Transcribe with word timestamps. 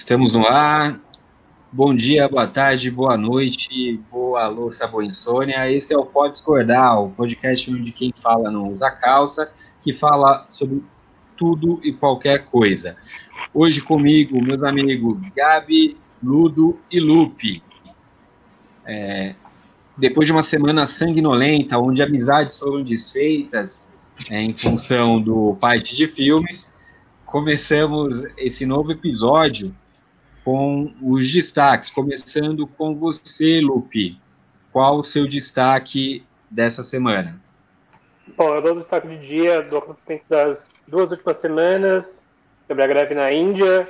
Estamos 0.00 0.32
no 0.32 0.46
ar. 0.46 0.98
Bom 1.70 1.94
dia, 1.94 2.26
boa 2.26 2.46
tarde, 2.46 2.90
boa 2.90 3.18
noite, 3.18 4.00
boa 4.10 4.48
louça, 4.48 4.86
boa 4.86 5.04
insônia. 5.04 5.70
Esse 5.70 5.92
é 5.92 5.96
o 5.96 6.06
Pode 6.06 6.32
Discordar, 6.32 6.98
o 7.02 7.10
podcast 7.10 7.70
onde 7.70 7.92
quem 7.92 8.10
fala 8.10 8.50
não 8.50 8.72
usa 8.72 8.90
calça, 8.90 9.52
que 9.82 9.92
fala 9.92 10.46
sobre 10.48 10.82
tudo 11.36 11.78
e 11.84 11.92
qualquer 11.92 12.46
coisa. 12.46 12.96
Hoje 13.52 13.82
comigo, 13.82 14.40
meus 14.42 14.62
amigos 14.62 15.18
Gabi, 15.36 15.98
Ludo 16.20 16.80
e 16.90 16.98
Lupe. 16.98 17.62
É, 18.86 19.34
depois 19.98 20.26
de 20.26 20.32
uma 20.32 20.42
semana 20.42 20.86
sanguinolenta, 20.86 21.78
onde 21.78 22.02
amizades 22.02 22.58
foram 22.58 22.82
desfeitas 22.82 23.86
é, 24.30 24.40
em 24.40 24.54
função 24.54 25.20
do 25.20 25.58
parte 25.60 25.94
de 25.94 26.08
filmes, 26.08 26.70
começamos 27.26 28.24
esse 28.38 28.64
novo 28.64 28.92
episódio 28.92 29.72
com 30.50 30.92
os 31.00 31.32
destaques, 31.32 31.90
começando 31.90 32.66
com 32.66 32.92
você, 32.92 33.60
Lupe. 33.60 34.18
Qual 34.72 34.98
o 34.98 35.04
seu 35.04 35.28
destaque 35.28 36.26
dessa 36.50 36.82
semana? 36.82 37.40
Bom, 38.36 38.56
eu 38.56 38.60
dou 38.60 38.72
o 38.72 38.80
destaque 38.80 39.06
de 39.06 39.18
dia 39.18 39.62
do 39.62 39.76
acontecimento 39.76 40.24
das 40.28 40.82
duas 40.88 41.12
últimas 41.12 41.36
semanas, 41.36 42.26
sobre 42.66 42.82
a 42.82 42.86
greve 42.88 43.14
na 43.14 43.32
Índia, 43.32 43.88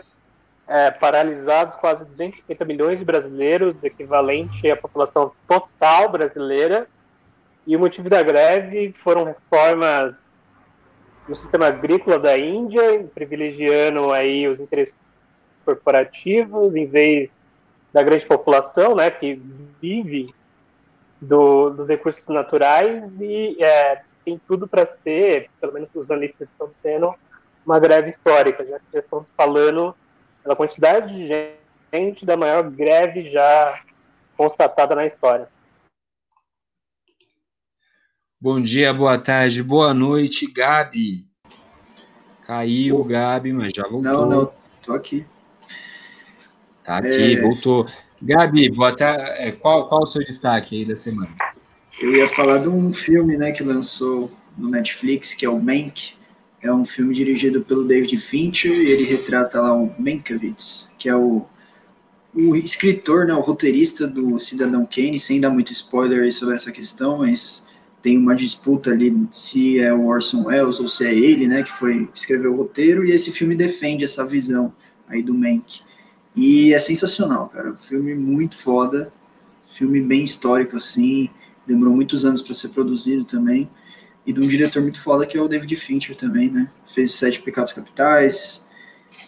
é, 0.68 0.90
paralisados 0.90 1.76
quase 1.76 2.04
250 2.04 2.62
milhões 2.66 2.98
de 2.98 3.06
brasileiros, 3.06 3.82
equivalente 3.82 4.70
à 4.70 4.76
população 4.76 5.32
total 5.48 6.10
brasileira. 6.10 6.86
E 7.66 7.74
o 7.74 7.80
motivo 7.80 8.10
da 8.10 8.22
greve 8.22 8.92
foram 9.02 9.24
reformas 9.24 10.34
no 11.26 11.34
sistema 11.34 11.68
agrícola 11.68 12.18
da 12.18 12.36
Índia, 12.36 13.02
privilegiando 13.14 14.12
aí 14.12 14.46
os 14.46 14.60
interesses 14.60 14.94
corporativos 15.60 16.76
em 16.76 16.86
vez 16.86 17.40
da 17.92 18.02
grande 18.02 18.26
população, 18.26 18.94
né, 18.94 19.10
que 19.10 19.40
vive 19.80 20.32
do, 21.20 21.70
dos 21.70 21.88
recursos 21.88 22.26
naturais 22.28 23.02
e 23.20 23.56
é, 23.62 24.02
tem 24.24 24.40
tudo 24.46 24.68
para 24.68 24.86
ser, 24.86 25.50
pelo 25.60 25.72
menos 25.72 25.88
os 25.94 26.10
analistas 26.10 26.50
estão 26.50 26.70
dizendo, 26.76 27.14
uma 27.64 27.78
greve 27.78 28.08
histórica, 28.08 28.64
já 28.64 28.78
que 28.78 28.86
já 28.92 29.00
estamos 29.00 29.30
falando 29.36 29.94
pela 30.42 30.56
quantidade 30.56 31.14
de 31.14 31.50
gente 31.92 32.24
da 32.24 32.36
maior 32.36 32.62
greve 32.70 33.28
já 33.28 33.82
constatada 34.36 34.94
na 34.94 35.06
história. 35.06 35.48
Bom 38.40 38.60
dia, 38.60 38.92
boa 38.94 39.18
tarde, 39.18 39.62
boa 39.62 39.92
noite, 39.92 40.50
Gabi. 40.50 41.28
Caiu, 42.46 43.04
Gabi, 43.04 43.52
mas 43.52 43.74
já 43.74 43.82
voltou. 43.82 44.02
Não, 44.02 44.26
não, 44.26 44.52
tô 44.82 44.94
aqui. 44.94 45.26
Tá 46.84 46.98
aqui, 46.98 47.34
é... 47.36 47.40
voltou. 47.40 47.86
Gabi, 48.22 48.68
bota, 48.70 49.04
é, 49.04 49.50
qual, 49.52 49.88
qual 49.88 50.02
o 50.02 50.06
seu 50.06 50.22
destaque 50.22 50.78
aí 50.78 50.84
da 50.84 50.94
semana? 50.94 51.30
Eu 52.00 52.14
ia 52.14 52.28
falar 52.28 52.58
de 52.58 52.68
um 52.68 52.92
filme 52.92 53.36
né, 53.36 53.52
que 53.52 53.62
lançou 53.62 54.30
no 54.56 54.68
Netflix, 54.68 55.32
que 55.34 55.46
é 55.46 55.48
o 55.48 55.58
Mank. 55.58 56.14
É 56.62 56.72
um 56.72 56.84
filme 56.84 57.14
dirigido 57.14 57.62
pelo 57.62 57.84
David 57.84 58.14
Fincher 58.18 58.72
e 58.72 58.90
ele 58.90 59.04
retrata 59.04 59.60
lá 59.60 59.74
o 59.74 59.90
Mankiewicz, 59.98 60.94
que 60.98 61.08
é 61.08 61.16
o, 61.16 61.46
o 62.34 62.54
escritor, 62.54 63.26
né, 63.26 63.32
o 63.32 63.40
roteirista 63.40 64.06
do 64.06 64.38
Cidadão 64.38 64.86
Kane, 64.86 65.18
sem 65.18 65.40
dar 65.40 65.48
muito 65.48 65.72
spoiler 65.72 66.30
sobre 66.32 66.54
essa 66.54 66.70
questão, 66.70 67.18
mas 67.18 67.66
tem 68.02 68.18
uma 68.18 68.34
disputa 68.34 68.90
ali 68.90 69.26
se 69.32 69.80
é 69.80 69.92
o 69.92 70.06
Orson 70.06 70.44
Welles 70.44 70.80
ou 70.80 70.88
se 70.88 71.06
é 71.06 71.14
ele, 71.14 71.46
né, 71.46 71.62
que 71.62 71.72
foi 71.72 72.08
escrever 72.14 72.48
o 72.48 72.56
roteiro, 72.56 73.06
e 73.06 73.12
esse 73.12 73.30
filme 73.30 73.54
defende 73.54 74.04
essa 74.04 74.26
visão 74.26 74.72
aí 75.08 75.22
do 75.22 75.34
Mank. 75.34 75.80
E 76.34 76.72
é 76.72 76.78
sensacional, 76.78 77.48
cara. 77.48 77.76
Filme 77.76 78.14
muito 78.14 78.56
foda. 78.56 79.12
Filme 79.66 80.00
bem 80.00 80.22
histórico, 80.22 80.76
assim. 80.76 81.28
Demorou 81.66 81.94
muitos 81.94 82.24
anos 82.24 82.42
para 82.42 82.54
ser 82.54 82.68
produzido 82.70 83.24
também. 83.24 83.68
E 84.26 84.32
de 84.32 84.40
um 84.40 84.46
diretor 84.46 84.82
muito 84.82 85.00
foda 85.00 85.26
que 85.26 85.36
é 85.36 85.40
o 85.40 85.48
David 85.48 85.74
Fincher 85.76 86.14
também, 86.14 86.50
né? 86.50 86.70
Fez 86.86 87.14
Sete 87.14 87.40
Pecados 87.40 87.72
Capitais. 87.72 88.68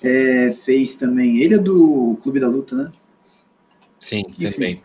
É, 0.03 0.53
fez 0.53 0.95
também. 0.95 1.39
Ele 1.39 1.55
é 1.55 1.59
do 1.59 2.19
Clube 2.23 2.39
da 2.39 2.49
Luta, 2.49 2.77
né? 2.77 2.93
Sim, 4.01 4.25
Enfim, 4.29 4.51
também. 4.51 4.83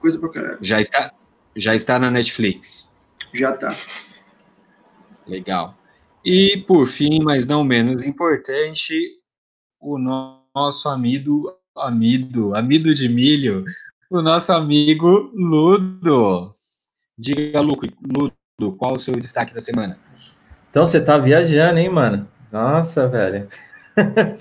Coisa 0.00 0.18
pra 0.18 0.28
caralho. 0.28 0.58
Já 0.60 0.80
está, 0.80 1.12
já 1.56 1.74
está 1.74 1.98
na 1.98 2.10
Netflix. 2.10 2.88
Já 3.32 3.52
tá. 3.52 3.74
Legal. 5.26 5.76
E 6.24 6.64
por 6.66 6.88
fim, 6.88 7.20
mas 7.22 7.46
não 7.46 7.64
menos 7.64 8.02
importante, 8.02 9.18
o 9.80 9.98
nosso 9.98 10.41
nosso 10.54 10.88
amigo, 10.88 11.50
amido, 11.74 12.54
amido 12.54 12.94
de 12.94 13.08
milho, 13.08 13.64
o 14.10 14.20
nosso 14.20 14.52
amigo 14.52 15.30
Ludo. 15.34 16.52
Diga, 17.18 17.60
Ludo, 17.60 18.76
qual 18.76 18.94
o 18.94 19.00
seu 19.00 19.14
destaque 19.14 19.54
da 19.54 19.60
semana? 19.60 19.98
Então 20.70 20.86
você 20.86 21.00
tá 21.00 21.16
viajando, 21.16 21.78
hein, 21.78 21.88
mano? 21.88 22.28
Nossa, 22.50 23.08
velho. 23.08 23.48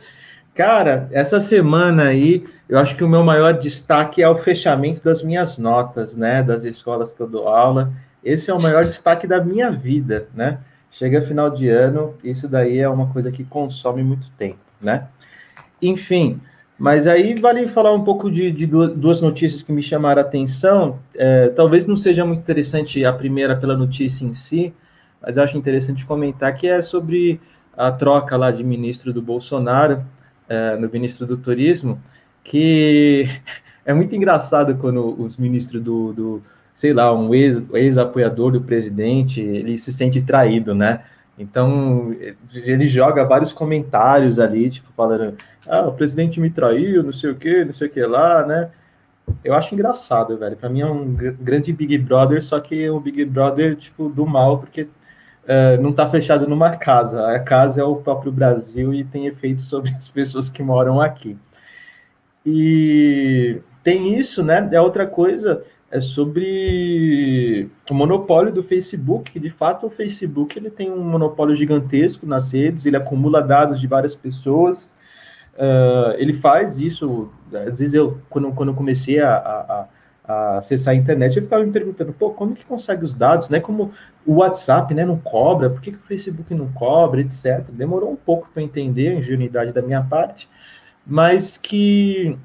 Cara, 0.53 1.07
essa 1.11 1.39
semana 1.39 2.03
aí, 2.03 2.45
eu 2.67 2.78
acho 2.78 2.97
que 2.97 3.03
o 3.05 3.09
meu 3.09 3.23
maior 3.23 3.53
destaque 3.53 4.22
é 4.22 4.28
o 4.28 4.38
fechamento 4.38 5.01
das 5.01 5.23
minhas 5.23 5.57
notas, 5.57 6.17
né? 6.17 6.43
Das 6.43 6.66
escolas 6.66 7.13
que 7.13 7.22
eu 7.22 7.28
dou 7.28 7.47
aula. 7.47 7.93
Esse 8.22 8.51
é 8.51 8.53
o 8.53 8.61
maior 8.61 8.83
destaque 8.83 9.25
da 9.25 9.41
minha 9.41 9.72
vida, 9.72 10.28
né? 10.33 10.59
Chega 10.91 11.22
final 11.22 11.49
de 11.49 11.69
ano, 11.69 12.16
isso 12.22 12.49
daí 12.49 12.79
é 12.79 12.89
uma 12.89 13.07
coisa 13.13 13.31
que 13.31 13.45
consome 13.45 14.03
muito 14.03 14.29
tempo, 14.31 14.59
né? 14.81 15.07
Enfim, 15.81 16.40
mas 16.78 17.08
aí 17.08 17.36
vale 17.36 17.68
falar 17.68 17.94
um 17.94 18.03
pouco 18.03 18.30
de, 18.30 18.52
de 18.52 18.66
duas 18.66 19.22
notícias 19.22 19.62
que 19.62 19.72
me 19.72 19.84
chamaram 19.84 20.22
a 20.22 20.25
atenção. 20.25 21.00
É, 21.16 21.50
talvez 21.50 21.86
não 21.86 21.96
seja 21.96 22.25
muito 22.25 22.40
interessante 22.40 23.06
a 23.06 23.14
primeira 23.14 23.56
pela 23.56 23.78
notícia 23.78 24.25
em 24.25 24.34
si, 24.34 24.74
mas 25.22 25.38
acho 25.38 25.58
interessante 25.58 26.06
comentar 26.06 26.56
que 26.56 26.68
é 26.68 26.81
sobre 26.81 27.40
a 27.78 27.91
troca 27.91 28.36
lá 28.36 28.52
de 28.52 28.64
ministro 28.64 29.14
do 29.14 29.22
Bolsonaro, 29.22 30.03
é, 30.50 30.75
no 30.75 30.90
ministro 30.90 31.25
do 31.25 31.38
Turismo, 31.38 32.02
que 32.44 33.30
é 33.86 33.94
muito 33.94 34.16
engraçado 34.16 34.75
quando 34.75 35.22
os 35.22 35.38
ministros 35.38 35.81
do, 35.81 36.14
do 36.14 36.44
sei 36.74 36.94
lá, 36.94 37.14
um 37.14 37.34
ex-apoiador 37.34 38.53
ex 38.53 38.59
do 38.59 38.66
presidente, 38.66 39.40
ele 39.40 39.78
se 39.78 39.94
sente 39.94 40.20
traído, 40.22 40.74
né? 40.74 41.02
Então, 41.38 42.16
ele 42.53 42.88
joga 42.88 43.25
vários 43.25 43.52
comentários 43.52 44.40
ali, 44.40 44.69
tipo, 44.69 44.92
falando, 44.96 45.36
ah, 45.68 45.88
o 45.88 45.94
presidente 45.94 46.40
me 46.40 46.50
traiu, 46.50 47.03
não 47.03 47.14
sei 47.14 47.31
o 47.31 47.36
que, 47.36 47.66
não 47.66 47.72
sei 47.72 47.88
o 47.88 47.92
que 47.92 48.02
lá, 48.02 48.46
né? 48.46 48.69
Eu 49.44 49.53
acho 49.53 49.74
engraçado, 49.74 50.38
velho. 50.38 50.58
Para 50.58 50.70
mim 50.70 50.81
é 50.81 50.86
um 50.86 51.14
grande 51.14 51.72
Big 51.74 51.97
Brother, 51.97 52.44
só 52.44 52.59
que 52.59 52.84
é 52.84 52.91
um 52.91 53.00
Big 53.00 53.24
Brother, 53.25 53.75
tipo, 53.75 54.09
do 54.09 54.25
mal, 54.25 54.59
porque 54.59 54.84
uh, 54.84 55.81
não 55.81 55.94
tá 55.94 56.08
fechado 56.09 56.47
numa 56.47 56.72
casa. 56.75 57.28
A 57.28 57.40
casa 57.40 57.81
é 57.81 57.84
o 57.84 57.96
próprio 57.96 58.31
Brasil 58.31 58.94
e 58.94 59.03
tem 59.03 59.28
efeitos 59.28 59.66
sobre 59.66 59.91
as 59.91 60.09
pessoas 60.09 60.50
que 60.50 60.62
moram 60.62 61.00
aqui. 61.00 61.38
E 62.46 63.62
tem 63.84 64.16
isso, 64.16 64.44
né? 64.44 64.68
É 64.72 64.81
outra 64.81 65.08
coisa, 65.08 65.64
é 65.91 66.00
sobre 66.00 67.69
o 67.90 67.94
monopólio 67.94 68.52
do 68.52 68.63
Facebook, 68.63 69.29
que 69.29 69.40
de 69.40 69.50
fato 69.50 69.88
o 69.88 69.90
Facebook 69.90 70.57
ele 70.57 70.69
tem 70.69 70.90
um 70.90 71.03
monopólio 71.03 71.53
gigantesco 71.53 72.25
nas 72.25 72.53
redes, 72.53 72.85
ele 72.85 72.96
acumula 72.96 73.41
dados 73.41 73.79
de 73.79 73.88
várias 73.88 74.16
pessoas, 74.16 74.85
uh, 75.56 76.16
ele 76.18 76.34
faz 76.34 76.79
isso, 76.79 77.29
às 77.53 77.79
vezes 77.79 77.94
eu, 77.94 78.19
quando, 78.29 78.53
quando 78.53 78.69
eu 78.69 78.75
comecei 78.75 79.19
a, 79.19 79.35
a, 79.35 79.88
a, 80.24 80.57
acessar 80.59 80.94
a 80.94 80.97
internet, 80.97 81.35
eu 81.35 81.44
ficava 81.44 81.62
me 81.66 81.72
perguntando, 81.74 82.13
pô, 82.13 82.29
como 82.31 82.56
que 82.56 82.66
consegue 82.66 83.03
os 83.03 83.13
dados, 83.13 83.50
né, 83.50 83.59
como 83.59 83.91
o 84.25 84.35
WhatsApp, 84.35 84.94
né, 84.94 85.03
não 85.03 85.18
cobra, 85.18 85.69
por 85.69 85.81
que, 85.81 85.91
que 85.91 85.97
o 85.97 86.08
Facebook 86.08 86.53
não 86.56 86.72
cobra, 86.72 87.19
etc. 87.19 87.66
Demorou 87.69 88.13
um 88.13 88.16
pouco 88.16 88.47
para 88.53 88.63
entender 88.63 89.09
a 89.09 89.16
ingenuidade 89.16 89.73
da 89.73 89.82
minha 89.82 90.02
parte, 90.02 90.47
mas 91.05 91.58
que 91.58 92.38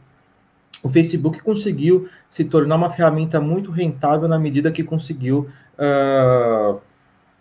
o 0.82 0.88
Facebook 0.88 1.42
conseguiu 1.42 2.08
se 2.28 2.44
tornar 2.44 2.76
uma 2.76 2.90
ferramenta 2.90 3.40
muito 3.40 3.70
rentável 3.70 4.28
na 4.28 4.38
medida 4.38 4.70
que 4.70 4.84
conseguiu 4.84 5.48
uh, 5.78 6.80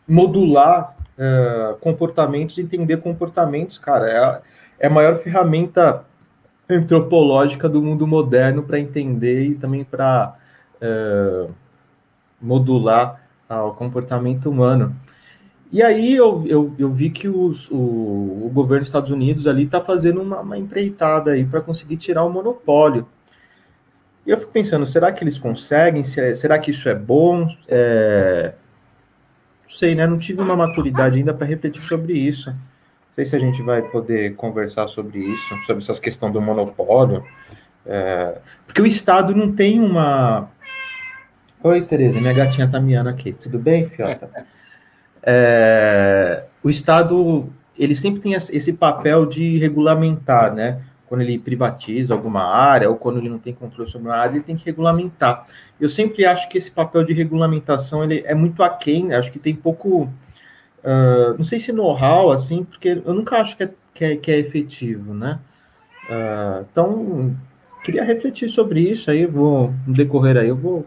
modular 0.08 0.96
uh, 1.18 1.76
comportamentos, 1.78 2.58
entender 2.58 2.98
comportamentos, 2.98 3.78
cara. 3.78 4.10
É 4.10 4.18
a, 4.18 4.42
é 4.80 4.88
a 4.88 4.90
maior 4.90 5.18
ferramenta 5.18 6.04
antropológica 6.70 7.70
do 7.70 7.82
mundo 7.82 8.08
moderno 8.08 8.64
para 8.64 8.80
entender 8.80 9.44
e 9.44 9.56
também 9.56 9.84
para 9.84 10.36
uh, 10.81 11.54
modular 12.42 13.22
o 13.48 13.72
comportamento 13.72 14.50
humano. 14.50 14.96
E 15.72 15.84
aí 15.84 16.16
eu, 16.16 16.44
eu, 16.48 16.74
eu 16.80 16.92
vi 16.92 17.10
que 17.10 17.28
os, 17.28 17.70
o, 17.70 17.76
o 17.76 18.52
governo 18.54 18.80
dos 18.80 18.88
Estados 18.88 19.12
Unidos 19.12 19.46
ali 19.46 19.66
está 19.66 19.81
fazendo 19.81 20.22
uma, 20.22 20.40
uma 20.40 20.58
empreitada 20.58 21.31
aí 21.31 21.46
para 21.46 21.62
conseguir 21.62 21.98
tirar 21.98 22.24
o 22.24 22.30
monopólio 22.30 23.06
e 24.25 24.31
eu 24.31 24.38
fico 24.38 24.51
pensando, 24.51 24.88
será 24.88 25.12
que 25.12 25.24
eles 25.24 25.38
conseguem? 25.38 26.04
Será 26.04 26.57
que 26.57 26.72
isso 26.72 26.89
é 26.89 26.95
bom? 26.95 27.48
É... 27.68 28.54
Não 29.63 29.69
sei, 29.69 29.95
né? 29.95 30.07
Não 30.07 30.18
tive 30.18 30.42
uma 30.42 30.56
maturidade 30.56 31.18
ainda 31.18 31.33
para 31.33 31.45
refletir 31.45 31.81
sobre 31.83 32.13
isso. 32.13 32.54
sei 33.13 33.25
se 33.25 33.36
a 33.36 33.39
gente 33.39 33.62
vai 33.62 33.81
poder 33.81 34.36
conversar 34.36 34.88
sobre 34.88 35.19
isso, 35.19 35.56
sobre 35.66 35.83
essa 35.83 36.00
questão 36.00 36.31
do 36.31 36.42
monopólio, 36.42 37.24
é, 37.86 38.39
porque 38.66 38.81
o 38.81 38.86
Estado 38.86 39.36
não 39.36 39.51
tem 39.51 39.80
uma. 39.80 40.50
Oi, 41.63 41.81
Tereza, 41.81 42.19
minha 42.19 42.33
gatinha 42.33 42.68
tá 42.68 42.80
miando 42.80 43.10
aqui. 43.10 43.33
Tudo 43.33 43.60
bem, 43.60 43.89
Fiota? 43.89 44.30
É, 45.21 46.44
o 46.63 46.69
Estado 46.69 47.50
ele 47.78 47.95
sempre 47.95 48.21
tem 48.21 48.33
esse 48.33 48.74
papel 48.74 49.25
de 49.25 49.57
regulamentar, 49.57 50.54
né? 50.54 50.81
Quando 51.07 51.22
ele 51.22 51.38
privatiza 51.38 52.13
alguma 52.13 52.44
área 52.44 52.90
ou 52.90 52.96
quando 52.96 53.19
ele 53.19 53.30
não 53.30 53.38
tem 53.38 53.54
controle 53.54 53.90
sobre 53.90 54.07
uma 54.07 54.18
área, 54.18 54.36
ele 54.36 54.44
tem 54.44 54.56
que 54.56 54.66
regulamentar. 54.66 55.46
Eu 55.80 55.90
sempre 55.90 56.25
acho 56.25 56.50
que 56.50 56.57
esse 56.57 56.72
papel 56.72 57.04
de 57.04 57.13
regulamentação 57.13 58.04
ele 58.04 58.24
é 58.25 58.34
muito 58.34 58.63
aquém, 58.63 59.13
acho 59.13 59.31
que 59.31 59.40
tem 59.40 59.56
pouco, 59.56 60.04
uh, 60.04 61.38
não 61.38 61.44
sei 61.44 61.60
se 61.60 61.72
know-how, 61.72 62.31
assim, 62.31 62.63
porque 62.63 63.02
eu 63.06 63.13
nunca 63.13 63.38
acho 63.38 63.56
que 63.56 63.63
é, 63.63 63.69
que 63.94 64.06
é, 64.06 64.16
que 64.16 64.31
é 64.31 64.40
efetivo, 64.40 65.13
né? 65.13 65.40
Uh, 66.10 66.66
então, 66.72 67.36
queria 67.84 68.04
refletir 68.04 68.50
sobre 68.50 68.80
isso, 68.81 69.12
aí 69.12 69.25
vou, 69.25 69.74
no 69.86 69.94
decorrer 69.94 70.38
aí, 70.38 70.50
eu 70.50 70.56
vou 70.56 70.86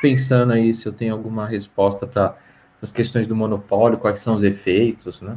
pensando 0.00 0.52
aí 0.52 0.72
se 0.72 0.86
eu 0.86 0.92
tenho 0.92 1.12
alguma 1.12 1.46
resposta 1.46 2.06
para 2.06 2.34
as 2.80 2.90
questões 2.90 3.26
do 3.26 3.36
monopólio, 3.36 3.98
quais 3.98 4.20
são 4.20 4.36
os 4.36 4.44
efeitos, 4.44 5.20
né? 5.20 5.36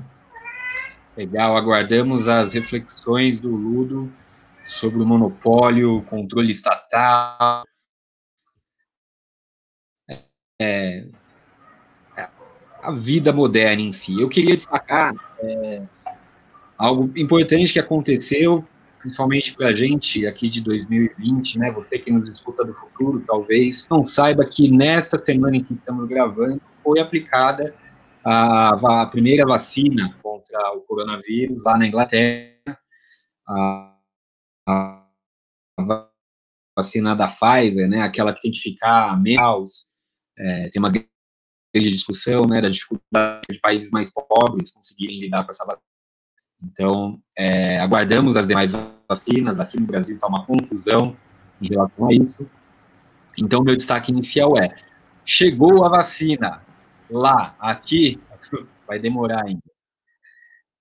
Legal, 1.16 1.56
aguardamos 1.56 2.28
as 2.28 2.54
reflexões 2.54 3.40
do 3.40 3.50
Ludo 3.56 4.12
sobre 4.66 5.02
o 5.02 5.06
monopólio, 5.06 6.02
controle 6.10 6.52
estatal. 6.52 7.64
É, 10.10 10.24
é, 10.60 11.08
a 12.82 12.92
vida 12.92 13.32
moderna 13.32 13.82
em 13.82 13.92
si. 13.92 14.20
Eu 14.20 14.28
queria 14.28 14.56
destacar 14.56 15.14
é, 15.40 15.84
algo 16.78 17.12
importante 17.16 17.74
que 17.74 17.80
aconteceu, 17.80 18.68
principalmente 18.98 19.54
para 19.54 19.68
a 19.68 19.74
gente 19.74 20.26
aqui 20.26 20.50
de 20.50 20.62
2020, 20.62 21.60
né? 21.60 21.72
Você 21.72 22.00
que 22.00 22.12
nos 22.12 22.28
escuta 22.28 22.66
do 22.66 22.74
futuro, 22.74 23.24
talvez 23.26 23.88
não 23.88 24.06
saiba 24.06 24.46
que 24.46 24.68
nesta 24.68 25.24
semana 25.24 25.58
em 25.58 25.64
que 25.64 25.74
estamos 25.74 26.06
gravando 26.06 26.60
foi 26.82 27.00
aplicada 27.00 27.76
a, 28.24 29.02
a 29.02 29.06
primeira 29.08 29.46
vacina 29.46 30.18
contra 30.22 30.72
o 30.74 30.82
coronavírus 30.82 31.64
lá 31.64 31.78
na 31.78 31.88
Inglaterra, 31.88 32.80
a, 33.48 33.98
a 34.68 35.04
vacina 36.76 37.16
da 37.16 37.28
Pfizer, 37.28 37.90
né, 37.90 38.02
aquela 38.02 38.34
que 38.34 38.42
tem 38.42 38.52
que 38.52 38.60
ficar 38.60 39.20
meses, 39.22 39.92
é, 40.38 40.70
tem 40.70 40.80
uma 40.80 40.90
grande 40.90 41.92
discussão, 41.92 42.46
né, 42.46 42.62
da 42.62 42.70
dificuldade 42.70 43.42
de 43.50 43.60
países 43.60 43.92
mais 43.92 44.12
pobres 44.12 44.72
conseguirem 44.72 45.20
lidar 45.20 45.44
com 45.44 45.52
essa 45.52 45.66
vacina. 45.66 45.84
Então, 46.64 47.22
é, 47.38 47.78
aguardamos 47.80 48.38
as 48.38 48.48
demais 48.48 48.72
vacinas. 49.10 49.60
Aqui 49.60 49.78
no 49.78 49.86
Brasil 49.86 50.16
está 50.16 50.28
uma 50.28 50.46
confusão 50.46 51.16
em 51.62 51.68
relação 51.68 52.08
a 52.08 52.14
isso. 52.14 52.50
Então, 53.38 53.64
meu 53.64 53.76
destaque 53.76 54.12
inicial 54.12 54.58
é: 54.58 54.74
chegou 55.26 55.86
a 55.86 55.90
vacina 55.90 56.63
lá, 57.14 57.56
aqui, 57.60 58.20
vai 58.88 59.00
demorar 59.00 59.46
ainda. 59.46 59.62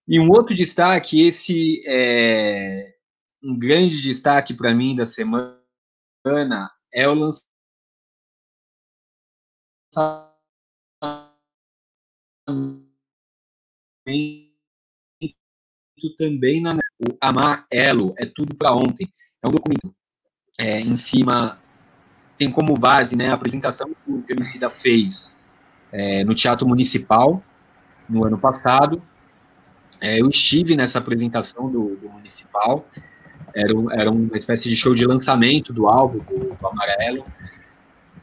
E 0.06 0.19
um 0.19 0.29
outro 0.31 0.55
destaque, 0.55 1.23
esse 1.26 1.82
é 1.87 2.94
um 3.43 3.58
grande 3.58 4.00
destaque 4.00 4.55
para 4.55 4.75
mim 4.75 4.96
da 4.96 5.06
semana, 5.06 5.61
é 6.93 7.08
o 7.08 7.14
lançamento 7.14 7.43
também 16.17 16.61
na 16.61 16.73
o 16.75 17.17
Amarelo, 17.20 18.14
é 18.17 18.26
tudo 18.26 18.55
para 18.55 18.73
ontem. 18.73 19.12
É 19.43 19.49
um 19.49 19.50
documento 19.50 19.94
é, 20.58 20.81
em 20.81 20.96
cima, 20.96 21.61
tem 22.38 22.50
como 22.50 22.75
base 22.75 23.17
né, 23.17 23.29
a 23.29 23.34
apresentação 23.34 23.93
que 23.93 24.11
o 24.11 24.25
Emicida 24.29 24.70
fez 24.70 25.37
é, 25.93 26.25
no 26.25 26.35
Teatro 26.35 26.67
Municipal 26.67 27.43
no 28.09 28.25
ano 28.25 28.39
passado. 28.39 29.03
É, 30.00 30.21
eu 30.21 30.29
estive 30.29 30.75
nessa 30.75 30.99
apresentação 30.99 31.71
do, 31.71 31.97
do 31.97 32.09
Municipal, 32.09 32.85
era, 33.55 33.73
era, 33.93 34.11
uma 34.11 34.37
espécie 34.37 34.69
de 34.69 34.75
show 34.75 34.94
de 34.94 35.06
lançamento 35.06 35.73
do 35.73 35.87
álbum 35.87 36.19
do, 36.19 36.55
do 36.55 36.67
Amarelo, 36.67 37.25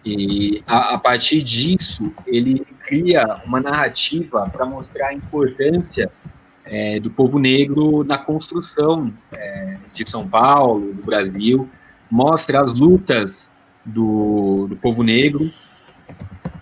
e 0.03 0.63
a, 0.65 0.95
a, 0.95 0.97
partir 0.97 1.43
disso 1.43 2.11
ele 2.25 2.65
cria 2.81 3.41
uma 3.45 3.59
narrativa 3.59 4.49
para 4.49 4.65
mostrar 4.65 5.09
a 5.09 5.13
importância 5.13 6.11
é, 6.65 6.99
do 6.99 7.09
povo 7.09 7.37
negro 7.39 8.03
na 8.03 8.17
construção 8.17 9.13
é, 9.31 9.77
de 9.93 10.09
São 10.09 10.27
Paulo, 10.27 10.93
do 10.93 11.03
Brasil, 11.03 11.69
mostra 12.09 12.61
as 12.61 12.73
lutas 12.73 13.51
do, 13.85 14.67
do 14.67 14.75
povo 14.77 15.03
negro 15.03 15.51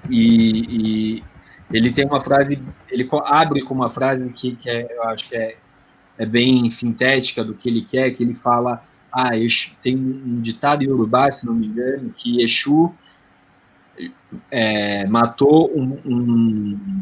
e, 0.10 1.18
e, 1.18 1.24
ele 1.72 1.92
tem 1.92 2.06
uma 2.06 2.22
frase, 2.22 2.62
ele 2.90 3.08
abre 3.26 3.62
com 3.62 3.74
uma 3.74 3.90
frase 3.90 4.30
que, 4.30 4.56
que 4.56 4.70
é, 4.70 4.88
eu 4.90 5.04
acho 5.04 5.28
que 5.28 5.36
é, 5.36 5.58
é 6.18 6.26
bem 6.26 6.70
sintética 6.70 7.44
do 7.44 7.54
que 7.54 7.70
ele 7.70 7.82
quer, 7.82 8.12
que 8.12 8.24
ele 8.24 8.36
fala, 8.36 8.84
ah, 9.12 9.32
tem 9.82 9.96
um 9.96 10.40
ditado 10.42 10.84
em 10.84 10.88
Urubá, 10.88 11.32
se 11.32 11.46
não 11.46 11.54
me 11.54 11.68
engano, 11.68 12.14
que 12.16 12.42
Exu 12.42 12.94
é, 14.52 15.06
matou 15.08 15.72
um, 15.76 16.00
um, 16.06 17.02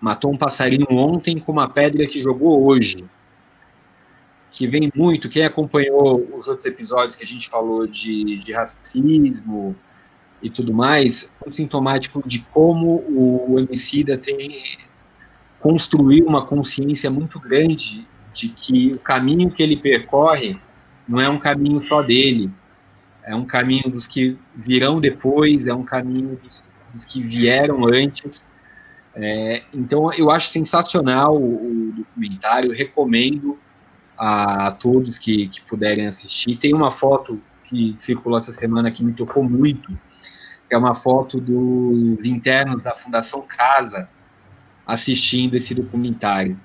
matou 0.00 0.32
um 0.32 0.36
passarinho 0.36 0.86
ontem 0.90 1.38
com 1.38 1.52
uma 1.52 1.68
pedra 1.68 2.06
que 2.06 2.20
jogou 2.20 2.66
hoje. 2.66 3.04
Que 4.50 4.66
vem 4.66 4.90
muito, 4.94 5.28
quem 5.28 5.44
acompanhou 5.44 6.34
os 6.36 6.48
outros 6.48 6.66
episódios 6.66 7.14
que 7.14 7.22
a 7.22 7.26
gente 7.26 7.48
falou 7.48 7.86
de, 7.86 8.36
de 8.36 8.52
racismo, 8.52 9.76
e 10.42 10.50
tudo 10.50 10.72
mais, 10.72 11.32
é 11.44 11.50
sintomático 11.50 12.22
de 12.26 12.40
como 12.52 13.04
o 13.08 13.56
homicida 13.56 14.18
tem 14.18 14.62
construiu 15.58 16.26
uma 16.26 16.46
consciência 16.46 17.10
muito 17.10 17.40
grande 17.40 18.06
de 18.32 18.48
que 18.50 18.92
o 18.92 18.98
caminho 18.98 19.50
que 19.50 19.62
ele 19.62 19.76
percorre 19.76 20.58
não 21.08 21.20
é 21.20 21.28
um 21.28 21.38
caminho 21.38 21.84
só 21.88 22.02
dele, 22.02 22.50
é 23.24 23.34
um 23.34 23.44
caminho 23.44 23.90
dos 23.90 24.06
que 24.06 24.38
virão 24.54 25.00
depois, 25.00 25.64
é 25.64 25.74
um 25.74 25.82
caminho 25.82 26.38
dos, 26.42 26.62
dos 26.94 27.04
que 27.04 27.20
vieram 27.20 27.84
antes. 27.84 28.44
É, 29.14 29.62
então, 29.72 30.12
eu 30.12 30.30
acho 30.30 30.50
sensacional 30.50 31.36
o, 31.36 31.88
o 31.88 31.92
documentário, 31.92 32.72
recomendo 32.72 33.58
a, 34.16 34.68
a 34.68 34.70
todos 34.72 35.18
que, 35.18 35.48
que 35.48 35.62
puderem 35.62 36.06
assistir. 36.06 36.56
Tem 36.56 36.74
uma 36.74 36.90
foto 36.90 37.40
que 37.64 37.96
circulou 37.98 38.38
essa 38.38 38.52
semana 38.52 38.90
que 38.90 39.02
me 39.02 39.12
tocou 39.12 39.42
muito, 39.42 39.96
que 40.68 40.74
é 40.74 40.78
uma 40.78 40.94
foto 40.94 41.40
dos 41.40 42.24
internos 42.24 42.82
da 42.82 42.94
Fundação 42.94 43.42
Casa 43.42 44.08
assistindo 44.86 45.56
esse 45.56 45.74
documentário. 45.74 46.58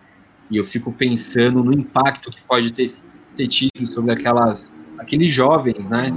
E 0.50 0.58
eu 0.58 0.66
fico 0.66 0.92
pensando 0.92 1.64
no 1.64 1.74
impacto 1.74 2.30
que 2.30 2.42
pode 2.44 2.72
ter, 2.72 2.92
ter 3.36 3.48
tido 3.48 3.88
sobre 3.88 4.12
aquelas, 4.12 4.72
aqueles 4.98 5.32
jovens, 5.32 5.90
né? 5.90 6.12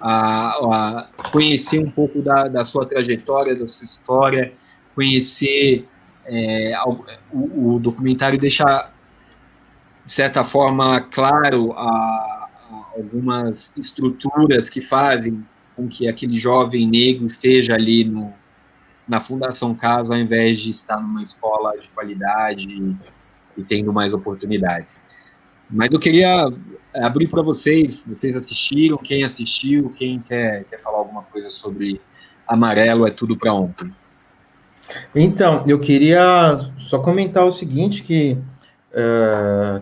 A, 0.00 0.50
a 0.50 1.08
conhecer 1.30 1.78
um 1.78 1.90
pouco 1.90 2.20
da, 2.20 2.48
da, 2.48 2.64
sua 2.64 2.86
trajetória, 2.86 3.56
da 3.56 3.66
sua 3.66 3.84
história, 3.84 4.52
conhecer. 4.94 5.88
É, 6.30 6.74
o, 7.32 7.76
o, 7.76 7.78
documentário 7.78 8.38
deixa, 8.38 8.90
de 10.04 10.12
certa 10.12 10.44
forma, 10.44 11.00
claro 11.00 11.72
a, 11.72 11.80
a 11.80 12.48
algumas 12.94 13.72
estruturas 13.78 14.68
que 14.68 14.82
fazem 14.82 15.42
com 15.78 15.86
que 15.86 16.08
aquele 16.08 16.36
jovem 16.36 16.88
negro 16.88 17.24
esteja 17.24 17.74
ali 17.74 18.04
no, 18.04 18.32
na 19.06 19.20
Fundação 19.20 19.76
Casa, 19.76 20.12
ao 20.12 20.18
invés 20.18 20.58
de 20.58 20.70
estar 20.70 21.00
numa 21.00 21.22
escola 21.22 21.78
de 21.78 21.88
qualidade 21.90 22.96
e, 23.56 23.62
tendo 23.62 23.92
mais 23.92 24.12
oportunidades. 24.12 25.04
Mas 25.70 25.92
eu 25.92 26.00
queria 26.00 26.50
abrir 26.92 27.28
para 27.28 27.42
vocês, 27.42 28.02
vocês 28.04 28.34
assistiram, 28.34 28.98
quem 28.98 29.22
assistiu, 29.22 29.90
quem 29.96 30.18
quer, 30.18 30.64
quer 30.64 30.80
falar 30.80 30.98
alguma 30.98 31.22
coisa 31.22 31.48
sobre 31.48 32.00
Amarelo 32.46 33.06
é 33.06 33.10
tudo 33.12 33.36
para 33.36 33.52
ontem. 33.52 33.92
Então, 35.14 35.62
eu 35.66 35.78
queria 35.78 36.58
só 36.78 36.98
comentar 36.98 37.44
o 37.44 37.52
seguinte, 37.52 38.02
que 38.02 38.36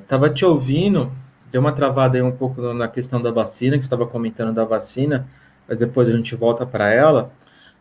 estava 0.02 0.26
uh, 0.26 0.34
te 0.34 0.44
ouvindo, 0.44 1.10
deu 1.50 1.60
uma 1.60 1.72
travada 1.72 2.18
aí 2.18 2.22
um 2.22 2.32
pouco 2.32 2.60
na 2.74 2.88
questão 2.88 3.22
da 3.22 3.30
vacina, 3.30 3.78
que 3.78 3.84
estava 3.84 4.04
comentando 4.04 4.52
da 4.52 4.64
vacina, 4.64 5.26
mas 5.68 5.78
depois 5.78 6.08
a 6.08 6.12
gente 6.12 6.34
volta 6.34 6.66
para 6.66 6.90
ela, 6.90 7.32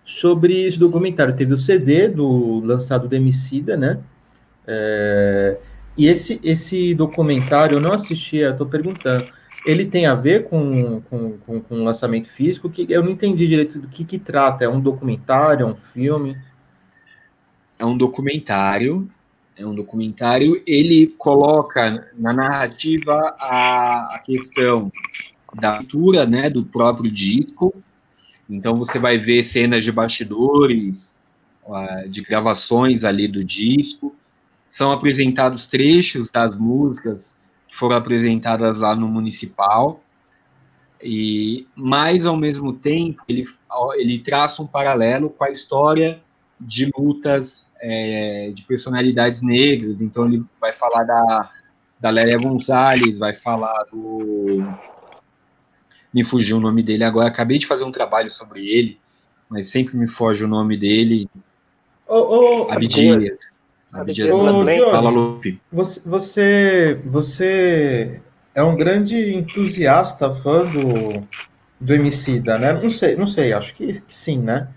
sobre 0.04 0.64
esse 0.64 0.80
documentário. 0.80 1.36
Teve 1.36 1.54
o 1.54 1.58
CD 1.58 2.08
do 2.08 2.60
lançado 2.62 3.08
do 3.08 3.16
Emicida, 3.16 3.76
né? 3.76 4.00
É, 4.68 5.58
e 5.98 6.08
esse, 6.08 6.40
esse 6.44 6.94
documentário, 6.94 7.78
eu 7.78 7.82
não 7.82 7.94
assisti, 7.94 8.38
estou 8.38 8.68
perguntando, 8.68 9.28
ele 9.66 9.86
tem 9.86 10.06
a 10.06 10.16
ver 10.16 10.46
com, 10.46 11.02
com, 11.02 11.38
com, 11.40 11.60
com 11.62 11.84
lançamento 11.84 12.30
físico? 12.30 12.70
Que 12.70 12.86
eu 12.90 13.04
não 13.04 13.12
entendi 13.12 13.48
direito 13.48 13.80
do 13.80 13.88
que, 13.88 14.04
que 14.04 14.20
trata. 14.20 14.66
É 14.66 14.70
um 14.70 14.80
documentário, 14.80 15.66
é 15.66 15.70
um 15.70 15.76
filme? 15.76 16.38
É 17.80 17.86
um 17.86 17.98
documentário 17.98 19.10
é 19.58 19.66
um 19.66 19.74
documentário, 19.74 20.62
ele 20.68 21.08
coloca 21.18 22.12
na 22.18 22.34
narrativa 22.34 23.36
a, 23.40 24.16
a 24.16 24.20
questão 24.20 24.92
da 25.56 25.78
cultura, 25.78 26.26
né, 26.26 26.50
do 26.50 26.64
próprio 26.64 27.10
disco. 27.12 27.74
Então 28.50 28.78
você 28.78 29.00
vai 29.00 29.18
ver 29.18 29.44
cenas 29.44 29.84
de 29.84 29.92
bastidores, 29.92 31.18
uh, 31.66 32.08
de 32.10 32.22
gravações 32.22 33.04
ali 33.04 33.28
do 33.28 33.44
disco. 33.44 34.16
São 34.70 34.92
apresentados 34.92 35.68
trechos 35.68 36.30
das 36.32 36.58
músicas 36.58 37.38
que 37.68 37.78
foram 37.78 37.96
apresentadas 37.96 38.78
lá 38.78 38.96
no 38.96 39.08
municipal. 39.08 40.02
E 41.02 41.68
mais 41.76 42.26
ao 42.26 42.36
mesmo 42.36 42.74
tempo 42.74 43.22
ele, 43.28 43.46
ele 43.96 44.20
traça 44.20 44.62
um 44.62 44.68
paralelo 44.68 45.30
com 45.30 45.44
a 45.44 45.52
história 45.52 46.22
de 46.60 46.90
lutas 46.98 47.72
é, 47.80 48.52
de 48.54 48.64
personalidades 48.64 49.42
negras. 49.42 50.02
Então 50.02 50.26
ele 50.26 50.44
vai 50.60 50.74
falar 50.74 51.04
da, 51.04 51.52
da 52.00 52.10
Lélia 52.10 52.38
Gonzalez, 52.38 53.20
vai 53.20 53.34
falar 53.34 53.86
do. 53.92 54.64
Me 56.16 56.24
fugiu 56.24 56.56
o 56.56 56.62
nome 56.62 56.82
dele 56.82 57.04
agora. 57.04 57.28
Acabei 57.28 57.60
de 57.60 57.68
fazer 57.68 57.84
um 57.84 57.92
trabalho 57.92 58.32
sobre 58.32 58.66
ele, 58.66 58.98
mas 59.50 59.68
sempre 59.68 59.98
me 59.98 60.08
foge 60.08 60.46
o 60.46 60.48
nome 60.48 60.78
dele. 60.78 61.30
Ô, 62.08 62.16
ô, 62.16 62.72
Abdias. 62.72 63.38
Abdias 63.92 64.32
Fala, 64.32 65.10
Lupe. 65.10 65.60
Você, 65.70 66.02
você, 66.06 67.02
você 67.04 68.22
é 68.54 68.64
um 68.64 68.78
grande 68.78 69.34
entusiasta, 69.36 70.34
fã 70.34 70.66
do, 70.66 71.22
do 71.82 71.94
Emicida, 71.94 72.58
né? 72.58 72.72
Não 72.72 72.90
sei, 72.90 73.18
não 73.18 73.28
sei, 73.28 73.52
acho 73.52 73.76
que, 73.76 74.00
que 74.00 74.14
sim, 74.16 74.40
né? 74.40 74.70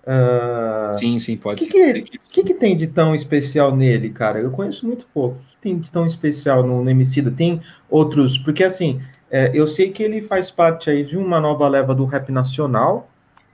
Uh, 0.00 0.98
sim, 0.98 1.18
sim, 1.18 1.36
pode 1.36 1.66
que 1.66 1.70
ser. 1.70 1.90
O 1.90 2.02
que, 2.02 2.18
que, 2.18 2.44
que, 2.44 2.54
tem 2.54 2.74
de 2.74 2.86
tão 2.86 3.14
especial 3.14 3.76
nele, 3.76 4.08
cara? 4.08 4.40
Eu 4.40 4.50
conheço 4.50 4.86
muito 4.86 5.06
pouco. 5.12 5.36
O 5.36 5.40
que 5.40 5.56
tem 5.60 5.78
de 5.78 5.90
tão 5.90 6.06
especial 6.06 6.62
no, 6.62 6.82
no 6.82 6.90
Emicida? 6.90 7.30
Tem 7.30 7.60
outros... 7.88 8.38
Porque, 8.38 8.64
assim, 8.64 8.98
é, 9.30 9.50
eu 9.54 9.66
sei 9.66 9.90
que 9.90 10.02
ele 10.02 10.22
faz 10.22 10.50
parte 10.50 10.90
aí 10.90 11.04
de 11.04 11.16
uma 11.16 11.40
nova 11.40 11.68
leva 11.68 11.94
do 11.94 12.04
rap 12.04 12.32
nacional, 12.32 13.08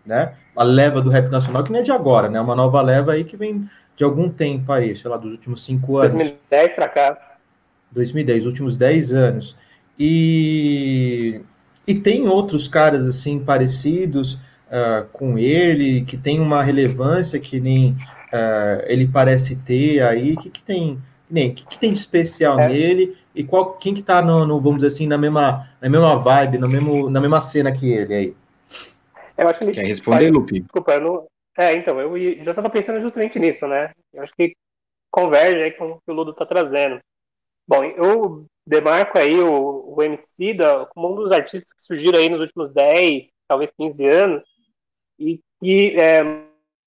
né? 0.05 0.35
A 0.57 0.63
leva 0.63 1.03
do 1.03 1.11
rap 1.11 1.29
nacional, 1.29 1.63
que 1.63 1.71
não 1.71 1.81
é 1.81 1.83
de 1.83 1.93
agora, 1.93 2.31
né? 2.31 2.41
Uma 2.41 2.55
nova 2.55 2.81
leva 2.81 3.13
aí 3.13 3.25
que 3.25 3.37
vem 3.37 3.69
de 3.97 4.05
algum 4.05 4.31
tempo 4.31 4.73
aí, 4.73 4.97
sei 4.97 5.11
lá, 5.11 5.17
dos 5.17 5.31
últimos 5.31 5.65
cinco 5.65 5.99
anos. 5.99 6.15
2010 6.15 6.73
para 6.73 6.89
cá. 6.89 7.19
2010, 7.91 8.47
últimos 8.47 8.79
10 8.79 9.13
anos. 9.13 9.57
E, 9.99 11.41
e 11.87 11.95
tem 11.95 12.27
outros 12.27 12.69
caras, 12.69 13.07
assim, 13.07 13.39
parecidos 13.39 14.35
uh, 14.35 15.07
com 15.13 15.39
ele, 15.39 16.03
que 16.03 16.17
tem 16.17 16.41
uma 16.41 16.63
relevância 16.63 17.39
que 17.39 17.61
nem 17.61 17.91
uh, 17.91 18.83
ele 18.87 19.07
parece 19.07 19.57
ter 19.57 20.03
aí, 20.03 20.35
o 20.35 20.37
que, 20.37 20.51
que 20.51 20.63
tem 20.63 20.99
nem 21.29 21.53
que, 21.53 21.67
que 21.67 21.79
tem 21.79 21.93
de 21.93 21.99
especial 21.99 22.59
é. 22.61 22.69
nele 22.69 23.17
e 23.37 23.45
qual 23.45 23.75
quem 23.75 23.95
que 23.95 24.03
tá 24.03 24.23
no, 24.23 24.47
no, 24.47 24.61
vamos 24.61 24.77
dizer 24.77 24.89
assim 24.89 25.07
na 25.07 25.19
mesma 25.19 25.69
na 25.81 25.89
mesma 25.89 26.17
vibe 26.17 26.59
no 26.59 26.69
mesmo 26.69 27.11
na 27.11 27.21
mesma 27.21 27.41
cena 27.41 27.71
que 27.71 27.93
ele 27.93 28.15
aí? 28.15 28.37
Eu 29.37 29.49
acho 29.49 29.59
que 29.59 29.65
ele 29.67 29.73
quer 29.73 29.85
responder 29.85 30.31
Lupe? 30.31 30.61
Desculpa 30.61 30.95
eu 30.95 31.01
não 31.01 31.27
é 31.59 31.75
então 31.75 32.01
eu 32.01 32.45
já 32.45 32.51
estava 32.51 32.71
pensando 32.71 33.01
justamente 33.01 33.39
nisso 33.39 33.67
né? 33.69 33.93
Eu 34.13 34.23
acho 34.23 34.35
que 34.35 34.55
converge 35.11 35.63
aí 35.63 35.71
com 35.71 35.93
o 35.93 36.01
que 36.01 36.11
o 36.11 36.15
Ludo 36.15 36.31
está 36.31 36.47
trazendo. 36.47 36.99
Bom 37.69 37.85
eu 37.85 38.47
demarco 38.67 39.19
aí 39.19 39.39
o, 39.41 39.95
o 39.95 40.03
MC 40.03 40.55
da, 40.55 40.87
como 40.87 41.13
um 41.13 41.17
dos 41.17 41.31
artistas 41.31 41.73
que 41.73 41.83
surgiram 41.83 42.19
aí 42.19 42.29
nos 42.29 42.41
últimos 42.41 42.73
10 42.73 43.29
talvez 43.47 43.71
15 43.77 44.05
anos 44.07 44.43
e 45.19 45.41
que 45.61 45.97
é, 45.99 46.23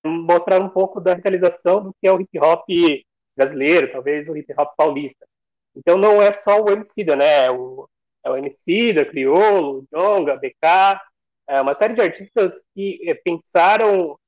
mostrar 0.04 0.60
um 0.60 0.68
pouco 0.68 1.00
da 1.00 1.14
realização 1.14 1.82
do 1.82 1.94
que 2.00 2.06
é 2.06 2.12
o 2.12 2.20
hip 2.20 2.38
hop 2.38 2.64
brasileiro, 3.36 3.90
talvez 3.92 4.28
o 4.28 4.36
hip 4.36 4.52
hop 4.56 4.74
paulista. 4.76 5.26
Então 5.76 5.96
não 5.96 6.20
é 6.20 6.32
só 6.32 6.60
o 6.60 6.70
Emicida, 6.70 7.16
né? 7.16 7.46
É 7.46 7.50
o, 7.50 7.88
é 8.24 8.30
o 8.30 8.36
Emicida, 8.36 9.04
Criolo, 9.04 9.86
Jonga, 9.92 10.36
BK, 10.36 11.00
é 11.48 11.60
uma 11.60 11.74
série 11.74 11.94
de 11.94 12.00
artistas 12.00 12.62
que 12.74 13.00
é, 13.08 13.14
pensaram 13.14 14.18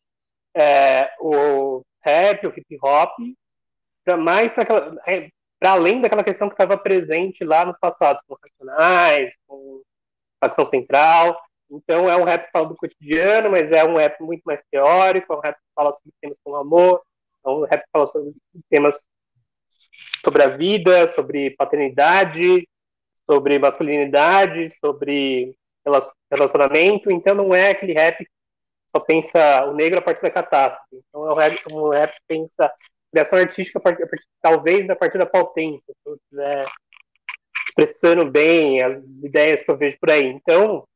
é, 0.55 1.11
o 1.21 1.83
rap, 2.03 2.47
o 2.47 2.53
hip 2.57 2.79
hop, 2.83 3.11
para 4.05 4.17
mais 4.17 4.53
para 4.53 4.67
é, 5.07 5.29
além 5.63 6.01
daquela 6.01 6.25
questão 6.25 6.49
que 6.49 6.55
estava 6.55 6.77
presente 6.77 7.45
lá 7.45 7.65
no 7.65 7.79
passado, 7.79 8.19
com 8.27 8.37
Racionais, 8.43 9.35
com 9.47 9.83
Facção 10.41 10.67
Central, 10.67 11.41
então 11.71 12.11
é 12.11 12.17
um 12.17 12.25
rap 12.25 12.45
que 12.47 12.51
fala 12.53 12.69
do 12.69 12.77
cotidiano, 12.77 13.51
mas 13.51 13.73
é 13.73 13.85
um 13.85 13.97
rap 13.97 14.21
muito 14.21 14.43
mais 14.45 14.63
teórico, 14.71 15.33
é 15.33 15.37
um 15.37 15.41
rap 15.41 15.55
que 15.55 15.75
fala 15.75 15.93
sobre 15.95 16.13
temas 16.21 16.39
como 16.45 16.57
amor, 16.57 17.01
é 17.47 17.49
um 17.49 17.65
rap 17.65 17.81
que 17.81 17.91
fala 17.91 18.07
sobre 18.09 18.33
temas 18.69 18.97
sobre 20.25 20.43
a 20.43 20.49
vida, 20.49 21.09
sobre 21.09 21.51
paternidade, 21.51 22.69
sobre 23.27 23.59
masculinidade, 23.59 24.73
sobre 24.81 25.57
relacionamento. 26.31 27.11
Então 27.11 27.35
não 27.35 27.55
é 27.55 27.71
aquele 27.71 27.93
rap 27.93 28.19
que 28.19 28.31
só 28.91 29.01
pensa 29.01 29.67
o 29.67 29.75
negro 29.75 29.99
a 29.99 30.03
partir 30.03 30.23
da 30.23 30.31
catástrofe. 30.31 31.03
Então 31.09 31.27
é 31.27 31.33
um 31.33 31.37
rap, 31.37 31.63
um 31.73 31.89
rap 31.89 32.13
que 32.13 32.23
pensa 32.29 32.73
criação 33.11 33.39
artística 33.39 33.81
talvez 34.41 34.89
a 34.89 34.97
partir 34.97 35.19
da 35.19 35.27
potência, 35.27 35.83
se 35.87 36.09
eu 36.09 36.15
estiver 36.15 36.65
expressando 37.69 38.31
bem 38.31 38.83
as 38.83 39.23
ideias 39.23 39.63
que 39.63 39.71
eu 39.71 39.77
vejo 39.77 39.99
por 39.99 40.11
aí. 40.11 40.27
Então 40.27 40.87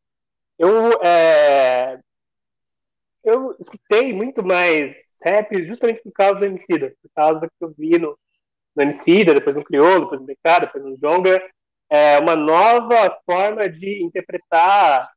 eu, 0.59 0.93
é, 1.03 2.01
eu 3.23 3.55
escutei 3.61 4.13
muito 4.13 4.43
mais 4.43 4.97
rap 5.23 5.63
justamente 5.65 6.03
por 6.03 6.13
causa 6.13 6.37
do 6.37 6.47
Emicida, 6.47 6.95
por 7.03 7.11
causa 7.15 7.47
que 7.47 7.65
eu 7.65 7.75
vi 7.77 7.99
no, 7.99 8.17
no 8.77 8.83
Emicida, 8.83 9.35
depois 9.35 9.57
no 9.57 9.65
Criolo, 9.65 10.03
depois 10.03 10.21
no 10.21 10.27
BK, 10.27 10.61
depois 10.61 10.85
no 10.85 10.97
Jonga, 10.97 11.43
é, 11.91 12.19
uma 12.19 12.37
nova 12.37 13.17
forma 13.25 13.69
de 13.69 14.03
interpretar 14.05 15.09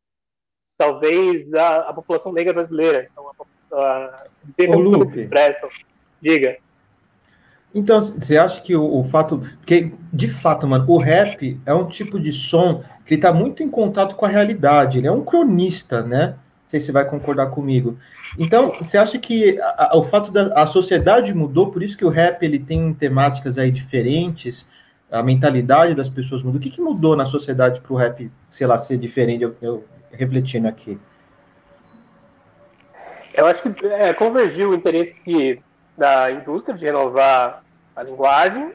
talvez 0.78 1.54
a, 1.54 1.90
a 1.90 1.94
população 1.94 2.32
negra 2.32 2.54
brasileira. 2.54 3.10
Então, 3.12 3.30
a, 3.74 3.82
a, 3.82 4.26
ver 4.58 4.68
como 4.68 5.06
se 5.06 5.24
expressam. 5.24 5.70
Diga. 6.22 6.58
Então, 7.76 8.02
você 8.02 8.38
acha 8.38 8.62
que 8.62 8.76
o, 8.76 9.00
o, 9.00 9.04
fato. 9.04 9.40
Porque, 9.40 9.92
de 10.12 10.28
fato, 10.28 10.66
mano, 10.66 10.86
o 10.88 10.98
rap 10.98 11.60
é 11.66 11.74
um 11.74 11.88
tipo 11.88 12.20
de 12.20 12.32
som 12.32 12.84
que 13.06 13.16
está 13.16 13.34
muito 13.34 13.62
em 13.62 13.70
contato 13.70 14.16
com 14.16 14.26
a 14.26 14.30
realidade. 14.30 14.98
Ele 14.98 15.08
é 15.08 15.12
um 15.12 15.24
cronista, 15.24 16.02
né? 16.02 16.36
Sei 16.70 16.80
se 16.80 16.92
vai 16.92 17.04
concordar 17.04 17.48
comigo. 17.48 17.98
Então, 18.38 18.76
você 18.80 18.96
acha 18.96 19.18
que 19.18 19.60
a, 19.60 19.90
a, 19.92 19.98
o 19.98 20.06
fato 20.06 20.32
da 20.32 20.54
a 20.54 20.68
sociedade 20.68 21.34
mudou, 21.34 21.72
por 21.72 21.82
isso 21.82 21.98
que 21.98 22.06
o 22.06 22.10
rap 22.10 22.44
ele 22.44 22.60
tem 22.60 22.94
temáticas 22.94 23.58
aí 23.58 23.72
diferentes, 23.72 24.70
a 25.12 25.24
mentalidade 25.24 25.96
das 25.96 26.08
pessoas 26.08 26.44
mudou. 26.44 26.60
O 26.60 26.62
que, 26.62 26.70
que 26.70 26.80
mudou 26.80 27.16
na 27.16 27.26
sociedade 27.26 27.82
para 27.82 27.92
o 27.92 27.96
rap, 27.96 28.32
sei 28.52 28.68
lá, 28.68 28.78
ser 28.78 29.00
diferente? 29.00 29.44
Eu, 29.44 29.56
eu 29.62 29.84
refletindo 30.12 30.68
aqui. 30.68 31.00
Eu 33.34 33.48
acho 33.48 33.64
que 33.64 33.86
é, 33.88 34.14
convergiu 34.14 34.70
o 34.70 34.76
interesse 34.76 35.60
da 35.98 36.32
indústria 36.32 36.78
de 36.78 36.86
renovar 36.86 37.64
a 37.96 38.04
linguagem 38.04 38.74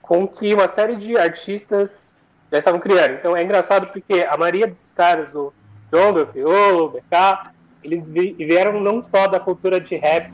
com 0.00 0.26
que 0.26 0.52
uma 0.52 0.66
série 0.66 0.96
de 0.96 1.16
artistas 1.16 2.12
já 2.50 2.58
estavam 2.58 2.80
criando. 2.80 3.14
Então 3.14 3.36
é 3.36 3.44
engraçado 3.44 3.86
porque 3.86 4.26
a 4.28 4.36
maioria 4.36 4.66
desses 4.66 4.92
caras, 4.92 5.34
o 5.34 5.52
Jonga, 5.92 6.24
Criolo, 6.24 6.86
o 6.86 6.88
BK, 6.88 7.52
eles 7.84 8.08
vieram 8.08 8.80
não 8.80 9.04
só 9.04 9.26
da 9.26 9.38
cultura 9.38 9.78
de 9.78 9.96
rap 9.96 10.32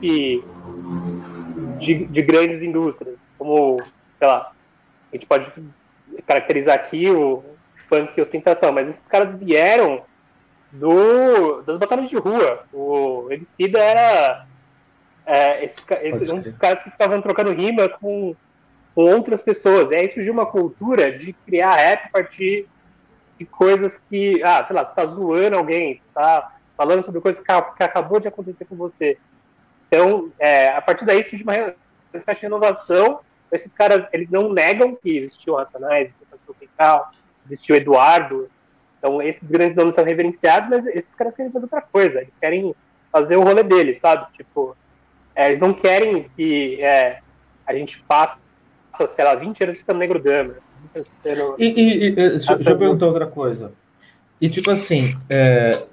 de, 1.79 2.05
de, 2.05 2.21
grandes 2.21 2.61
indústrias, 2.61 3.19
como, 3.37 3.77
sei 4.17 4.27
lá, 4.27 4.51
a 5.11 5.15
gente 5.15 5.25
pode 5.25 5.51
caracterizar 6.25 6.75
aqui 6.75 7.09
o 7.09 7.43
funk 7.89 8.13
e 8.15 8.21
ostentação, 8.21 8.71
mas 8.71 8.87
esses 8.87 9.07
caras 9.07 9.35
vieram 9.35 10.03
do, 10.71 11.61
das 11.63 11.77
batalhas 11.77 12.09
de 12.09 12.15
rua. 12.15 12.63
O 12.71 13.27
Emicida 13.31 13.79
era 13.79 14.45
é, 15.25 15.65
esse, 15.65 15.81
esse, 16.03 16.33
uns 16.33 16.47
caras 16.57 16.83
que 16.83 16.89
estavam 16.89 17.21
trocando 17.21 17.51
rima 17.51 17.89
com, 17.89 18.35
com 18.93 19.01
outras 19.01 19.41
pessoas. 19.41 19.91
E 19.91 19.95
aí 19.95 20.09
surgiu 20.09 20.33
uma 20.33 20.45
cultura 20.45 21.17
de 21.17 21.33
criar 21.33 21.75
rap 21.75 22.05
a 22.05 22.09
partir 22.09 22.67
de 23.39 23.45
coisas 23.45 24.03
que, 24.09 24.43
ah, 24.43 24.63
sei 24.65 24.75
lá, 24.75 24.83
você 24.83 24.93
tá 24.93 25.05
zoando 25.05 25.57
alguém, 25.57 25.95
você 25.95 26.13
tá 26.13 26.51
falando 26.75 27.03
sobre 27.03 27.21
coisas 27.21 27.41
que, 27.41 27.51
acabou 27.51 28.19
de 28.19 28.27
acontecer 28.27 28.65
com 28.65 28.75
você. 28.75 29.17
Então, 29.87 30.31
é, 30.37 30.69
a 30.69 30.81
partir 30.81 31.05
daí 31.05 31.23
surge 31.23 31.43
uma 31.43 31.73
espécie 32.13 32.41
de 32.41 32.45
inovação. 32.45 33.21
Esses 33.51 33.73
caras, 33.73 34.05
eles 34.11 34.29
não 34.29 34.51
negam 34.51 34.95
que 34.95 35.17
existiu 35.17 35.57
existiu 35.59 36.27
Tropical, 36.45 37.11
existiu 37.45 37.75
Eduardo. 37.77 38.49
Então, 38.97 39.21
esses 39.21 39.49
grandes 39.49 39.75
nomes 39.75 39.95
são 39.95 40.03
reverenciados, 40.03 40.69
mas 40.69 40.85
esses 40.87 41.15
caras 41.15 41.33
querem 41.33 41.51
fazer 41.51 41.65
outra 41.65 41.81
coisa. 41.81 42.21
Eles 42.21 42.37
querem 42.37 42.75
fazer 43.09 43.37
o 43.37 43.41
rolê 43.41 43.63
deles, 43.63 43.99
sabe? 43.99 44.27
Tipo, 44.33 44.75
é, 45.33 45.47
eles 45.47 45.59
não 45.59 45.73
querem 45.73 46.29
que 46.35 46.81
é, 46.83 47.21
a 47.65 47.73
gente 47.73 48.01
passe, 48.03 48.39
sei 49.07 49.23
lá, 49.23 49.33
20 49.35 49.63
anos 49.63 49.77
ficando 49.77 49.99
negro 49.99 50.21
dama. 50.21 50.55
E, 51.57 51.65
e, 51.65 52.03
e 52.05 52.11
deixa, 52.11 52.55
deixa 52.55 52.71
eu 52.71 52.77
perguntar 52.77 53.07
outra 53.07 53.27
coisa. 53.27 53.71
E 54.41 54.49
tipo 54.49 54.71
assim, 54.71 55.17
é, 55.29 55.83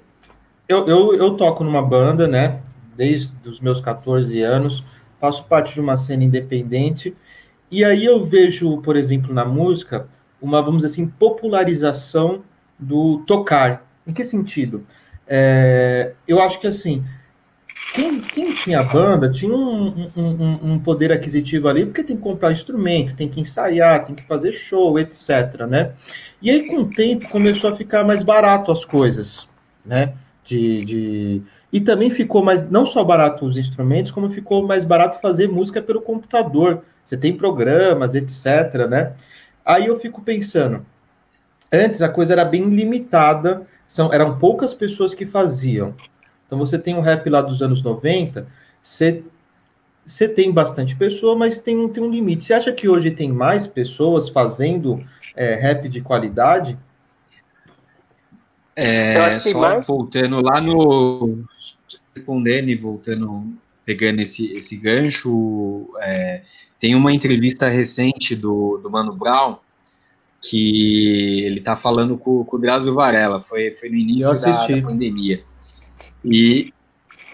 eu, 0.67 0.87
eu, 0.87 1.13
eu 1.15 1.31
toco 1.35 1.63
numa 1.63 1.81
banda, 1.81 2.27
né? 2.27 2.61
Desde 2.95 3.33
os 3.47 3.59
meus 3.59 3.79
14 3.79 4.41
anos, 4.41 4.83
faço 5.19 5.43
parte 5.45 5.73
de 5.73 5.79
uma 5.79 5.95
cena 5.97 6.23
independente 6.23 7.15
E 7.71 7.83
aí 7.83 8.05
eu 8.05 8.25
vejo, 8.25 8.81
por 8.81 8.95
exemplo, 8.95 9.33
na 9.33 9.45
música, 9.45 10.07
uma, 10.41 10.61
vamos 10.61 10.83
dizer 10.83 10.93
assim, 10.93 11.07
popularização 11.07 12.43
do 12.79 13.19
tocar. 13.25 13.85
Em 14.05 14.13
que 14.13 14.23
sentido? 14.23 14.85
É, 15.27 16.13
eu 16.27 16.41
acho 16.41 16.59
que 16.59 16.67
assim, 16.67 17.03
quem, 17.97 18.21
quem 18.21 18.53
tinha 18.53 18.83
banda 18.83 19.27
tinha 19.27 19.51
um, 19.51 20.11
um, 20.15 20.73
um, 20.73 20.79
poder 20.79 21.11
aquisitivo 21.11 21.67
ali, 21.67 21.83
porque 21.83 22.03
tem 22.03 22.15
que 22.15 22.21
comprar 22.21 22.51
instrumento, 22.51 23.15
tem 23.15 23.27
que 23.27 23.41
ensaiar, 23.41 24.05
tem 24.05 24.13
que 24.13 24.23
fazer 24.27 24.51
show, 24.51 24.99
etc. 24.99 25.65
Né? 25.67 25.93
E 26.39 26.51
aí, 26.51 26.67
com 26.67 26.81
o 26.81 26.89
tempo, 26.89 27.27
começou 27.29 27.71
a 27.71 27.75
ficar 27.75 28.03
mais 28.03 28.21
barato 28.21 28.71
as 28.71 28.85
coisas, 28.85 29.49
né? 29.83 30.13
De, 30.45 30.85
de... 30.85 31.41
E 31.73 31.81
também 31.81 32.11
ficou 32.11 32.43
mais, 32.43 32.69
não 32.69 32.85
só 32.85 33.03
barato 33.03 33.45
os 33.45 33.57
instrumentos, 33.57 34.11
como 34.11 34.29
ficou 34.29 34.65
mais 34.65 34.85
barato 34.85 35.19
fazer 35.19 35.47
música 35.47 35.81
pelo 35.81 35.99
computador. 35.99 36.83
Você 37.03 37.17
tem 37.17 37.35
programas, 37.35 38.13
etc. 38.13 38.87
Né? 38.87 39.13
Aí 39.65 39.87
eu 39.87 39.99
fico 39.99 40.21
pensando, 40.21 40.85
antes 41.73 42.03
a 42.03 42.09
coisa 42.09 42.33
era 42.33 42.45
bem 42.45 42.69
limitada, 42.69 43.65
são, 43.87 44.13
eram 44.13 44.37
poucas 44.37 44.73
pessoas 44.73 45.15
que 45.15 45.25
faziam. 45.25 45.95
Então 46.47 46.57
você 46.57 46.79
tem 46.79 46.95
um 46.95 47.01
rap 47.01 47.29
lá 47.29 47.41
dos 47.41 47.61
anos 47.61 47.83
90, 47.83 48.47
você, 48.81 49.21
você 50.05 50.27
tem 50.27 50.51
bastante 50.51 50.95
pessoa, 50.95 51.35
mas 51.35 51.59
tem 51.59 51.77
um, 51.77 51.89
tem 51.89 52.01
um 52.01 52.09
limite. 52.09 52.45
Você 52.45 52.53
acha 52.53 52.71
que 52.71 52.87
hoje 52.87 53.11
tem 53.11 53.31
mais 53.31 53.67
pessoas 53.67 54.29
fazendo 54.29 55.03
é, 55.35 55.53
rap 55.53 55.89
de 55.89 56.01
qualidade? 56.01 56.77
É, 58.75 59.39
só 59.39 59.59
mais... 59.59 59.85
voltando 59.85 60.41
lá 60.41 60.61
no. 60.61 61.43
Respondendo 62.15 62.69
e 62.69 62.75
voltando, 62.75 63.53
pegando 63.85 64.21
esse, 64.21 64.55
esse 64.57 64.75
gancho, 64.75 65.89
é, 65.99 66.41
tem 66.79 66.95
uma 66.95 67.11
entrevista 67.11 67.67
recente 67.67 68.35
do, 68.35 68.77
do 68.77 68.89
Mano 68.89 69.13
Brown 69.13 69.57
que 70.41 71.43
ele 71.43 71.61
tá 71.61 71.75
falando 71.75 72.17
com, 72.17 72.43
com 72.43 72.57
o 72.57 72.59
Drauzio 72.59 72.93
Varela, 72.93 73.41
foi, 73.41 73.71
foi 73.71 73.89
no 73.89 73.95
início 73.95 74.33
da, 74.39 74.67
da, 74.67 74.81
pandemia. 74.81 75.43
E, 76.31 76.73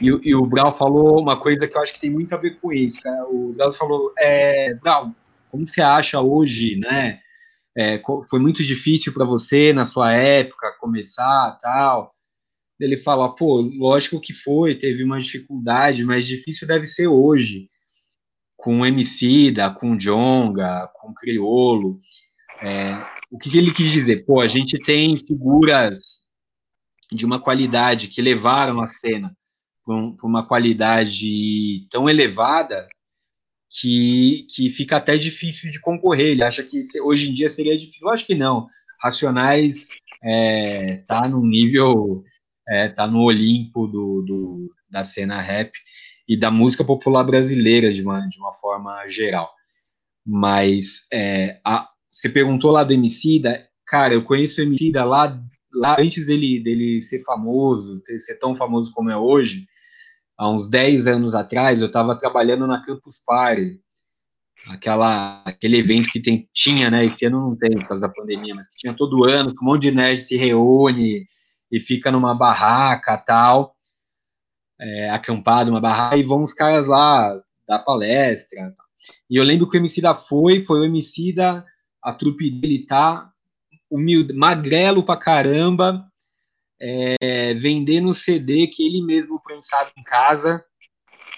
e, 0.02 0.08
e, 0.30 0.36
o 0.36 0.46
Brau 0.46 0.76
falou 0.78 1.20
uma 1.20 1.40
coisa 1.40 1.68
que 1.68 1.78
eu 1.78 1.82
acho 1.82 1.94
que 1.94 2.00
tem 2.00 2.10
muito 2.10 2.34
a 2.34 2.38
ver 2.38 2.60
com 2.60 2.72
isso, 2.72 3.02
cara. 3.02 3.26
O 3.28 3.54
Brau 3.54 3.72
falou, 3.72 4.14
é, 4.18 4.74
Brau, 4.76 5.14
como 5.50 5.68
você 5.68 5.82
acha 5.82 6.22
hoje, 6.22 6.76
né? 6.76 7.20
É, 7.76 8.02
foi 8.30 8.40
muito 8.40 8.64
difícil 8.64 9.14
para 9.14 9.26
você 9.26 9.74
na 9.74 9.84
sua 9.84 10.14
época 10.14 10.76
começar, 10.80 11.58
tal. 11.60 12.14
Ele 12.80 12.98
fala, 12.98 13.34
pô, 13.34 13.62
lógico 13.62 14.20
que 14.20 14.34
foi, 14.34 14.76
teve 14.76 15.04
uma 15.04 15.20
dificuldade, 15.20 16.04
mas 16.04 16.26
difícil 16.28 16.68
deve 16.68 16.86
ser 16.86 17.08
hoje, 17.08 17.70
com 18.58 18.86
Emicida, 18.86 19.70
com 19.72 19.98
Jonga, 19.98 20.88
com 20.96 21.14
Criolo. 21.14 21.98
É, 22.62 23.04
o 23.32 23.38
que, 23.38 23.50
que 23.50 23.58
ele 23.58 23.74
quis 23.74 23.92
dizer? 23.92 24.26
Pô, 24.26 24.40
a 24.42 24.48
gente 24.48 24.78
tem 24.80 25.18
figuras 25.18 26.23
de 27.14 27.26
uma 27.26 27.40
qualidade 27.40 28.08
que 28.08 28.22
levaram 28.22 28.82
a 28.82 28.88
cena 28.88 29.36
para 29.86 29.96
uma 30.28 30.46
qualidade 30.46 31.86
tão 31.90 32.10
elevada 32.10 32.88
que, 33.70 34.48
que 34.50 34.70
fica 34.70 34.98
até 34.98 35.18
difícil 35.18 35.72
de 35.72 35.80
concorrer. 35.80 36.28
Ele 36.28 36.44
acha 36.44 36.64
que 36.64 36.82
hoje 37.02 37.30
em 37.30 37.34
dia 37.34 37.50
seria 37.50 37.78
difícil. 37.78 38.08
Eu 38.08 38.14
acho 38.14 38.26
que 38.26 38.36
não. 38.36 38.68
Racionais 39.02 39.90
é, 40.24 41.04
tá 41.08 41.28
no 41.28 41.46
nível, 41.46 42.24
é, 42.68 42.88
tá 42.88 43.08
no 43.08 43.22
Olimpo 43.22 43.88
do, 43.88 44.22
do, 44.22 44.76
da 44.90 45.04
cena 45.04 45.42
rap 45.42 45.72
e 46.28 46.38
da 46.38 46.50
música 46.50 46.84
popular 46.84 47.24
brasileira 47.24 47.92
de 47.94 48.02
uma, 48.02 48.22
de 48.28 48.40
uma 48.40 48.54
forma 48.54 49.06
geral. 49.08 49.52
Mas 50.26 51.06
é, 51.12 51.60
a, 51.66 51.90
você 52.12 52.30
perguntou 52.30 52.72
lá 52.72 52.84
do 52.84 52.94
Emicida, 52.94 53.68
cara, 53.86 54.14
eu 54.14 54.24
conheço 54.24 54.62
o 54.62 54.64
Emicida 54.64 55.04
lá 55.04 55.38
lá 55.74 55.96
antes 56.00 56.28
dele, 56.28 56.60
dele 56.60 57.02
ser 57.02 57.24
famoso, 57.24 58.02
ser 58.06 58.36
tão 58.40 58.56
famoso 58.56 58.94
como 58.94 59.10
é 59.10 59.18
hoje, 59.18 59.66
há 60.38 60.50
uns 60.50 60.70
10 60.70 61.08
anos 61.08 61.36
atrás, 61.36 61.82
eu 61.82 61.88
estava 61.88 62.18
trabalhando 62.18 62.68
na 62.68 62.84
Campus 62.84 63.18
Party, 63.26 63.80
aquela, 64.68 65.42
aquele 65.46 65.78
evento 65.78 66.10
que 66.10 66.22
tem, 66.22 66.50
tinha, 66.54 66.90
né? 66.90 67.06
Esse 67.06 67.26
ano 67.26 67.50
não 67.50 67.56
tem 67.56 67.78
por 67.78 67.88
causa 67.88 68.08
da 68.08 68.14
pandemia, 68.14 68.56
mas 68.56 68.70
que 68.70 68.78
tinha 68.78 68.94
todo 68.94 69.26
ano, 69.26 69.54
que 69.54 69.64
um 69.64 69.68
monte 69.68 69.84
de 69.84 69.92
nerd 69.92 70.22
se 70.22 70.38
reúne 70.38 71.26
e 71.72 71.80
fica 71.80 72.12
numa 72.12 72.36
barraca 72.36 73.18
tal, 73.18 73.76
é, 74.80 75.10
acampado 75.10 75.70
numa 75.70 75.82
barraca, 75.82 76.18
e 76.18 76.24
vão 76.24 76.44
os 76.44 76.54
caras 76.54 76.88
lá 76.88 77.40
dar 77.68 77.80
palestra. 77.80 78.74
Tal. 78.76 78.86
E 79.30 79.38
eu 79.38 79.44
lembro 79.44 79.70
que 79.70 79.78
o 79.78 79.80
MC 79.80 80.02
da 80.02 80.16
foi, 80.16 80.64
foi 80.66 80.80
o 80.80 80.86
MC 80.86 81.34
da, 81.34 81.66
a 82.02 82.14
trupe 82.14 82.50
dele 82.50 82.86
tá 82.86 83.33
humilde, 83.94 84.34
magrelo 84.34 85.04
pra 85.04 85.16
caramba, 85.16 86.06
é, 86.82 87.54
vendendo 87.54 88.14
CD 88.14 88.68
que 88.68 88.86
ele 88.86 89.02
mesmo 89.02 89.42
prensava 89.42 89.92
em 89.98 90.04
casa 90.04 90.64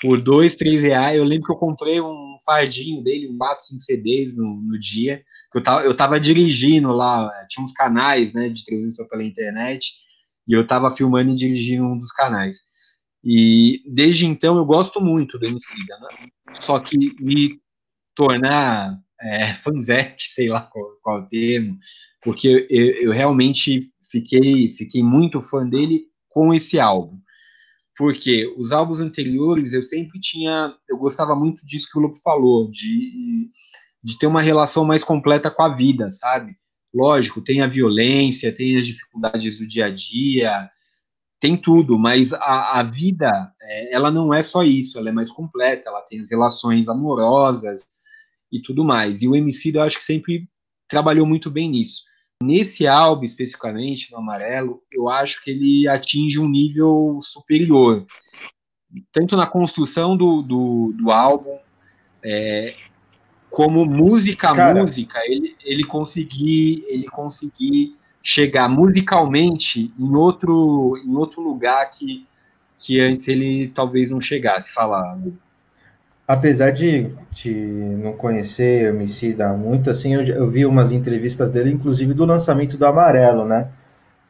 por 0.02 0.22
dois, 0.22 0.56
três 0.56 0.82
reais. 0.82 1.18
Eu 1.18 1.24
lembro 1.24 1.46
que 1.46 1.52
eu 1.52 1.58
comprei 1.58 2.00
um 2.00 2.38
fardinho 2.46 3.04
dele, 3.04 3.30
um 3.30 3.38
quatro, 3.38 3.66
cinco 3.66 3.82
CDs 3.82 4.38
no, 4.38 4.62
no 4.62 4.80
dia. 4.80 5.24
Eu 5.54 5.64
tava, 5.64 5.84
eu 5.84 5.96
tava 5.96 6.20
dirigindo 6.20 6.92
lá, 6.92 7.30
tinha 7.50 7.64
uns 7.64 7.74
canais 7.74 8.34
né, 8.34 8.50
de 8.50 8.66
transmissão 8.66 9.08
pela 9.08 9.24
internet, 9.24 9.94
e 10.48 10.54
eu 10.54 10.66
tava 10.66 10.96
filmando 10.96 11.32
e 11.32 11.36
dirigindo 11.36 11.86
um 11.86 11.98
dos 11.98 12.12
canais. 12.12 12.58
E 13.24 13.82
desde 13.88 14.26
então 14.26 14.58
eu 14.58 14.66
gosto 14.66 15.02
muito 15.02 15.40
do 15.40 15.46
Emicida, 15.46 15.98
né? 16.00 16.28
só 16.54 16.80
que 16.80 16.98
me 17.20 17.60
tornar 18.14 19.00
é, 19.20 19.54
fanzete, 19.64 20.30
sei 20.34 20.50
lá 20.50 20.62
qual, 20.62 20.86
qual 21.02 21.22
o 21.22 21.28
termo, 21.28 21.78
porque 22.26 22.66
eu, 22.72 22.86
eu, 23.04 23.12
realmente 23.12 23.92
fiquei, 24.10 24.72
fiquei 24.72 25.04
muito 25.04 25.44
fã 25.44 25.64
dele 25.70 26.08
com 26.28 26.52
esse 26.52 26.80
álbum. 26.80 27.20
Porque 27.96 28.52
os 28.58 28.72
álbuns 28.72 29.00
anteriores 29.00 29.74
eu 29.74 29.84
sempre 29.84 30.20
tinha. 30.20 30.76
Eu 30.90 30.98
gostava 30.98 31.36
muito 31.36 31.64
disso 31.66 31.88
que 31.90 32.00
o 32.00 32.02
Lupo 32.02 32.20
falou, 32.22 32.70
de, 32.70 33.48
de 34.04 34.18
ter 34.18 34.26
uma 34.26 34.42
relação 34.42 34.84
mais 34.84 35.04
completa 35.04 35.52
com 35.52 35.62
a 35.62 35.70
vida, 35.70 36.12
sabe? 36.12 36.58
Lógico, 36.92 37.42
tem 37.42 37.62
a 37.62 37.68
violência, 37.68 38.54
tem 38.54 38.76
as 38.76 38.88
dificuldades 38.88 39.60
do 39.60 39.68
dia 39.68 39.86
a 39.86 39.90
dia, 39.92 40.70
tem 41.40 41.56
tudo, 41.56 42.00
mas 42.00 42.34
a, 42.34 42.80
a 42.80 42.84
vida, 42.84 43.32
é, 43.62 43.94
ela 43.94 44.10
não 44.10 44.34
é 44.34 44.42
só 44.42 44.64
isso, 44.64 44.98
ela 44.98 45.10
é 45.10 45.12
mais 45.12 45.30
completa, 45.30 45.90
ela 45.90 46.02
tem 46.02 46.20
as 46.22 46.32
relações 46.32 46.90
amorosas 46.90 47.86
e 48.52 48.60
tudo 48.62 48.84
mais. 48.84 49.22
E 49.22 49.28
o 49.28 49.36
MC, 49.36 49.72
eu 49.76 49.84
acho 49.84 49.98
que 49.98 50.04
sempre 50.04 50.50
trabalhou 50.90 51.26
muito 51.26 51.52
bem 51.52 51.70
nisso. 51.70 52.04
Nesse 52.44 52.86
álbum, 52.86 53.24
especificamente, 53.24 54.12
no 54.12 54.18
Amarelo, 54.18 54.82
eu 54.92 55.10
acho 55.10 55.42
que 55.44 55.52
ele 55.52 55.88
atinge 55.88 56.40
um 56.40 56.50
nível 56.50 57.20
superior. 57.22 58.06
Tanto 59.12 59.38
na 59.38 59.48
construção 59.48 60.16
do, 60.18 60.42
do, 60.42 60.94
do 60.98 61.12
álbum, 61.12 61.58
é, 62.24 62.76
como 63.50 63.86
música 63.86 64.50
a 64.50 64.74
música, 64.74 65.20
ele, 65.26 65.56
ele 65.64 65.84
conseguir 65.86 66.84
ele 66.90 67.06
conseguir 67.06 67.96
chegar 68.22 68.68
musicalmente 68.68 69.94
em 69.98 70.16
outro, 70.16 70.98
em 71.06 71.16
outro 71.16 71.42
lugar 71.42 71.90
que, 71.90 72.26
que 72.78 73.00
antes 73.00 73.28
ele 73.28 73.70
talvez 73.70 74.12
não 74.12 74.20
chegasse. 74.20 74.74
Falar 74.74 75.18
apesar 76.28 76.72
de, 76.72 77.12
de 77.32 77.54
não 77.54 78.14
conhecer 78.14 78.92
o 78.92 78.96
Emicida 78.96 79.50
muito, 79.54 79.90
assim, 79.90 80.14
eu, 80.14 80.24
eu, 80.24 80.50
vi 80.50 80.66
umas 80.66 80.92
entrevistas 80.92 81.52
dele, 81.52 81.72
inclusive 81.72 82.14
do 82.14 82.26
lançamento 82.26 82.78
do 82.78 82.86
Amarelo, 82.86 83.46
né? 83.46 83.70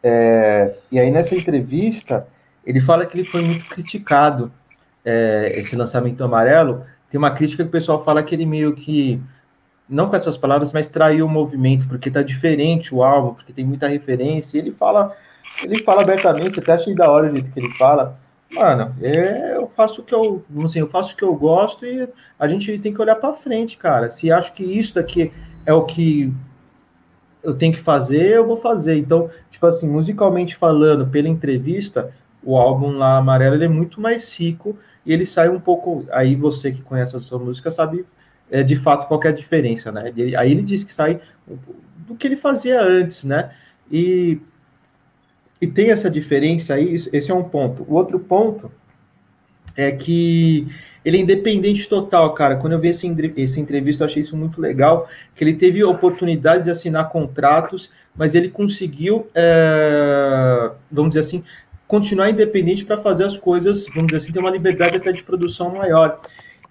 É, 0.03 0.75
e 0.91 0.99
aí 0.99 1.10
nessa 1.10 1.36
entrevista, 1.36 2.27
ele 2.65 2.79
fala 2.81 3.05
que 3.05 3.17
ele 3.17 3.29
foi 3.29 3.41
muito 3.41 3.65
criticado, 3.67 4.51
é, 5.05 5.53
esse 5.55 5.75
lançamento 5.75 6.17
do 6.17 6.23
Amarelo. 6.23 6.84
Tem 7.10 7.17
uma 7.17 7.31
crítica 7.31 7.63
que 7.63 7.69
o 7.69 7.71
pessoal 7.71 8.03
fala 8.03 8.23
que 8.23 8.34
ele 8.34 8.45
meio 8.45 8.73
que, 8.73 9.21
não 9.88 10.10
com 10.10 10.15
essas 10.15 10.36
palavras, 10.36 10.73
mas 10.73 10.89
traiu 10.89 11.27
o 11.27 11.29
movimento, 11.29 11.88
porque 11.88 12.10
tá 12.10 12.23
diferente 12.23 12.93
o 12.93 13.03
álbum, 13.03 13.36
porque 13.36 13.53
tem 13.53 13.63
muita 13.63 13.88
referência. 13.88 14.58
E 14.58 14.62
ele 14.62 14.71
fala, 14.71 15.15
ele 15.63 15.84
fala 15.84 16.01
abertamente, 16.01 16.60
até 16.60 16.73
achei 16.73 16.95
da 16.95 17.10
hora 17.10 17.29
o 17.29 17.31
jeito 17.31 17.51
que 17.51 17.60
ele 17.60 17.73
fala, 17.77 18.19
Mano, 18.55 18.95
é, 19.01 19.57
eu 19.57 19.67
faço 19.67 20.01
o 20.01 20.03
que 20.03 20.15
eu, 20.15 20.43
assim, 20.63 20.79
eu 20.79 20.87
faço 20.87 21.13
o 21.13 21.17
que 21.17 21.23
eu 21.23 21.35
gosto 21.35 21.85
e 21.85 22.07
a 22.39 22.47
gente 22.47 22.79
tem 22.79 22.93
que 22.93 23.01
olhar 23.01 23.15
para 23.15 23.33
frente, 23.33 23.77
cara. 23.77 24.09
Se 24.09 24.31
acho 24.31 24.53
que 24.53 24.63
isso 24.63 24.95
daqui 24.95 25.31
é 25.65 25.73
o 25.73 25.83
que 25.83 26.33
eu 27.43 27.53
tenho 27.53 27.73
que 27.73 27.79
fazer, 27.79 28.37
eu 28.37 28.47
vou 28.47 28.57
fazer. 28.57 28.97
Então, 28.97 29.29
tipo 29.51 29.65
assim, 29.67 29.89
musicalmente 29.89 30.55
falando, 30.55 31.11
pela 31.11 31.27
entrevista, 31.27 32.13
o 32.41 32.57
álbum 32.57 32.91
lá 32.97 33.17
amarelo 33.17 33.55
ele 33.55 33.65
é 33.65 33.69
muito 33.69 33.99
mais 33.99 34.33
rico 34.39 34.77
e 35.05 35.11
ele 35.11 35.25
sai 35.25 35.49
um 35.49 35.59
pouco. 35.59 36.05
Aí 36.11 36.35
você 36.35 36.71
que 36.71 36.81
conhece 36.81 37.15
a 37.15 37.21
sua 37.21 37.37
música 37.37 37.69
sabe 37.69 38.05
é, 38.49 38.63
de 38.63 38.75
fato 38.75 39.07
qual 39.07 39.19
é 39.23 39.27
a 39.27 39.31
diferença, 39.33 39.91
né? 39.91 40.13
Ele, 40.15 40.35
aí 40.35 40.51
ele 40.51 40.63
diz 40.63 40.83
que 40.83 40.93
sai 40.93 41.19
do 42.07 42.15
que 42.15 42.25
ele 42.25 42.37
fazia 42.37 42.81
antes, 42.81 43.23
né? 43.23 43.51
E 43.91 44.39
e 45.61 45.67
tem 45.67 45.91
essa 45.91 46.09
diferença 46.09 46.73
aí, 46.73 46.93
esse 46.93 47.31
é 47.31 47.33
um 47.33 47.43
ponto. 47.43 47.83
O 47.87 47.93
outro 47.93 48.19
ponto 48.19 48.71
é 49.75 49.91
que 49.91 50.67
ele 51.03 51.17
é 51.17 51.19
independente 51.21 51.87
total, 51.87 52.33
cara. 52.33 52.55
Quando 52.55 52.73
eu 52.73 52.79
vi 52.79 52.89
esse, 52.89 53.07
essa 53.37 53.59
entrevista, 53.59 54.03
eu 54.03 54.07
achei 54.07 54.21
isso 54.21 54.35
muito 54.35 54.59
legal, 54.59 55.07
que 55.35 55.43
ele 55.43 55.53
teve 55.53 55.83
oportunidade 55.83 56.63
de 56.63 56.71
assinar 56.71 57.09
contratos, 57.09 57.91
mas 58.15 58.33
ele 58.33 58.49
conseguiu, 58.49 59.27
é, 59.35 60.71
vamos 60.91 61.11
dizer 61.11 61.19
assim, 61.19 61.43
continuar 61.87 62.29
independente 62.29 62.83
para 62.83 63.01
fazer 63.01 63.23
as 63.23 63.37
coisas, 63.37 63.85
vamos 63.93 64.07
dizer 64.07 64.17
assim, 64.17 64.33
ter 64.33 64.39
uma 64.39 64.49
liberdade 64.49 64.97
até 64.97 65.11
de 65.11 65.23
produção 65.23 65.75
maior. 65.75 66.19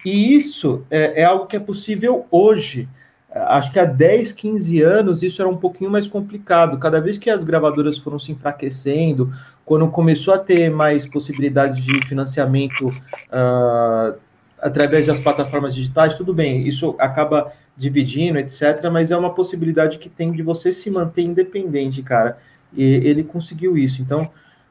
E 0.04 0.34
isso 0.34 0.84
é, 0.90 1.22
é 1.22 1.24
algo 1.24 1.46
que 1.46 1.56
é 1.56 1.60
possível 1.60 2.26
hoje. 2.30 2.88
Acho 3.34 3.72
que 3.72 3.80
há 3.80 3.84
10, 3.84 4.32
15 4.32 4.80
anos 4.82 5.22
isso 5.24 5.42
era 5.42 5.48
um 5.48 5.56
pouquinho 5.56 5.90
mais 5.90 6.06
complicado. 6.06 6.78
Cada 6.78 7.00
vez 7.00 7.18
que 7.18 7.28
as 7.28 7.42
gravadoras 7.42 7.98
foram 7.98 8.16
se 8.16 8.30
enfraquecendo, 8.30 9.32
quando 9.64 9.88
começou 9.88 10.32
a 10.32 10.38
ter 10.38 10.70
mais 10.70 11.04
possibilidades 11.04 11.82
de 11.82 12.06
financiamento 12.06 12.88
uh, 12.88 14.16
através 14.60 15.08
das 15.08 15.18
plataformas 15.18 15.74
digitais, 15.74 16.16
tudo 16.16 16.32
bem, 16.32 16.68
isso 16.68 16.94
acaba 16.96 17.52
dividindo, 17.76 18.38
etc., 18.38 18.88
mas 18.92 19.10
é 19.10 19.16
uma 19.16 19.34
possibilidade 19.34 19.98
que 19.98 20.08
tem 20.08 20.30
de 20.30 20.42
você 20.42 20.70
se 20.70 20.88
manter 20.88 21.22
independente, 21.22 22.02
cara. 22.02 22.38
E 22.72 22.82
ele 22.82 23.24
conseguiu 23.24 23.76
isso. 23.76 24.00
Então, 24.00 24.30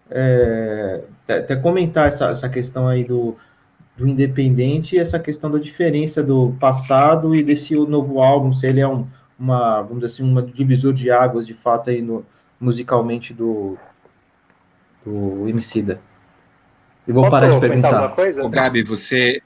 é, 0.10 1.02
até 1.28 1.56
comentar 1.56 2.08
essa, 2.08 2.30
essa 2.30 2.48
questão 2.48 2.88
aí 2.88 3.04
do, 3.04 3.36
do 3.96 4.08
independente 4.08 4.96
e 4.96 5.00
essa 5.00 5.20
questão 5.20 5.52
da 5.52 5.60
diferença 5.60 6.24
do 6.24 6.56
passado 6.60 7.36
e 7.36 7.44
desse 7.44 7.76
novo 7.76 8.22
álbum, 8.22 8.52
se 8.52 8.66
ele 8.66 8.80
é 8.80 8.88
um, 8.88 9.08
uma, 9.38 9.82
vamos 9.82 10.00
dizer 10.00 10.08
assim, 10.08 10.24
uma 10.24 10.42
divisor 10.42 10.94
de 10.94 11.12
águas, 11.12 11.46
de 11.46 11.54
fato, 11.54 11.90
aí 11.90 12.02
no, 12.02 12.26
musicalmente 12.60 13.34
do, 13.34 13.78
do 15.06 15.48
Emicida. 15.48 16.02
E 17.08 17.12
vou 17.12 17.24
Posso 17.24 17.32
parar 17.32 17.50
de 17.54 17.60
perguntar. 17.60 18.10
Coisa? 18.16 18.50
Gabi, 18.50 18.84
você... 18.84 19.42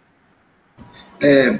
É, 1.19 1.59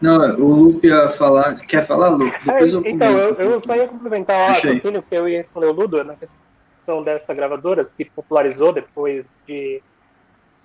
não, 0.00 0.36
o 0.36 0.54
Lupe 0.54 0.86
ia 0.86 1.08
falar. 1.08 1.54
Quer 1.54 1.86
falar, 1.86 2.10
Lupe? 2.10 2.38
Depois 2.44 2.72
é, 2.72 2.76
eu 2.76 2.86
então, 2.86 3.18
eu, 3.18 3.34
eu, 3.34 3.60
só 3.60 3.74
ia 3.74 3.88
complementar 3.88 4.38
o 4.38 4.52
raciocínio, 4.52 5.02
porque 5.02 5.16
eu 5.16 5.28
ia 5.28 5.38
responder 5.38 5.66
o 5.66 5.72
Ludo 5.72 6.04
na 6.04 6.14
questão 6.14 7.02
dessa 7.02 7.34
gravadora, 7.34 7.84
se 7.84 8.04
popularizou 8.04 8.72
depois 8.72 9.32
de 9.46 9.82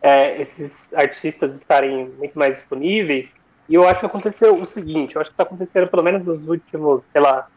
é, 0.03 0.39
esses 0.41 0.93
artistas 0.93 1.55
estarem 1.55 2.09
muito 2.17 2.37
mais 2.37 2.57
disponíveis. 2.57 3.35
E 3.69 3.75
eu 3.75 3.87
acho 3.87 4.01
que 4.01 4.05
aconteceu 4.05 4.59
o 4.59 4.65
seguinte, 4.65 5.15
eu 5.15 5.21
acho 5.21 5.31
que 5.31 5.33
está 5.33 5.43
acontecendo 5.43 5.87
pelo 5.87 6.03
menos 6.03 6.25
nos 6.25 6.45
últimos, 6.47 7.05
sei 7.05 7.21
lá, 7.21 7.47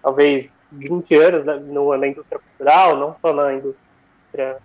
talvez 0.00 0.56
20 0.70 1.14
anos 1.16 1.44
né, 1.44 1.54
na 1.98 2.06
indústria 2.06 2.38
cultural, 2.38 2.96
não 2.96 3.16
só 3.20 3.32
na 3.32 3.54
indústria 3.54 4.58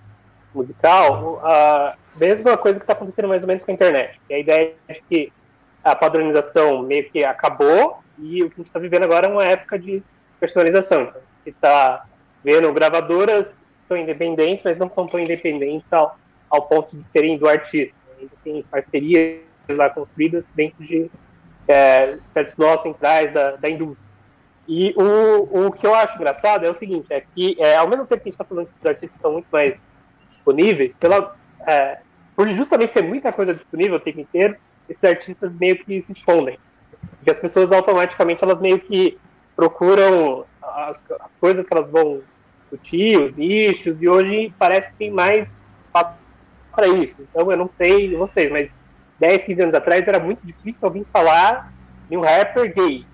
musical, 0.54 1.42
a 1.44 1.96
mesma 2.16 2.56
coisa 2.56 2.80
que 2.80 2.84
está 2.84 2.94
acontecendo 2.94 3.28
mais 3.28 3.42
ou 3.42 3.48
menos 3.48 3.64
com 3.64 3.72
a 3.72 3.74
internet. 3.74 4.22
E 4.30 4.34
a 4.36 4.40
ideia 4.40 4.76
é 4.88 5.02
que 5.10 5.34
a 5.84 5.96
padronização 5.96 6.84
meio 6.84 7.10
que 7.10 7.26
acabou 7.26 8.00
e 8.20 8.44
o 8.44 8.50
que 8.50 8.56
a 8.56 8.58
gente 8.58 8.68
está 8.68 8.80
vivendo 8.80 9.04
agora 9.04 9.28
é 9.28 9.32
uma 9.32 9.44
época 9.44 9.80
de 9.80 10.04
personalização. 10.40 11.02
Então, 11.02 11.22
gente 11.46 11.56
está 11.56 12.06
vendo 12.44 12.72
gravadoras 12.72 13.66
que 13.80 13.84
são 13.86 13.98
independentes, 13.98 14.64
mas 14.64 14.78
não 14.78 14.92
são 14.92 15.08
tão 15.08 15.20
independentes 15.20 15.92
ao, 15.92 16.18
ao 16.52 16.64
ponto 16.64 16.96
de 16.96 17.04
serem 17.04 17.38
do 17.38 17.48
artista. 17.48 17.96
Ainda 18.20 18.34
tem 18.44 18.64
parcerias 18.64 19.40
lá 19.70 19.90
construídas 19.90 20.48
dentro 20.54 20.84
de 20.86 21.10
é, 21.68 22.18
certos 22.30 22.56
nós 22.58 22.82
centrais 22.82 23.34
da, 23.34 23.56
da 23.56 23.70
indústria. 23.70 24.12
E 24.68 24.94
o, 24.96 25.68
o 25.68 25.72
que 25.72 25.88
eu 25.88 25.96
acho 25.96 26.16
engraçado 26.16 26.66
é 26.66 26.70
o 26.70 26.74
seguinte, 26.74 27.08
é 27.10 27.22
que 27.22 27.56
é, 27.60 27.76
ao 27.76 27.88
mesmo 27.88 28.06
tempo 28.06 28.22
que 28.22 28.30
a 28.30 28.32
gente 28.32 28.34
está 28.34 28.44
falando 28.44 28.68
que 28.68 28.78
os 28.78 28.86
artistas 28.86 29.16
estão 29.16 29.34
muito 29.34 29.48
mais 29.52 29.76
disponíveis, 30.30 30.94
pela, 30.96 31.36
é, 31.68 32.00
por 32.36 32.50
justamente 32.52 32.94
ter 32.94 33.04
muita 33.04 33.32
coisa 33.32 33.54
disponível 33.54 33.98
o 33.98 34.00
tempo 34.00 34.20
inteiro, 34.20 34.56
esses 34.88 35.04
artistas 35.04 35.52
meio 35.54 35.78
que 35.84 36.02
se 36.02 36.12
escondem. 36.12 36.60
Porque 37.18 37.32
as 37.32 37.40
pessoas 37.40 37.72
automaticamente, 37.72 38.44
elas 38.44 38.60
meio 38.60 38.80
que 38.80 39.18
procuram 39.56 40.46
as, 40.62 41.04
as 41.20 41.36
coisas 41.40 41.66
que 41.66 41.74
elas 41.74 41.90
vão 41.90 42.22
discutir, 42.62 43.20
os 43.20 43.36
nichos, 43.36 44.02
e 44.02 44.08
hoje 44.08 44.54
parece 44.58 44.90
que 44.92 44.98
tem 44.98 45.12
mais 45.12 45.54
espaço 45.86 46.21
para 46.72 46.88
isso. 46.88 47.16
Então 47.20 47.52
eu 47.52 47.58
não 47.58 47.70
sei 47.78 48.16
vocês, 48.16 48.52
mas 48.52 48.70
10, 49.20 49.44
15 49.44 49.62
anos 49.62 49.76
atrás 49.76 50.08
era 50.08 50.20
muito 50.20 50.46
difícil 50.46 50.88
alguém 50.88 51.06
falar 51.12 51.72
de 52.10 52.18
um 52.18 52.22
rapper 52.22 52.74
gay. 52.74 53.06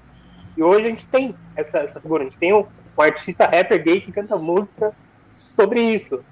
E 0.55 0.63
hoje 0.63 0.85
a 0.85 0.89
gente 0.89 1.05
tem 1.07 1.35
essa, 1.55 1.79
essa 1.79 1.99
figura, 1.99 2.23
a 2.23 2.25
gente 2.25 2.37
tem 2.37 2.53
um, 2.53 2.65
um 2.97 3.01
artista 3.01 3.45
rapper 3.45 3.83
gay 3.83 4.01
que 4.01 4.11
canta 4.11 4.37
música 4.37 4.93
sobre 5.31 5.81
isso. 5.81 6.23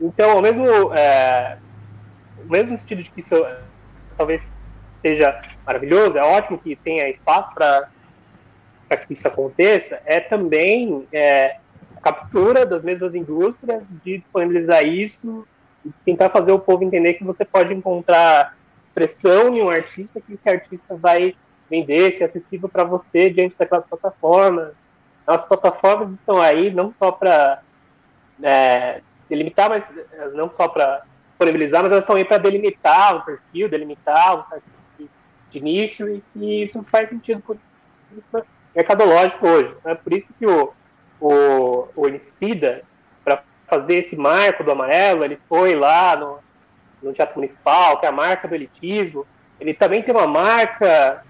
Então, 0.00 0.30
ao 0.30 0.42
mesmo, 0.42 0.94
é, 0.94 1.58
mesmo 2.44 2.76
sentido 2.76 3.02
de 3.02 3.10
que 3.10 3.20
isso 3.20 3.34
talvez 4.16 4.50
seja 5.02 5.40
maravilhoso, 5.66 6.16
é 6.16 6.22
ótimo 6.22 6.58
que 6.58 6.76
tenha 6.76 7.08
espaço 7.08 7.52
para 7.54 7.88
que 9.06 9.14
isso 9.14 9.26
aconteça, 9.26 10.00
é 10.04 10.20
também 10.20 11.06
é, 11.12 11.56
a 11.96 12.00
captura 12.00 12.64
das 12.64 12.82
mesmas 12.82 13.14
indústrias 13.14 13.84
de 14.04 14.18
disponibilizar 14.18 14.84
isso 14.86 15.46
tentar 16.04 16.30
fazer 16.30 16.52
o 16.52 16.58
povo 16.58 16.84
entender 16.84 17.14
que 17.14 17.24
você 17.24 17.44
pode 17.44 17.72
encontrar 17.74 18.56
expressão 18.84 19.54
em 19.54 19.62
um 19.62 19.68
artista, 19.68 20.20
que 20.20 20.34
esse 20.34 20.48
artista 20.48 20.96
vai 20.96 21.34
vender, 21.68 22.12
ser 22.12 22.24
acessível 22.24 22.68
para 22.68 22.84
você 22.84 23.28
diante 23.30 23.56
daquelas 23.58 23.86
plataformas. 23.86 24.72
As 25.26 25.44
plataformas 25.44 26.14
estão 26.14 26.40
aí 26.40 26.70
não 26.70 26.94
só 26.98 27.10
para 27.10 27.60
é, 28.42 29.02
delimitar, 29.28 29.68
mas 29.68 29.84
não 30.34 30.52
só 30.52 30.68
para 30.68 31.02
disponibilizar, 31.28 31.82
mas 31.82 31.92
elas 31.92 32.04
estão 32.04 32.16
aí 32.16 32.24
para 32.24 32.38
delimitar 32.38 33.16
o 33.16 33.24
perfil, 33.24 33.68
delimitar 33.68 34.40
o 34.40 34.44
certo 34.44 34.76
de 35.50 35.60
nicho 35.60 36.08
e 36.08 36.22
que 36.32 36.62
isso 36.62 36.82
faz 36.84 37.08
sentido 37.08 37.40
por 37.40 37.56
mercadológico 38.74 39.46
hoje. 39.46 39.74
É 39.84 39.94
por 39.94 40.12
isso 40.12 40.34
que 40.38 40.46
o, 40.46 40.72
o, 41.20 41.88
o 41.96 42.06
para 43.24 43.42
fazer 43.68 43.96
esse 43.96 44.16
marco 44.16 44.64
do 44.64 44.70
amarelo, 44.70 45.24
ele 45.24 45.38
foi 45.48 45.74
lá 45.74 46.16
no, 46.16 46.38
no 47.02 47.12
Teatro 47.12 47.36
Municipal, 47.36 47.98
que 47.98 48.06
é 48.06 48.08
a 48.08 48.12
marca 48.12 48.46
do 48.46 48.54
elitismo. 48.54 49.26
Ele 49.60 49.74
também 49.74 50.02
tem 50.02 50.14
uma 50.14 50.26
marca 50.26 51.22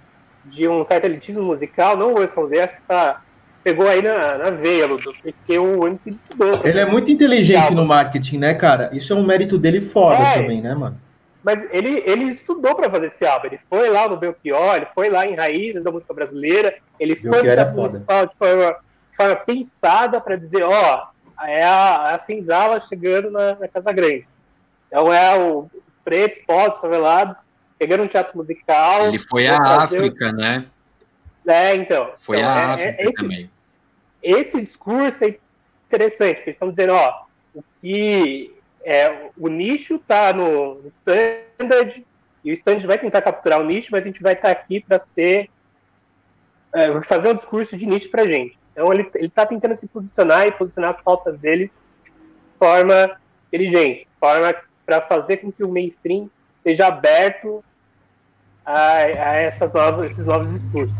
de 0.44 0.68
um 0.68 0.84
certo 0.84 1.04
elitismo 1.04 1.42
musical, 1.42 1.96
não 1.96 2.12
vou 2.12 2.20
responder, 2.20 2.60
acho 2.60 2.74
que 2.74 2.80
está 2.80 3.22
pegou 3.66 3.88
aí 3.88 4.00
na, 4.00 4.38
na 4.38 4.50
veia, 4.50 4.86
Ludo, 4.86 5.12
porque 5.20 5.58
o 5.58 5.88
MC 5.88 6.10
estudou. 6.10 6.60
Ele 6.62 6.78
é 6.78 6.86
muito 6.86 7.10
inteligente 7.10 7.74
no 7.74 7.84
marketing, 7.84 8.38
né, 8.38 8.54
cara? 8.54 8.90
Isso 8.92 9.12
é 9.12 9.16
um 9.16 9.26
mérito 9.26 9.58
dele 9.58 9.80
foda 9.80 10.22
é, 10.22 10.40
também, 10.40 10.62
né, 10.62 10.72
mano? 10.72 10.96
Mas 11.42 11.66
ele, 11.72 12.00
ele 12.06 12.30
estudou 12.30 12.76
para 12.76 12.88
fazer 12.88 13.06
esse 13.06 13.26
álbum. 13.26 13.48
Ele 13.48 13.58
foi 13.68 13.90
lá 13.90 14.08
no 14.08 14.16
Belchior, 14.16 14.76
ele 14.76 14.86
foi 14.94 15.10
lá 15.10 15.26
em 15.26 15.34
Raízes 15.34 15.82
da 15.82 15.90
música 15.90 16.14
brasileira, 16.14 16.76
ele 17.00 17.16
foi 17.16 17.42
para 17.42 17.72
municipal 17.72 18.26
de 18.26 18.36
forma, 18.36 18.76
de 19.10 19.16
forma 19.16 19.36
pensada 19.36 20.20
para 20.20 20.36
dizer, 20.36 20.62
ó, 20.62 21.08
é 21.42 21.64
a, 21.64 22.14
a 22.14 22.18
senzala 22.18 22.80
chegando 22.80 23.30
na, 23.30 23.56
na, 23.56 23.68
Casa 23.68 23.92
Grande. 23.92 24.26
Então 24.86 25.12
é 25.12 25.36
o 25.38 25.68
pretos, 26.04 26.40
pós, 26.46 26.78
favelados, 26.78 27.44
pegando 27.78 28.04
um 28.04 28.08
teatro 28.08 28.36
musical. 28.36 29.08
Ele 29.08 29.18
foi 29.18 29.46
à 29.46 29.56
África, 29.82 30.32
né? 30.32 30.70
É, 31.46 31.74
então. 31.74 32.12
Foi 32.18 32.38
então, 32.38 32.50
à 32.50 32.54
é, 32.54 32.64
África 32.64 33.02
é, 33.02 33.04
esse, 33.04 33.12
também. 33.12 33.50
Esse 34.22 34.60
discurso 34.60 35.24
é 35.24 35.36
interessante, 35.86 36.36
porque 36.36 36.50
eles 36.50 36.56
estão 36.56 36.70
dizendo, 36.70 36.94
ó, 36.94 37.26
o 37.54 37.64
que 37.80 38.54
é, 38.84 39.30
o 39.36 39.48
nicho 39.48 39.96
está 39.96 40.32
no, 40.32 40.76
no 40.76 40.88
standard 40.88 42.06
e 42.44 42.50
o 42.50 42.54
standard 42.54 42.86
vai 42.86 42.98
tentar 42.98 43.22
capturar 43.22 43.60
o 43.60 43.64
nicho, 43.64 43.88
mas 43.90 44.02
a 44.02 44.06
gente 44.06 44.22
vai 44.22 44.34
estar 44.34 44.54
tá 44.54 44.60
aqui 44.60 44.80
para 44.80 45.00
ser 45.00 45.50
é, 46.72 47.02
fazer 47.02 47.30
um 47.30 47.34
discurso 47.34 47.76
de 47.76 47.86
nicho 47.86 48.10
para 48.10 48.26
gente. 48.26 48.58
Então 48.76 48.92
ele 48.92 49.08
está 49.14 49.46
tentando 49.46 49.74
se 49.74 49.86
posicionar 49.86 50.46
e 50.46 50.52
posicionar 50.52 50.90
as 50.90 51.00
pautas 51.00 51.40
dele 51.40 51.72
de 52.04 52.12
forma 52.58 53.16
inteligente, 53.48 54.06
forma 54.20 54.54
para 54.84 55.00
fazer 55.00 55.38
com 55.38 55.50
que 55.50 55.64
o 55.64 55.72
mainstream 55.72 56.28
esteja 56.58 56.88
aberto 56.88 57.64
a, 58.66 58.96
a 58.98 59.34
essas 59.36 59.72
novas, 59.72 60.12
esses 60.12 60.26
novos 60.26 60.50
discursos. 60.50 60.94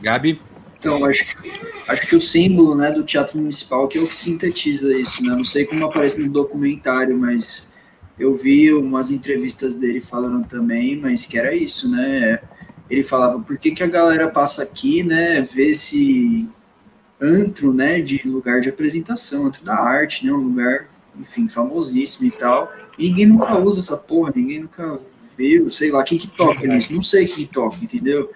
Gabi? 0.00 0.40
Então, 0.78 1.04
acho, 1.04 1.36
acho 1.88 2.06
que 2.06 2.14
o 2.14 2.20
símbolo 2.20 2.76
né, 2.76 2.92
do 2.92 3.02
teatro 3.02 3.36
municipal 3.38 3.88
que 3.88 3.98
é 3.98 4.00
o 4.00 4.06
que 4.06 4.14
sintetiza 4.14 4.96
isso, 4.96 5.24
né? 5.24 5.34
Não 5.34 5.44
sei 5.44 5.64
como 5.64 5.84
aparece 5.84 6.20
no 6.20 6.30
documentário, 6.30 7.18
mas 7.18 7.72
eu 8.16 8.36
vi 8.36 8.72
umas 8.72 9.10
entrevistas 9.10 9.74
dele 9.74 9.98
falando 9.98 10.46
também, 10.46 10.96
mas 10.96 11.26
que 11.26 11.36
era 11.36 11.52
isso, 11.52 11.90
né? 11.90 12.40
Ele 12.92 13.02
falava, 13.02 13.40
por 13.40 13.56
que, 13.56 13.70
que 13.70 13.82
a 13.82 13.86
galera 13.86 14.28
passa 14.28 14.62
aqui, 14.62 15.02
né? 15.02 15.40
Ver 15.40 15.70
esse 15.70 16.46
antro, 17.18 17.72
né? 17.72 18.02
De 18.02 18.20
lugar 18.28 18.60
de 18.60 18.68
apresentação, 18.68 19.46
antro 19.46 19.64
da 19.64 19.80
arte, 19.80 20.26
né? 20.26 20.32
Um 20.32 20.36
lugar, 20.36 20.88
enfim, 21.18 21.48
famosíssimo 21.48 22.26
e 22.26 22.30
tal. 22.30 22.70
E 22.98 23.08
ninguém 23.08 23.26
nunca 23.26 23.58
usa 23.58 23.80
essa 23.80 23.96
porra, 23.96 24.30
ninguém 24.36 24.60
nunca 24.60 25.00
vê, 25.38 25.64
sei 25.70 25.90
lá, 25.90 26.04
quem 26.04 26.18
que 26.18 26.28
toca 26.28 26.66
nisso, 26.66 26.92
não 26.92 27.00
sei 27.00 27.26
quem 27.26 27.46
toca, 27.46 27.76
entendeu? 27.82 28.30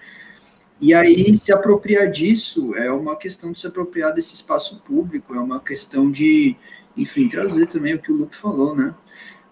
E 0.81 0.91
aí, 0.91 1.37
se 1.37 1.53
apropriar 1.53 2.09
disso 2.09 2.73
é 2.75 2.91
uma 2.91 3.15
questão 3.15 3.51
de 3.51 3.59
se 3.59 3.67
apropriar 3.67 4.11
desse 4.11 4.33
espaço 4.33 4.81
público, 4.83 5.35
é 5.35 5.39
uma 5.39 5.59
questão 5.59 6.09
de, 6.09 6.55
enfim, 6.95 7.27
trazer 7.27 7.67
também 7.67 7.93
o 7.93 7.99
que 7.99 8.11
o 8.11 8.15
Lupe 8.15 8.35
falou, 8.35 8.75
né? 8.75 8.95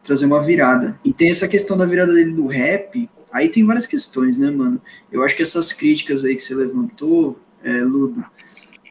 trazer 0.06 0.26
uma 0.26 0.41
virada. 0.41 0.98
E 1.04 1.12
tem 1.12 1.30
essa 1.32 1.48
questão 1.48 1.76
da 1.76 1.86
virada 1.86 2.13
dele 2.13 2.32
do 2.32 2.48
rap, 2.48 3.10
aí 3.36 3.50
tem 3.50 3.65
várias 3.65 3.86
questões, 3.86 4.38
né, 4.38 4.50
mano? 4.50 4.82
Eu 5.12 5.21
acho 5.21 5.36
que 5.36 5.43
essas 5.43 5.74
críticas 5.74 6.24
aí 6.24 6.36
que 6.36 6.41
você 6.41 6.56
levantou, 6.56 7.38
é, 7.62 7.82
Ludo, 7.82 8.24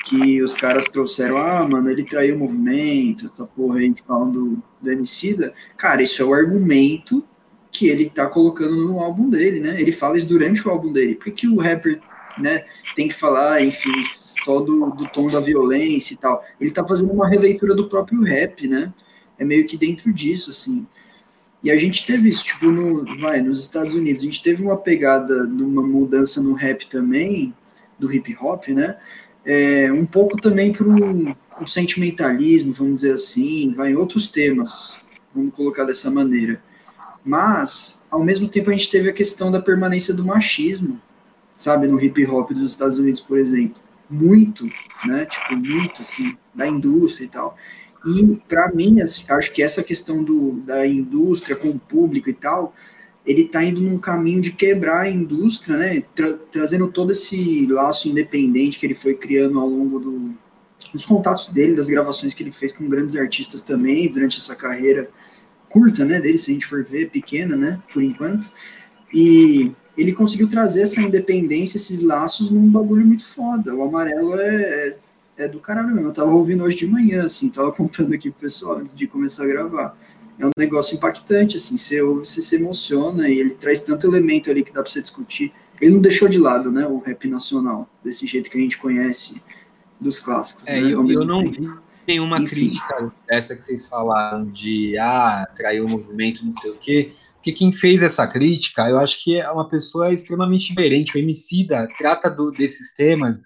que 0.05 0.43
os 0.43 0.55
caras 0.55 0.85
trouxeram, 0.85 1.39
ah, 1.39 1.67
mano, 1.67 1.89
ele 1.89 2.05
traiu 2.05 2.37
o 2.37 2.39
movimento, 2.41 3.25
essa 3.25 3.47
porra 3.47 3.79
aí 3.79 3.91
que 3.91 4.03
falam 4.03 4.31
do, 4.31 4.63
do 4.83 4.91
Emicida, 4.91 5.55
cara, 5.79 6.03
isso 6.03 6.21
é 6.21 6.25
o 6.27 6.35
argumento 6.35 7.25
que 7.73 7.89
ele 7.89 8.11
tá 8.11 8.27
colocando 8.27 8.77
no 8.77 9.01
álbum 9.01 9.31
dele, 9.31 9.61
né? 9.61 9.81
Ele 9.81 9.91
fala 9.91 10.19
isso 10.19 10.27
durante 10.27 10.69
o 10.69 10.71
álbum 10.71 10.93
dele. 10.93 11.15
Por 11.15 11.25
que, 11.25 11.33
que 11.33 11.49
o 11.49 11.59
rapper 11.59 12.01
né, 12.39 12.67
tem 12.95 13.09
que 13.09 13.15
falar, 13.15 13.65
enfim, 13.65 14.03
só 14.05 14.61
do, 14.61 14.91
do 14.91 15.09
tom 15.09 15.27
da 15.27 15.41
violência 15.41 16.13
e 16.13 16.17
tal? 16.19 16.45
Ele 16.61 16.71
tá 16.71 16.87
fazendo 16.87 17.13
uma 17.13 17.29
releitura 17.29 17.75
do 17.75 17.89
próprio 17.89 18.23
rap, 18.23 18.69
né? 18.69 18.93
É 19.39 19.45
meio 19.45 19.67
que 19.67 19.79
dentro 19.79 20.13
disso, 20.13 20.51
assim. 20.51 20.87
E 21.65 21.71
a 21.71 21.79
gente 21.79 22.05
teve 22.05 22.29
isso, 22.29 22.45
tipo, 22.45 22.71
no, 22.71 23.19
vai, 23.19 23.41
nos 23.41 23.59
Estados 23.59 23.95
Unidos, 23.95 24.21
a 24.21 24.27
gente 24.27 24.43
teve 24.43 24.63
uma 24.63 24.77
pegada 24.77 25.47
de 25.47 25.63
uma 25.63 25.83
mudança 25.83 26.43
no 26.43 26.53
rap 26.53 26.87
também, 26.87 27.55
do 27.99 28.13
hip 28.13 28.37
hop, 28.39 28.69
né? 28.69 28.99
É, 29.43 29.91
um 29.91 30.05
pouco 30.05 30.39
também 30.39 30.73
para 30.73 30.87
um, 30.87 31.35
um, 31.59 31.67
sentimentalismo, 31.67 32.71
vamos 32.71 32.97
dizer 32.97 33.13
assim, 33.13 33.73
vai 33.73 33.93
em 33.93 33.95
outros 33.95 34.29
temas, 34.29 35.01
vamos 35.35 35.55
colocar 35.55 35.85
dessa 35.85 36.11
maneira. 36.11 36.63
Mas, 37.25 38.05
ao 38.11 38.23
mesmo 38.23 38.47
tempo, 38.47 38.69
a 38.69 38.75
gente 38.75 38.91
teve 38.91 39.09
a 39.09 39.13
questão 39.15 39.51
da 39.51 39.61
permanência 39.61 40.13
do 40.13 40.23
machismo, 40.23 41.01
sabe, 41.57 41.87
no 41.87 41.99
hip 41.99 42.27
hop 42.27 42.51
dos 42.51 42.73
Estados 42.73 42.99
Unidos, 42.99 43.23
por 43.23 43.39
exemplo. 43.39 43.81
Muito, 44.11 44.69
né? 45.07 45.25
Tipo, 45.25 45.57
muito, 45.57 46.03
assim, 46.03 46.37
da 46.55 46.69
indústria 46.69 47.25
e 47.25 47.29
tal. 47.29 47.57
E, 48.07 48.37
para 48.49 48.71
mim, 48.73 49.01
assim, 49.01 49.25
acho 49.31 49.53
que 49.53 49.63
essa 49.63 49.83
questão 49.83 50.23
do, 50.23 50.53
da 50.53 50.87
indústria 50.87 51.57
com 51.57 51.69
o 51.69 51.79
público 51.79 52.29
e 52.29 52.35
tal, 52.35 52.75
ele 53.27 53.43
está 53.43 53.65
indo 53.65 53.81
num 53.81 53.99
caminho 53.99 54.41
de 54.41 54.53
quebrar 54.53 55.03
a 55.03 55.11
indústria, 55.11 55.77
né? 55.77 56.03
Tra 56.15 56.35
trazendo 56.51 56.89
todo 56.89 57.13
esse 57.13 57.67
laço 57.67 58.09
independente 58.09 58.79
que 58.79 58.87
ele 58.87 58.95
foi 58.95 59.15
criando 59.15 59.59
ao 59.59 59.67
longo 59.67 59.99
do, 59.99 60.35
dos 60.93 61.07
contatos 61.07 61.49
dele, 61.49 61.75
das 61.75 61.89
gravações 61.89 62.35
que 62.35 62.43
ele 62.43 62.53
fez 62.53 62.73
com 62.73 62.89
grandes 62.89 63.17
artistas 63.17 63.63
também 63.63 64.13
durante 64.13 64.39
essa 64.39 64.55
carreira 64.55 65.09
curta, 65.71 66.05
né? 66.05 66.21
Dele, 66.21 66.37
se 66.37 66.51
a 66.51 66.55
gente 66.55 66.67
for 66.67 66.85
ver, 66.85 67.11
pequena, 67.11 67.57
né? 67.57 67.83
Por 67.93 68.03
enquanto. 68.03 68.51
E 69.13 69.73
ele 69.97 70.13
conseguiu 70.13 70.49
trazer 70.49 70.83
essa 70.83 71.01
independência, 71.01 71.79
esses 71.79 72.01
laços 72.03 72.51
num 72.51 72.71
bagulho 72.71 73.07
muito 73.07 73.25
foda. 73.25 73.75
O 73.75 73.83
amarelo 73.83 74.39
é, 74.39 74.89
é 74.89 74.99
do 75.51 75.61
caralho 75.61 75.89
mesmo. 75.95 76.09
Eu 76.09 76.13
tava 76.13 76.31
ouvindo 76.31 76.65
hoje 76.65 76.77
de 76.77 76.87
manhã, 76.87 77.25
assim, 77.25 77.49
tava 77.49 77.73
contando 77.73 78.15
aqui 78.15 78.31
pro 78.31 78.41
pessoal 78.41 78.79
antes 78.79 78.95
de 78.95 79.07
começar 79.07 79.45
a 79.45 79.47
gravar. 79.47 79.97
É 80.39 80.47
um 80.47 80.51
negócio 80.59 80.97
impactante, 80.97 81.57
assim, 81.57 81.77
você 81.77 82.03
ouve, 82.03 82.27
você 82.27 82.43
se 82.43 82.57
emociona 82.57 83.29
e 83.29 83.39
ele 83.39 83.51
traz 83.51 83.81
tanto 83.81 84.07
elemento 84.07 84.51
ali 84.51 84.65
que 84.65 84.73
dá 84.73 84.83
pra 84.83 84.91
você 84.91 85.01
discutir. 85.01 85.53
Ele 85.81 85.95
não 85.95 86.01
deixou 86.01 86.29
de 86.29 86.39
lado, 86.39 86.71
né, 86.71 86.87
o 86.87 86.99
rap 86.99 87.29
nacional, 87.29 87.89
desse 88.03 88.27
jeito 88.27 88.51
que 88.51 88.59
a 88.59 88.61
gente 88.61 88.79
conhece 88.79 89.41
dos 90.01 90.19
clássicos. 90.19 90.69
É, 90.69 90.81
né, 90.81 90.93
eu, 90.93 91.09
eu 91.11 91.25
não 91.25 91.51
vi 91.51 91.69
nenhuma 92.07 92.39
Enfim. 92.39 92.55
crítica 92.55 93.13
dessa 93.29 93.57
que 93.57 93.65
vocês 93.65 93.87
falaram 93.87 94.45
de, 94.47 94.97
ah, 94.99 95.47
traiu 95.57 95.87
o 95.87 95.91
movimento, 95.91 96.45
não 96.45 96.53
sei 96.53 96.71
o 96.71 96.77
quê 96.77 97.13
porque 97.45 97.53
quem 97.53 97.73
fez 97.75 98.03
essa 98.03 98.27
crítica, 98.27 98.89
eu 98.89 98.99
acho 98.99 99.23
que 99.23 99.37
é 99.37 99.51
uma 99.51 99.69
pessoa 99.69 100.11
extremamente 100.11 100.69
diferente. 100.69 101.15
O 101.15 101.19
Emicida 101.19 101.87
trata 101.99 102.31
do, 102.31 102.51
desses 102.51 102.95
temas 102.95 103.39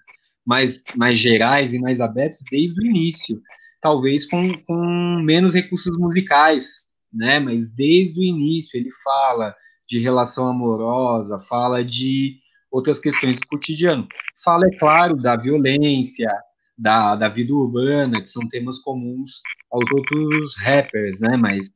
mais, 0.49 0.83
mais 0.95 1.19
gerais 1.19 1.75
e 1.75 1.79
mais 1.79 2.01
abertos 2.01 2.39
desde 2.49 2.81
o 2.81 2.85
início, 2.85 3.39
talvez 3.79 4.25
com, 4.25 4.51
com 4.65 5.21
menos 5.23 5.53
recursos 5.53 5.95
musicais, 5.95 6.65
né? 7.13 7.39
Mas 7.39 7.69
desde 7.69 8.19
o 8.19 8.23
início 8.23 8.75
ele 8.75 8.89
fala 9.03 9.55
de 9.87 9.99
relação 9.99 10.47
amorosa, 10.47 11.37
fala 11.37 11.83
de 11.83 12.39
outras 12.71 12.97
questões 12.97 13.35
do 13.35 13.45
cotidiano. 13.45 14.07
Fala, 14.43 14.65
é 14.65 14.75
claro, 14.75 15.15
da 15.17 15.35
violência, 15.35 16.31
da, 16.75 17.15
da 17.15 17.29
vida 17.29 17.53
urbana, 17.53 18.19
que 18.19 18.29
são 18.29 18.47
temas 18.47 18.79
comuns 18.79 19.41
aos 19.71 19.85
outros 19.91 20.57
rappers, 20.57 21.19
né? 21.19 21.37
Mas, 21.37 21.69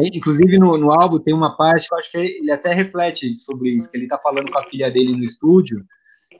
é, 0.00 0.08
inclusive, 0.14 0.58
no, 0.58 0.76
no 0.76 0.92
álbum 0.92 1.18
tem 1.18 1.32
uma 1.32 1.56
parte 1.56 1.88
que 1.88 1.94
eu 1.94 1.98
acho 1.98 2.10
que 2.10 2.18
ele 2.18 2.50
até 2.50 2.74
reflete 2.74 3.34
sobre 3.36 3.70
isso, 3.70 3.90
que 3.90 3.96
ele 3.96 4.06
tá 4.06 4.18
falando 4.18 4.52
com 4.52 4.58
a 4.58 4.66
filha 4.66 4.90
dele 4.90 5.12
no 5.12 5.24
estúdio, 5.24 5.82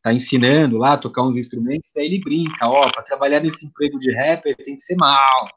tá 0.03 0.13
ensinando 0.13 0.79
lá 0.79 0.95
a 0.95 0.99
tocar 0.99 1.23
uns 1.23 1.37
instrumentos, 1.37 1.97
aí 1.97 2.07
ele 2.07 2.21
brinca, 2.21 2.69
ó, 2.69 2.91
para 2.91 3.03
trabalhar 3.03 3.41
nesse 3.41 3.67
emprego 3.67 3.99
de 3.99 4.15
rapper 4.15 4.57
tem 4.57 4.77
que 4.77 4.83
ser 4.83 4.97
mal, 4.97 5.49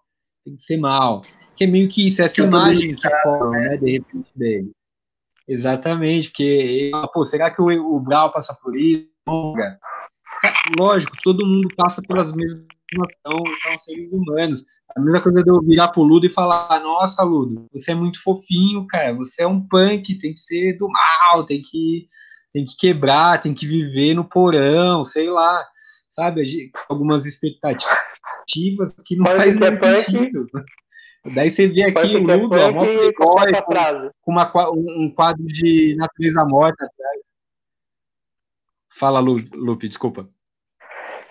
tem 0.45 0.55
que 0.55 0.63
ser 0.63 0.77
mal. 0.77 1.21
Que 1.55 1.65
é 1.65 1.67
meio 1.67 1.89
que 1.89 2.07
isso, 2.07 2.21
essa 2.21 2.41
imagem 2.41 2.95
que 2.95 3.09
forma, 3.23 3.51
né, 3.51 3.77
de 3.77 3.91
repente 3.91 4.31
dele. 4.35 4.71
Exatamente, 5.47 6.29
porque, 6.29 6.91
pô, 7.13 7.25
será 7.25 7.51
que 7.51 7.61
o, 7.61 7.67
o 7.67 7.99
Brau 7.99 8.31
passa 8.31 8.53
por 8.53 8.75
isso? 8.75 9.09
lógico, 10.79 11.15
todo 11.23 11.45
mundo 11.45 11.67
passa 11.75 12.01
pelas 12.01 12.33
mesmas 12.33 12.65
são, 13.25 13.39
são 13.61 13.79
seres 13.79 14.11
humanos. 14.11 14.63
A 14.95 14.99
mesma 14.99 15.21
coisa 15.21 15.43
de 15.43 15.49
eu 15.49 15.61
virar 15.61 15.89
pro 15.89 16.03
Ludo 16.03 16.25
e 16.25 16.33
falar, 16.33 16.79
nossa, 16.81 17.23
Ludo, 17.23 17.65
você 17.71 17.91
é 17.91 17.95
muito 17.95 18.21
fofinho, 18.21 18.85
cara, 18.87 19.13
você 19.13 19.43
é 19.43 19.47
um 19.47 19.65
punk, 19.65 20.15
tem 20.15 20.33
que 20.33 20.39
ser 20.39 20.77
do 20.77 20.89
mal, 20.89 21.45
tem 21.45 21.61
que, 21.61 22.09
tem 22.53 22.65
que 22.65 22.75
quebrar, 22.77 23.41
tem 23.41 23.53
que 23.53 23.65
viver 23.65 24.13
no 24.13 24.25
porão, 24.25 25.05
sei 25.05 25.29
lá, 25.29 25.65
sabe? 26.11 26.71
Algumas 26.89 27.25
expectativas 27.25 28.93
que 29.05 29.15
não 29.15 29.25
fazem 29.25 29.63
é 29.63 29.77
sentido. 29.77 30.47
Daí 31.35 31.51
você 31.51 31.67
vê 31.67 31.83
aqui 31.83 32.15
o 32.15 32.23
Ludo, 32.23 32.55
ó, 32.55 32.73
com, 32.73 33.31
com 34.21 34.31
uma, 34.31 34.51
um 34.71 35.13
quadro 35.13 35.45
de 35.45 35.95
natureza 35.95 36.43
morta 36.45 36.85
atrás. 36.85 37.21
Fala, 38.97 39.19
Lupe, 39.19 39.87
desculpa. 39.87 40.27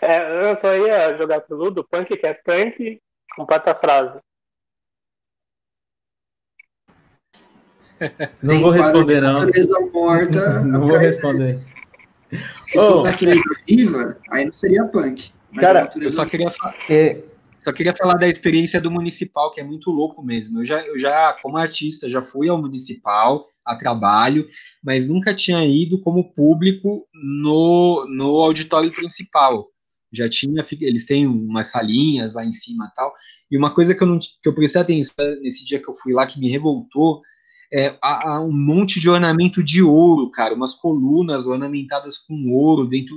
É, 0.00 0.50
eu 0.50 0.56
só 0.56 0.74
ia 0.74 1.16
jogar 1.18 1.40
pro 1.40 1.56
Ludo, 1.56 1.84
punk 1.84 2.16
que 2.16 2.26
é 2.26 2.32
punk, 2.32 3.00
completa 3.36 3.72
a 3.72 3.74
frase. 3.74 4.18
Não 8.42 8.54
Tem 8.54 8.60
vou 8.60 8.70
responder, 8.70 9.20
não. 9.20 9.32
Natureza 9.34 9.80
morta. 9.92 10.60
não 10.64 10.86
vou 10.86 10.98
responder. 10.98 11.60
Se 12.66 12.78
oh. 12.78 12.88
for 12.88 13.04
natureza 13.04 13.42
viva, 13.68 14.16
aí 14.30 14.44
não 14.44 14.52
seria 14.52 14.84
punk. 14.84 15.32
Cara, 15.56 15.88
eu 16.00 16.10
só 16.10 16.24
queria, 16.24 16.52
é, 16.88 17.22
só 17.64 17.72
queria 17.72 17.94
falar 17.94 18.14
da 18.14 18.28
experiência 18.28 18.80
do 18.80 18.90
municipal, 18.90 19.50
que 19.50 19.60
é 19.60 19.64
muito 19.64 19.90
louco 19.90 20.22
mesmo. 20.22 20.60
Eu 20.60 20.64
já, 20.64 20.80
eu 20.86 20.98
já, 20.98 21.36
como 21.42 21.56
artista, 21.56 22.08
já 22.08 22.22
fui 22.22 22.48
ao 22.48 22.60
municipal, 22.60 23.48
a 23.64 23.76
trabalho, 23.76 24.46
mas 24.82 25.06
nunca 25.06 25.34
tinha 25.34 25.64
ido 25.64 26.00
como 26.00 26.32
público 26.32 27.06
no, 27.12 28.06
no 28.08 28.36
auditório 28.38 28.92
principal. 28.92 29.68
Já 30.12 30.28
tinha, 30.28 30.64
eles 30.80 31.06
têm 31.06 31.26
umas 31.26 31.68
salinhas 31.68 32.34
lá 32.34 32.44
em 32.44 32.52
cima 32.52 32.90
tal. 32.94 33.12
E 33.50 33.56
uma 33.56 33.74
coisa 33.74 33.94
que 33.94 34.02
eu, 34.02 34.06
não, 34.06 34.18
que 34.18 34.48
eu 34.48 34.54
prestei 34.54 34.80
atenção 34.80 35.14
nesse 35.42 35.64
dia 35.64 35.80
que 35.80 35.88
eu 35.88 35.94
fui 35.94 36.12
lá, 36.12 36.26
que 36.26 36.40
me 36.40 36.50
revoltou, 36.50 37.20
é 37.72 37.96
há, 38.02 38.34
há 38.34 38.40
um 38.40 38.52
monte 38.52 38.98
de 39.00 39.08
ornamento 39.08 39.62
de 39.62 39.82
ouro, 39.82 40.30
cara, 40.30 40.54
umas 40.54 40.74
colunas 40.74 41.46
ornamentadas 41.46 42.18
com 42.18 42.50
ouro 42.52 42.86
dentro. 42.86 43.16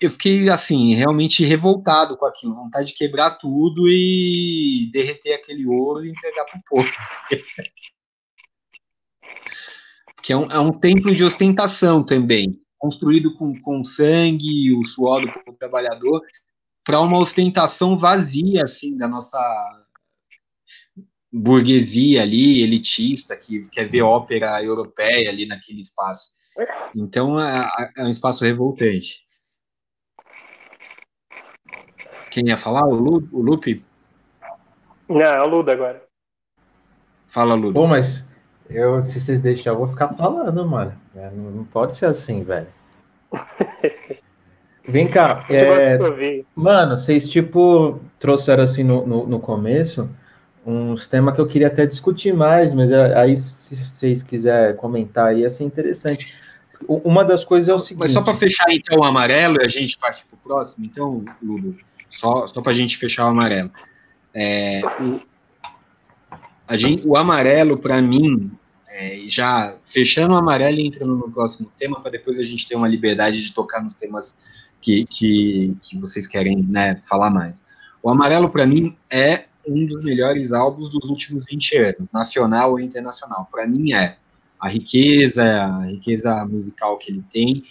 Eu 0.00 0.10
fiquei, 0.10 0.48
assim, 0.48 0.94
realmente 0.94 1.44
revoltado 1.44 2.16
com 2.16 2.26
aquilo, 2.26 2.54
vontade 2.54 2.88
de 2.88 2.94
quebrar 2.94 3.32
tudo 3.32 3.88
e 3.88 4.90
derreter 4.92 5.34
aquele 5.34 5.66
ouro 5.66 6.04
e 6.04 6.10
entregar 6.10 6.44
pro 6.44 6.60
povo. 6.68 6.90
que 10.22 10.32
é 10.32 10.36
um, 10.36 10.50
é 10.50 10.58
um 10.58 10.72
templo 10.72 11.14
de 11.14 11.22
ostentação 11.22 12.02
também, 12.02 12.58
construído 12.78 13.34
com, 13.36 13.60
com 13.60 13.84
sangue, 13.84 14.72
o 14.72 14.82
suor 14.84 15.20
do 15.44 15.52
trabalhador, 15.52 16.22
para 16.82 17.00
uma 17.00 17.18
ostentação 17.18 17.98
vazia, 17.98 18.64
assim, 18.64 18.96
da 18.96 19.06
nossa 19.06 19.83
burguesia 21.36 22.22
ali, 22.22 22.62
elitista, 22.62 23.36
que 23.36 23.68
quer 23.70 23.88
ver 23.88 24.02
ópera 24.02 24.62
europeia 24.62 25.28
ali 25.28 25.46
naquele 25.46 25.80
espaço. 25.80 26.30
Então, 26.94 27.40
é, 27.40 27.66
é 27.96 28.04
um 28.04 28.08
espaço 28.08 28.44
revoltante. 28.44 29.24
Quem 32.30 32.48
ia 32.48 32.56
falar? 32.56 32.86
O, 32.86 32.94
Lu, 32.94 33.28
o 33.32 33.40
Lupe? 33.40 33.84
Não, 35.08 35.20
é 35.20 35.42
o 35.42 35.46
Ludo 35.48 35.70
agora. 35.70 36.04
Fala, 37.26 37.54
Ludo. 37.54 37.74
Pô, 37.74 37.86
mas 37.86 38.28
eu, 38.70 39.02
se 39.02 39.20
vocês 39.20 39.40
deixarem, 39.40 39.72
eu 39.72 39.84
vou 39.84 39.88
ficar 39.88 40.14
falando, 40.14 40.64
mano. 40.66 40.96
É, 41.16 41.30
não, 41.30 41.50
não, 41.50 41.64
pode 41.64 41.96
ser 41.96 42.06
assim, 42.06 42.44
velho. 42.44 42.68
Vem 44.86 45.10
cá. 45.10 45.44
É, 45.48 45.98
mano, 46.54 46.96
vocês, 46.96 47.28
tipo, 47.28 47.98
trouxeram 48.18 48.62
assim 48.62 48.84
no, 48.84 49.06
no, 49.06 49.26
no, 49.26 49.40
começo 49.40 50.08
uns 50.66 51.06
temas 51.06 51.34
que 51.34 51.40
eu 51.40 51.46
queria 51.46 51.66
até 51.66 51.84
discutir 51.86 52.32
mais, 52.32 52.72
mas 52.72 52.90
é, 52.90 53.16
aí, 53.18 53.36
se 53.36 53.76
vocês 53.76 54.22
quiserem 54.22 54.76
comentar 54.76 55.28
aí, 55.28 55.40
ia 55.40 55.50
ser 55.50 55.64
interessante. 55.64 56.34
Uma 56.88 57.24
das 57.24 57.44
coisas 57.44 57.68
é 57.68 57.74
o 57.74 57.78
seguinte. 57.78 58.00
Mas 58.00 58.12
só 58.12 58.22
para 58.22 58.36
fechar, 58.36 58.66
então, 58.70 58.98
o 58.98 59.04
amarelo 59.04 59.60
e 59.60 59.64
a 59.64 59.68
gente 59.68 59.98
parte 59.98 60.24
para 60.26 60.36
o 60.36 60.38
próximo, 60.38 60.84
então, 60.86 61.24
Ludo, 61.42 61.76
só, 62.10 62.46
só 62.46 62.62
para 62.62 62.72
a 62.72 62.74
gente 62.74 62.96
fechar 62.96 63.26
o 63.26 63.28
amarelo. 63.28 63.70
É, 64.32 64.82
o, 65.00 65.20
gente, 66.76 67.06
o 67.06 67.16
amarelo, 67.16 67.78
para 67.78 68.00
mim, 68.00 68.50
é, 68.88 69.24
já 69.26 69.76
fechando 69.82 70.34
o 70.34 70.36
amarelo 70.36 70.78
e 70.78 70.86
entrando 70.86 71.14
no 71.14 71.30
próximo 71.30 71.70
tema, 71.78 72.00
para 72.00 72.12
depois 72.12 72.38
a 72.38 72.42
gente 72.42 72.66
ter 72.66 72.74
uma 72.74 72.88
liberdade 72.88 73.42
de 73.42 73.52
tocar 73.52 73.82
nos 73.82 73.94
temas 73.94 74.34
que, 74.80 75.06
que, 75.06 75.76
que 75.82 75.98
vocês 75.98 76.26
querem 76.26 76.62
né, 76.62 77.00
falar 77.08 77.30
mais. 77.30 77.64
O 78.02 78.10
amarelo, 78.10 78.50
para 78.50 78.66
mim, 78.66 78.96
é 79.10 79.44
um 79.66 79.86
dos 79.86 80.02
melhores 80.02 80.52
álbuns 80.52 80.90
dos 80.90 81.08
últimos 81.08 81.44
20 81.44 81.76
anos, 81.76 82.08
nacional 82.12 82.72
ou 82.72 82.80
internacional. 82.80 83.48
Para 83.50 83.66
mim 83.66 83.92
é 83.92 84.16
a 84.60 84.68
riqueza, 84.68 85.44
a 85.44 85.86
riqueza 85.86 86.44
musical 86.46 86.96
que 86.98 87.10
ele 87.10 87.24
tem, 87.32 87.64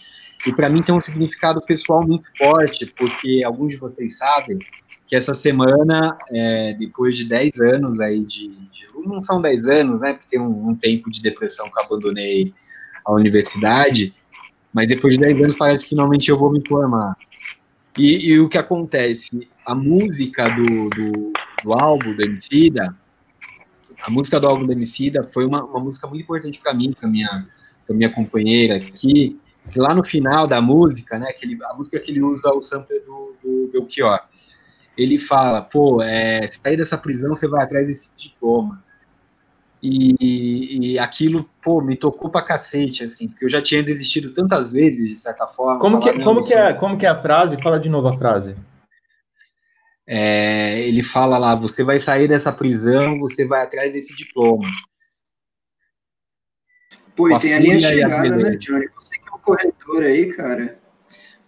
e 0.46 0.52
para 0.52 0.70
mim 0.70 0.84
tem 0.84 0.94
um 0.94 1.00
significado 1.00 1.62
pessoal 1.62 2.06
muito 2.06 2.26
forte, 2.38 2.86
porque 2.86 3.42
alguns 3.46 3.74
de 3.74 3.78
vocês 3.78 4.18
sabem 4.18 4.60
que 5.08 5.16
essa 5.16 5.34
semana, 5.34 6.18
é, 6.32 6.74
depois 6.74 7.16
de 7.16 7.26
10 7.26 7.60
anos 7.62 8.00
aí 8.00 8.20
de, 8.22 8.50
de, 8.50 8.88
Não 9.06 9.22
são 9.22 9.42
10 9.42 9.68
anos, 9.68 10.02
né? 10.02 10.14
Porque 10.14 10.40
um, 10.40 10.70
um 10.70 10.76
tempo 10.76 11.12
de 11.12 11.22
depressão 11.22 11.70
que 11.70 11.80
eu 11.80 11.84
abandonei 11.84 12.54
a 13.06 13.14
universidade, 13.14 14.14
mas 14.74 14.88
depois 14.88 15.16
de 15.16 15.22
10 15.22 15.38
anos 15.38 15.56
parece 15.56 15.84
que 15.84 15.90
finalmente 15.90 16.30
eu 16.30 16.38
vou 16.38 16.52
me 16.52 16.66
formar. 16.68 17.16
E, 17.98 18.32
e 18.32 18.40
o 18.40 18.50
que 18.50 18.58
acontece? 18.58 19.48
A 19.66 19.76
música 19.76 20.50
do, 20.50 20.90
do, 20.90 21.34
do 21.64 21.74
álbum 21.74 22.16
do 22.16 22.22
Emicida, 22.22 22.96
a 24.02 24.12
música 24.12 24.40
do 24.40 24.48
álbum 24.48 24.66
do 24.66 24.72
Emicida 24.74 25.24
foi 25.34 25.46
uma, 25.46 25.64
uma 25.64 25.80
música 25.80 26.08
muito 26.08 26.24
importante 26.24 26.60
para 26.60 26.74
mim, 26.74 26.94
para 26.94 27.08
minha, 27.08 27.46
pra 27.88 27.96
minha 27.96 28.12
companheira 28.12 28.76
aqui, 28.76 29.40
que 29.72 29.80
lá 29.80 29.94
no 29.94 30.04
final 30.04 30.46
da 30.46 30.62
música, 30.62 31.18
né, 31.18 31.32
que 31.32 31.46
ele, 31.46 31.58
a 31.64 31.74
música 31.74 32.00
que 32.00 32.12
ele 32.12 32.22
usa 32.22 32.54
o 32.54 32.62
sample 32.62 33.00
do, 33.00 33.36
do 33.42 33.70
Belchior, 33.72 34.20
ele 34.98 35.18
fala, 35.18 35.62
pô, 35.62 36.02
é, 36.02 36.50
sair 36.52 36.78
dessa 36.78 36.98
prisão, 36.98 37.34
você 37.34 37.48
vai 37.48 37.64
atrás 37.64 37.88
desse 37.88 38.12
diploma. 38.16 38.84
E, 39.82 40.94
e, 40.94 41.00
aquilo, 41.00 41.50
pô, 41.62 41.82
me 41.82 41.96
tocou 41.98 42.30
pra 42.30 42.42
cacete, 42.42 43.04
assim, 43.04 43.28
porque 43.28 43.44
eu 43.44 43.50
já 43.50 43.62
tinha 43.62 43.84
desistido 43.84 44.34
tantas 44.34 44.72
vezes, 44.72 45.10
de 45.10 45.16
certa 45.16 45.46
forma. 45.48 45.80
Como, 45.80 46.00
que, 46.00 46.24
como, 46.24 46.42
que, 46.42 46.54
é, 46.54 46.74
como 46.74 46.98
que 46.98 47.06
é 47.06 47.10
a 47.10 47.22
frase? 47.22 47.62
Fala 47.62 47.78
de 47.80 47.90
novo 47.90 48.08
a 48.08 48.18
frase. 48.18 48.56
É, 50.06 50.80
ele 50.88 51.02
fala 51.02 51.38
lá, 51.38 51.56
você 51.56 51.84
vai 51.84 52.00
sair 52.00 52.28
dessa 52.28 52.52
prisão, 52.52 53.20
você 53.20 53.46
vai 53.46 53.64
atrás 53.64 53.94
desse 53.94 54.16
diploma. 54.16 54.68
Pô, 57.16 57.30
e 57.30 57.40
tem 57.40 57.54
a 57.54 57.60
linha 57.60 57.80
chegada, 57.80 58.38
né, 58.38 58.56
Johnny? 58.58 58.88
Você 58.96 59.18
que 59.20 59.30
é 59.30 59.32
um 59.32 59.40
corretor 59.40 60.04
aí, 60.04 60.34
cara. 60.34 60.80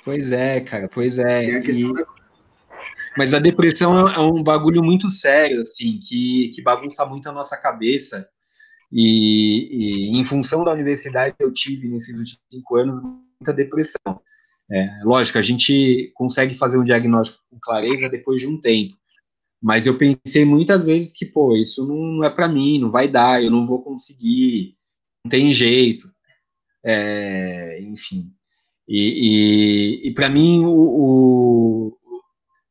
Pois 0.04 0.32
é, 0.32 0.62
cara, 0.62 0.88
pois 0.88 1.18
é. 1.18 1.42
Tem 1.42 1.56
a 1.56 1.62
questão 1.62 1.90
e... 1.90 1.94
da 1.94 2.06
mas 3.18 3.34
a 3.34 3.40
depressão 3.40 4.08
é, 4.08 4.16
é 4.16 4.20
um 4.20 4.44
bagulho 4.44 4.84
muito 4.84 5.10
sério, 5.10 5.62
assim, 5.62 6.00
que, 6.00 6.52
que 6.54 6.62
bagunça 6.62 7.06
muito 7.06 7.30
a 7.30 7.32
nossa 7.32 7.56
cabeça. 7.56 8.28
E, 8.92 10.12
e, 10.12 10.20
em 10.20 10.24
função 10.24 10.64
da 10.64 10.74
universidade 10.74 11.36
eu 11.40 11.52
tive 11.52 11.88
nesses 11.88 12.16
últimos 12.16 12.42
cinco 12.52 12.76
anos, 12.76 13.02
muita 13.02 13.54
depressão. 13.54 14.22
É, 14.72 15.04
lógico, 15.04 15.38
a 15.38 15.42
gente 15.42 16.12
consegue 16.16 16.56
fazer 16.56 16.78
um 16.78 16.84
diagnóstico 16.84 17.44
com 17.50 17.60
clareza 17.60 18.10
depois 18.10 18.42
de 18.42 18.48
um 18.48 18.60
tempo. 18.60 18.96
Mas 19.62 19.88
eu 19.88 19.98
pensei 19.98 20.46
muitas 20.46 20.86
vezes 20.86 21.12
que, 21.12 21.26
pô, 21.26 21.56
isso 21.56 21.88
não 21.88 22.24
é 22.24 22.30
para 22.30 22.48
mim, 22.48 22.80
não 22.80 22.92
vai 22.92 23.08
dar, 23.08 23.44
eu 23.44 23.52
não 23.52 23.66
vou 23.66 23.82
conseguir, 23.82 24.76
não 25.24 25.30
tem 25.30 25.52
jeito. 25.52 26.12
É, 26.84 27.80
enfim. 27.82 28.32
E, 28.88 30.04
e, 30.04 30.10
e 30.10 30.14
para 30.14 30.30
mim, 30.30 30.64
o, 30.66 30.72
o, 30.72 31.98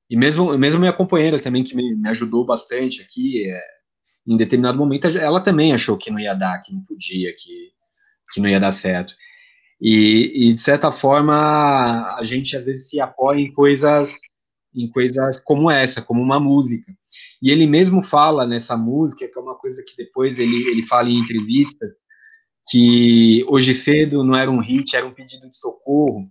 e 0.09 0.17
mesmo, 0.17 0.57
mesmo 0.57 0.79
minha 0.79 0.93
companheira 0.93 1.41
também, 1.41 1.65
que 1.65 1.75
me, 1.75 1.95
me 1.97 2.09
ajudou 2.11 2.45
bastante 2.45 3.03
aqui, 3.03 3.51
é, 3.51 3.61
em 4.27 4.37
determinado 4.37 4.79
momento, 4.79 5.07
ela 5.19 5.41
também 5.41 5.73
achou 5.73 5.99
que 5.99 6.11
não 6.11 6.19
ia 6.19 6.35
dar, 6.35 6.61
que 6.61 6.73
não 6.73 6.83
podia, 6.85 7.35
que, 7.37 7.73
que 8.33 8.41
não 8.41 8.49
ia 8.49 8.61
dar 8.61 8.73
certo. 8.73 9.15
E, 9.81 10.49
e, 10.49 10.55
de 10.55 10.61
certa 10.61 10.91
forma, 10.93 12.15
a 12.17 12.21
gente 12.23 12.57
às 12.57 12.67
vezes 12.67 12.89
se 12.89 13.01
apoia 13.01 13.41
em 13.41 13.53
coisas, 13.53 14.19
em 14.75 14.89
coisas 14.89 15.39
como 15.41 15.71
essa, 15.71 16.01
como 16.01 16.23
uma 16.23 16.41
música. 16.41 16.93
E 17.43 17.51
ele 17.51 17.67
mesmo 17.67 18.03
fala 18.03 18.47
nessa 18.47 18.77
música, 18.77 19.29
que 19.29 19.39
é 19.39 19.43
uma 19.43 19.57
coisa 19.57 19.83
que 19.87 19.97
depois 19.97 20.39
ele, 20.39 20.69
ele 20.69 20.83
fala 20.83 21.11
em 21.11 21.19
entrevistas, 21.19 21.93
que 22.71 23.45
hoje 23.49 23.75
cedo 23.75 24.25
não 24.25 24.35
era 24.35 24.51
um 24.51 24.61
hit, 24.61 24.97
era 24.97 25.07
um 25.07 25.13
pedido 25.13 25.51
de 25.51 25.59
socorro, 25.59 26.31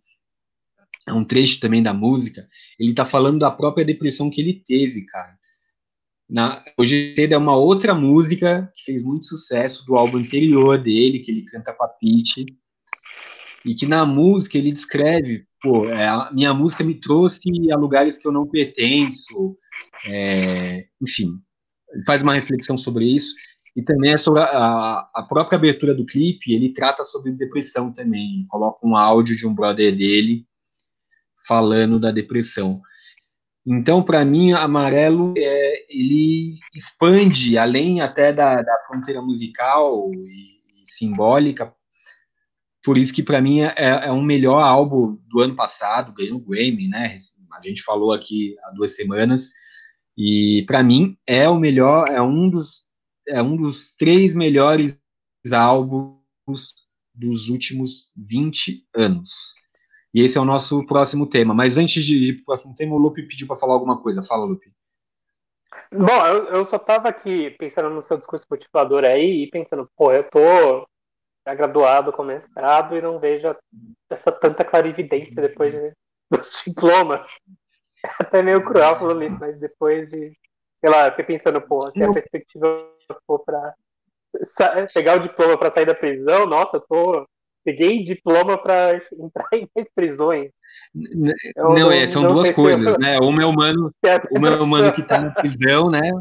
é 1.05 1.13
um 1.13 1.23
trecho 1.23 1.59
também 1.59 1.83
da 1.83 1.93
música, 1.93 2.47
ele 2.79 2.93
tá 2.93 3.05
falando 3.05 3.39
da 3.39 3.51
própria 3.51 3.85
depressão 3.85 4.29
que 4.29 4.41
ele 4.41 4.63
teve, 4.65 5.05
cara. 5.05 5.37
Na, 6.29 6.63
Hoje 6.77 7.13
Cedo 7.15 7.33
é 7.33 7.37
uma 7.37 7.55
outra 7.55 7.93
música 7.93 8.71
que 8.73 8.85
fez 8.85 9.03
muito 9.03 9.25
sucesso 9.25 9.85
do 9.85 9.95
álbum 9.95 10.17
anterior 10.17 10.81
dele, 10.81 11.19
que 11.19 11.29
ele 11.29 11.43
canta 11.43 11.73
com 11.73 11.83
a 11.83 11.87
Pitty, 11.87 12.45
e 13.65 13.73
que 13.73 13.85
na 13.85 14.05
música 14.05 14.57
ele 14.57 14.71
descreve, 14.71 15.45
pô, 15.61 15.87
é, 15.89 16.31
minha 16.33 16.53
música 16.53 16.83
me 16.83 16.95
trouxe 16.95 17.49
a 17.71 17.75
lugares 17.75 18.17
que 18.17 18.27
eu 18.27 18.31
não 18.31 18.47
pertenço, 18.47 19.57
é, 20.05 20.85
enfim, 21.01 21.39
faz 22.05 22.21
uma 22.21 22.33
reflexão 22.33 22.77
sobre 22.77 23.05
isso, 23.05 23.33
e 23.75 23.81
também 23.81 24.11
é 24.11 24.17
sobre 24.17 24.41
a, 24.41 25.09
a, 25.13 25.25
própria 25.27 25.57
abertura 25.57 25.93
do 25.93 26.05
clipe, 26.05 26.53
ele 26.53 26.73
trata 26.73 27.03
sobre 27.03 27.31
depressão 27.31 27.91
também, 27.91 28.45
coloca 28.47 28.85
um 28.85 28.95
áudio 28.95 29.35
de 29.35 29.47
um 29.47 29.53
brother 29.53 29.95
dele, 29.95 30.45
falando 31.47 31.99
da 31.99 32.11
depressão. 32.11 32.81
Então, 33.65 34.03
para 34.03 34.25
mim, 34.25 34.51
amarelo 34.51 35.33
é, 35.37 35.85
ele 35.89 36.55
expande 36.75 37.57
além 37.57 38.01
até 38.01 38.33
da, 38.33 38.61
da 38.61 38.77
fronteira 38.85 39.21
musical 39.21 40.11
e, 40.13 40.83
e, 40.83 40.85
simbólica. 40.85 41.73
Por 42.83 42.97
isso 42.97 43.13
que 43.13 43.23
para 43.23 43.41
mim 43.41 43.61
é, 43.61 43.73
é 43.77 44.11
um 44.11 44.21
melhor 44.21 44.61
álbum 44.61 45.17
do 45.27 45.39
ano 45.39 45.55
passado, 45.55 46.13
ganhou 46.13 46.37
o 46.37 46.41
Grammy, 46.41 46.87
né? 46.87 47.17
A 47.53 47.61
gente 47.61 47.81
falou 47.83 48.11
aqui 48.11 48.55
há 48.63 48.71
duas 48.71 48.95
semanas. 48.95 49.51
E 50.17 50.63
para 50.67 50.83
mim 50.83 51.17
é 51.25 51.47
o 51.47 51.57
melhor, 51.57 52.07
é 52.09 52.21
um 52.21 52.49
dos 52.49 52.83
é 53.27 53.41
um 53.41 53.55
dos 53.55 53.95
três 53.95 54.35
melhores 54.35 54.99
álbuns 55.51 56.19
dos 57.13 57.49
últimos 57.49 58.11
20 58.17 58.85
anos. 58.93 59.55
E 60.13 60.21
esse 60.21 60.37
é 60.37 60.41
o 60.41 60.45
nosso 60.45 60.85
próximo 60.85 61.25
tema. 61.25 61.53
Mas 61.53 61.77
antes 61.77 62.03
de 62.03 62.17
ir 62.17 62.33
para 62.33 62.41
o 62.41 62.45
próximo 62.45 62.75
tema, 62.75 62.95
o 62.95 62.97
Lupe 62.97 63.23
pediu 63.23 63.47
para 63.47 63.55
falar 63.55 63.73
alguma 63.73 64.01
coisa. 64.01 64.21
Fala, 64.21 64.45
Lupe. 64.45 64.71
Bom, 65.91 66.25
eu, 66.27 66.45
eu 66.47 66.65
só 66.65 66.75
estava 66.75 67.07
aqui 67.07 67.51
pensando 67.51 67.89
no 67.89 68.01
seu 68.01 68.17
discurso 68.17 68.45
motivador 68.49 69.03
aí 69.03 69.43
e 69.43 69.49
pensando, 69.49 69.89
pô, 69.95 70.11
eu 70.11 70.23
tô 70.29 70.87
graduado 71.45 72.13
com 72.13 72.23
mestrado 72.23 72.95
e 72.95 73.01
não 73.01 73.19
vejo 73.19 73.55
essa 74.09 74.31
tanta 74.31 74.63
clarividência 74.63 75.41
depois 75.41 75.73
de, 75.73 75.91
dos 76.31 76.61
diplomas. 76.65 77.27
É 78.05 78.09
até 78.19 78.41
meio 78.41 78.63
cruel 78.63 78.97
falando 78.97 79.23
isso, 79.23 79.39
mas 79.39 79.59
depois 79.59 80.09
de, 80.09 80.31
sei 80.79 80.89
lá, 80.89 81.07
eu 81.07 81.11
fiquei 81.11 81.25
pensando, 81.25 81.61
pô, 81.61 81.89
se 81.91 82.03
a 82.03 82.11
perspectiva 82.11 82.85
for 83.25 83.39
para 83.39 83.73
pegar 84.93 85.17
o 85.17 85.19
diploma 85.19 85.57
para 85.57 85.71
sair 85.71 85.85
da 85.85 85.95
prisão, 85.95 86.45
nossa, 86.45 86.77
eu 86.77 86.81
tô 86.81 87.27
peguei 87.63 88.03
diploma 88.03 88.57
para 88.57 89.01
entrar 89.13 89.47
em 89.53 89.67
mais 89.75 89.89
prisões. 89.93 90.51
não, 90.93 91.73
não, 91.73 91.91
é, 91.91 92.07
são 92.07 92.31
duas 92.31 92.51
coisas, 92.51 92.97
né? 92.97 93.17
Uma 93.19 93.43
é 93.43 93.45
o 93.45 93.53
mano, 93.53 93.91
uma 94.31 94.49
é 94.49 94.59
o 94.59 94.67
mano 94.67 94.91
que 94.91 95.01
está 95.01 95.21
na 95.21 95.31
prisão, 95.31 95.89
né? 95.89 96.11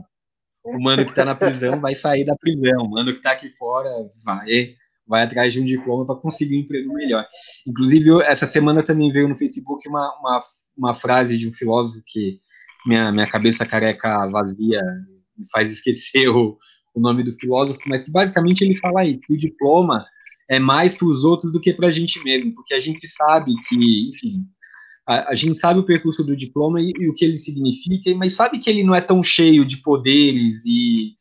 O 0.65 0.81
mano 0.81 1.05
que 1.05 1.11
está 1.11 1.25
na 1.25 1.35
prisão 1.35 1.81
vai 1.81 1.97
sair 1.97 2.25
da 2.25 2.37
prisão. 2.37 2.85
O 2.85 2.91
mano 2.91 3.11
que 3.11 3.19
está 3.19 3.33
aqui 3.33 3.51
fora 3.51 3.91
vai, 4.25 4.77
vai 5.07 5.23
atrás 5.23 5.53
de 5.53 5.61
um 5.61 5.65
diploma 5.65 6.07
para 6.07 6.17
conseguir 6.17 6.57
um 6.57 6.61
emprego 6.61 6.93
melhor. 6.95 7.27
Inclusive, 7.67 8.23
essa 8.23 8.47
semana 8.47 8.83
também 8.83 9.11
veio 9.11 9.29
no 9.29 9.37
Facebook 9.37 9.88
uma, 9.88 10.12
uma, 10.19 10.41
uma 10.77 10.95
frase 10.95 11.37
de 11.37 11.49
um 11.49 11.53
filósofo 11.53 12.03
que 12.07 12.41
minha, 12.87 13.12
minha 13.12 13.29
cabeça 13.29 13.67
careca 13.67 14.27
vazia 14.29 14.81
me 15.37 15.49
faz 15.51 15.71
esquecer 15.71 16.29
o, 16.31 16.57
o 16.95 17.01
nome 17.01 17.23
do 17.23 17.33
filósofo, 17.35 17.81
mas 17.87 18.05
que 18.05 18.11
basicamente 18.11 18.62
ele 18.62 18.77
fala 18.77 19.05
isso, 19.05 19.21
que 19.21 19.35
o 19.35 19.38
diploma 19.38 20.05
é 20.48 20.59
mais 20.59 20.94
para 20.94 21.07
os 21.07 21.25
outros 21.25 21.53
do 21.53 21.61
que 21.61 21.73
para 21.73 21.88
a 21.88 21.90
gente 21.90 22.23
mesmo, 22.23 22.55
porque 22.55 22.75
a 22.75 22.81
gente 22.81 23.09
sabe 23.09 23.55
que, 23.69 24.11
enfim, 24.11 24.44
a, 25.07 25.31
a 25.31 25.35
gente 25.35 25.59
sabe 25.59 25.81
o 25.81 25.87
percurso 25.87 26.23
do 26.23 26.37
diploma 26.37 26.81
e, 26.81 26.92
e, 26.98 27.09
o 27.09 27.15
que 27.15 27.25
ele 27.25 27.38
significa, 27.38 28.15
mas 28.15 28.35
sabe 28.35 28.59
que 28.59 28.69
ele 28.69 28.83
não 28.83 28.94
é 28.94 29.00
tão 29.00 29.23
cheio 29.23 29.65
de 29.65 29.79
poderes 29.79 30.65
e, 30.67 31.15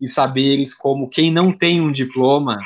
e 0.00 0.08
saberes 0.08 0.74
como 0.74 1.08
quem 1.08 1.32
não 1.32 1.52
tem 1.52 1.80
um 1.80 1.90
diploma, 1.90 2.58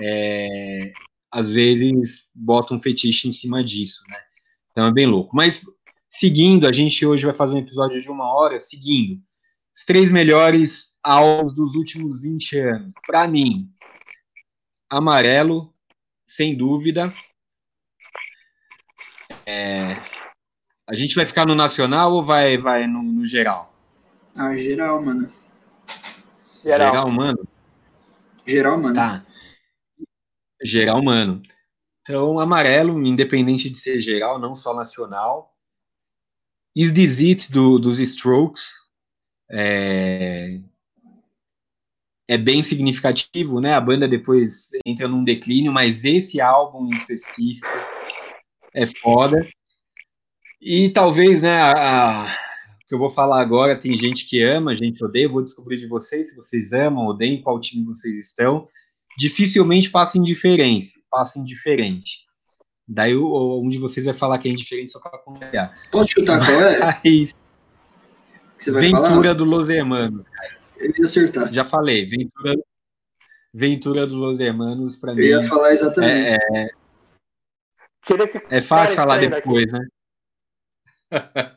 é, 0.00 0.92
às 1.30 1.52
vezes 1.52 2.28
bota 2.34 2.74
um 2.74 2.80
fetiche 2.80 3.28
em 3.28 3.32
cima 3.32 3.62
disso, 3.62 4.02
né? 4.08 4.18
Então 4.70 4.86
é 4.86 4.92
bem 4.92 5.06
louco. 5.06 5.34
Mas 5.34 5.64
seguindo, 6.08 6.66
a 6.66 6.72
gente 6.72 7.04
hoje 7.04 7.26
vai 7.26 7.34
fazer 7.34 7.54
um 7.54 7.58
episódio 7.58 8.00
de 8.00 8.08
uma 8.08 8.32
hora, 8.32 8.60
seguindo. 8.60 9.20
Os 9.74 9.84
três 9.84 10.10
melhores 10.10 10.92
álbuns 11.02 11.54
dos 11.54 11.74
últimos 11.74 12.20
20 12.20 12.58
anos. 12.58 12.94
Para 13.06 13.26
mim, 13.28 13.70
amarelo, 14.88 15.72
sem 16.26 16.56
dúvida. 16.56 17.12
É, 19.46 19.96
a 20.86 20.94
gente 20.94 21.14
vai 21.14 21.26
ficar 21.26 21.46
no 21.46 21.54
nacional 21.54 22.12
ou 22.12 22.24
vai, 22.24 22.58
vai 22.58 22.86
no, 22.86 23.02
no 23.02 23.24
geral? 23.24 23.74
Ah, 24.36 24.56
geral, 24.56 25.02
mano. 25.02 25.30
Geral, 26.62 26.90
geral 26.92 27.10
mano. 27.10 27.48
Geral, 28.46 28.78
mano. 28.78 28.94
Tá. 28.94 29.24
Geral, 30.62 31.02
mano. 31.02 31.42
Então, 32.02 32.38
amarelo, 32.38 33.04
independente 33.06 33.68
de 33.68 33.78
ser 33.78 34.00
geral, 34.00 34.38
não 34.38 34.54
só 34.54 34.74
nacional. 34.74 35.54
Is 36.74 36.92
This 36.92 37.20
It 37.20 37.52
do, 37.52 37.78
dos 37.78 37.98
Strokes. 37.98 38.72
É, 39.50 40.60
é 42.28 42.36
bem 42.36 42.62
significativo, 42.62 43.60
né? 43.60 43.74
A 43.74 43.80
banda 43.80 44.06
depois 44.06 44.68
entra 44.84 45.08
num 45.08 45.24
declínio, 45.24 45.72
mas 45.72 46.04
esse 46.04 46.40
álbum 46.40 46.86
em 46.86 46.94
específico 46.94 47.66
é 48.74 48.86
foda. 48.86 49.48
E 50.60 50.90
talvez, 50.90 51.40
né, 51.40 51.60
a, 51.60 51.72
a, 52.24 52.36
que 52.86 52.94
eu 52.94 52.98
vou 52.98 53.10
falar 53.10 53.40
agora, 53.40 53.78
tem 53.78 53.96
gente 53.96 54.28
que 54.28 54.42
ama, 54.42 54.74
gente 54.74 55.02
odeia, 55.04 55.28
vou 55.28 55.42
descobrir 55.42 55.78
de 55.78 55.86
vocês 55.86 56.30
se 56.30 56.36
vocês 56.36 56.72
amam, 56.72 57.06
odeiam, 57.06 57.42
qual 57.42 57.60
time 57.60 57.84
vocês 57.84 58.16
estão. 58.16 58.66
Dificilmente 59.18 59.90
passa 59.90 60.16
indiferente, 60.16 60.92
passa 61.10 61.40
indiferente. 61.40 62.20
Daí 62.86 63.16
um 63.16 63.68
de 63.68 63.76
vocês 63.78 64.06
vai 64.06 64.14
falar 64.14 64.38
que 64.38 64.48
é 64.48 64.52
indiferente 64.52 64.92
só 64.92 65.00
para 65.00 65.18
acompanhar. 65.18 65.74
Pode 65.90 66.12
chutar 66.12 66.38
qual 66.38 66.60
é? 66.60 66.78
Mas, 66.78 67.34
você 68.56 68.70
vai 68.70 68.82
Ventura 68.82 69.04
falar? 69.04 69.32
do 69.32 69.44
Los 69.44 69.68
Hermanos. 69.68 70.24
Eu 70.78 70.92
ia 70.96 71.04
acertar. 71.04 71.52
Já 71.52 71.64
falei, 71.64 72.06
Ventura, 72.06 72.54
Ventura 73.52 74.06
do 74.06 74.14
Los 74.14 74.38
Hermanos, 74.38 74.94
para 74.94 75.12
mim. 75.12 75.22
Eu 75.22 75.40
ia 75.40 75.42
falar 75.42 75.72
exatamente. 75.72 76.36
É, 76.54 76.62
é, 76.62 76.68
é 78.50 78.60
fácil 78.60 78.94
falar 78.94 79.18
depois, 79.18 79.72
né? 79.72 79.80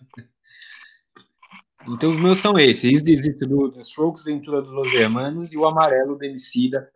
então 1.87 2.09
os 2.09 2.19
meus 2.19 2.39
são 2.39 2.57
esses: 2.57 3.03
Desito 3.03 3.45
do 3.45 3.71
The 3.71 3.81
Strokes, 3.81 4.23
Ventura 4.23 4.63
dos 4.63 4.71
Los 4.71 4.91
Hermanos 4.95 5.53
e 5.53 5.57
o 5.57 5.67
Amarelo 5.67 6.17
do 6.17 6.25
Emicida. 6.25 6.91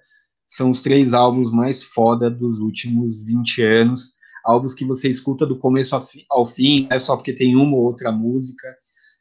São 0.55 0.71
os 0.71 0.81
três 0.81 1.13
álbuns 1.13 1.51
mais 1.51 1.83
foda 1.83 2.29
dos 2.29 2.59
últimos 2.59 3.21
20 3.25 3.61
anos. 3.61 4.13
Álbuns 4.45 4.73
que 4.73 4.85
você 4.85 5.09
escuta 5.09 5.45
do 5.45 5.57
começo 5.57 6.01
ao 6.29 6.47
fim, 6.47 6.87
é 6.89 6.97
só 6.97 7.17
porque 7.17 7.33
tem 7.33 7.57
uma 7.57 7.75
ou 7.75 7.83
outra 7.83 8.09
música. 8.09 8.73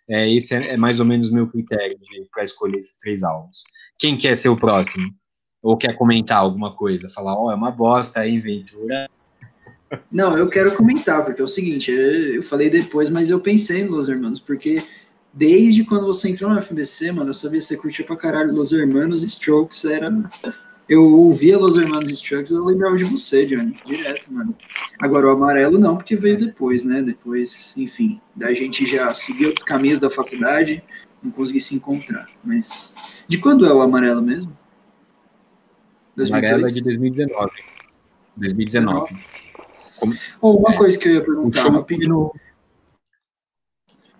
É, 0.08 0.32
esse 0.32 0.54
é, 0.54 0.74
é 0.74 0.76
mais 0.76 1.00
ou 1.00 1.06
menos 1.06 1.32
meu 1.32 1.48
critério 1.48 1.98
para 2.32 2.44
escolher 2.44 2.78
esses 2.78 2.96
três 2.98 3.24
álbuns. 3.24 3.64
Quem 3.98 4.16
quer 4.16 4.38
ser 4.38 4.48
o 4.48 4.56
próximo? 4.56 5.12
Ou 5.60 5.76
quer 5.76 5.96
comentar 5.96 6.38
alguma 6.38 6.76
coisa? 6.76 7.10
Falar, 7.10 7.34
ó, 7.34 7.46
oh, 7.46 7.50
é 7.50 7.56
uma 7.56 7.72
bosta, 7.72 8.24
hein, 8.24 8.38
Ventura? 8.38 9.10
Não, 10.12 10.38
eu 10.38 10.48
quero 10.48 10.76
comentar, 10.76 11.24
porque 11.24 11.42
é 11.42 11.44
o 11.44 11.48
seguinte, 11.48 11.90
eu 11.90 12.44
falei 12.44 12.70
depois, 12.70 13.10
mas 13.10 13.28
eu 13.28 13.40
pensei 13.40 13.80
em 13.80 13.88
Los 13.88 14.08
Hermanos, 14.08 14.38
porque 14.38 14.80
desde 15.32 15.82
quando 15.82 16.06
você 16.06 16.28
entrou 16.28 16.48
no 16.48 16.62
FBC, 16.62 17.10
mano, 17.10 17.30
eu 17.30 17.34
sabia 17.34 17.58
que 17.58 17.66
você 17.66 17.76
curtia 17.76 18.04
pra 18.04 18.14
caralho 18.14 18.54
Los 18.54 18.70
Hermanos 18.70 19.24
Strokes, 19.24 19.84
era... 19.84 20.12
Eu 20.88 21.04
ouvia 21.04 21.58
Los 21.58 21.76
Hermanos 21.76 22.10
e 22.10 22.12
Strokes, 22.12 22.50
eu 22.50 22.64
lembrava 22.64 22.96
de 22.96 23.04
você, 23.04 23.46
Johnny, 23.46 23.78
direto, 23.86 24.30
mano. 24.32 24.54
Agora, 25.00 25.28
o 25.28 25.30
amarelo 25.30 25.78
não, 25.78 25.96
porque 25.96 26.14
veio 26.14 26.38
depois, 26.38 26.84
né, 26.84 27.00
depois, 27.00 27.74
enfim, 27.78 28.20
da 28.36 28.52
gente 28.52 28.84
já 28.84 29.12
seguir 29.14 29.46
outros 29.46 29.64
caminhos 29.64 29.98
da 29.98 30.10
faculdade, 30.10 30.84
não 31.22 31.30
consegui 31.30 31.60
se 31.60 31.74
encontrar, 31.74 32.28
mas... 32.44 32.94
De 33.26 33.38
quando 33.38 33.64
é 33.64 33.72
o 33.72 33.80
amarelo 33.80 34.20
mesmo? 34.20 34.54
O 36.18 36.22
amarelo 36.22 36.68
é 36.68 36.70
de 36.70 36.82
2019. 36.82 37.50
2019. 38.36 39.16
Como... 39.96 40.14
Ou 40.40 40.58
uma 40.58 40.74
é, 40.74 40.76
coisa 40.76 40.98
que 40.98 41.08
eu 41.08 41.14
ia 41.14 41.24
perguntar, 41.24 41.70
no... 41.70 42.34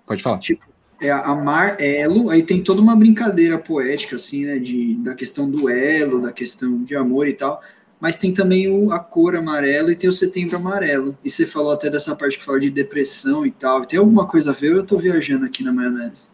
Pode 0.07 0.23
falar. 0.23 0.39
Tipo, 0.39 0.74
é 1.01 1.11
amar 1.11 1.81
elo, 1.81 2.31
aí 2.31 2.43
tem 2.43 2.63
toda 2.63 2.81
uma 2.81 2.97
brincadeira 2.97 3.59
poética, 3.59 4.17
assim, 4.17 4.45
né, 4.45 4.59
de, 4.59 4.95
da 4.97 5.15
questão 5.15 5.51
do 5.51 5.69
elo, 5.69 6.21
da 6.21 6.33
questão 6.33 6.83
de 6.83 6.97
amor 6.97 7.29
e 7.29 7.33
tal, 7.33 7.61
mas 8.01 8.17
tem 8.17 8.33
também 8.33 8.71
o, 8.71 8.93
a 8.93 8.99
cor 8.99 9.35
amarela 9.35 9.91
e 9.91 9.97
tem 9.97 10.09
o 10.09 10.13
setembro 10.13 10.57
amarelo. 10.57 11.17
E 11.25 11.31
você 11.31 11.47
falou 11.47 11.73
até 11.73 11.89
dessa 11.89 12.15
parte 12.15 12.39
que 12.39 12.45
fala 12.45 12.61
de 12.61 12.69
depressão 12.69 13.47
e 13.47 13.51
tal. 13.51 13.85
Tem 13.87 13.99
alguma 13.99 14.27
coisa 14.27 14.51
a 14.51 14.53
ver 14.53 14.73
ou 14.73 14.79
eu 14.79 14.85
tô 14.85 14.99
viajando 14.99 15.47
aqui 15.47 15.65
na 15.65 15.73
maionese? 15.73 16.25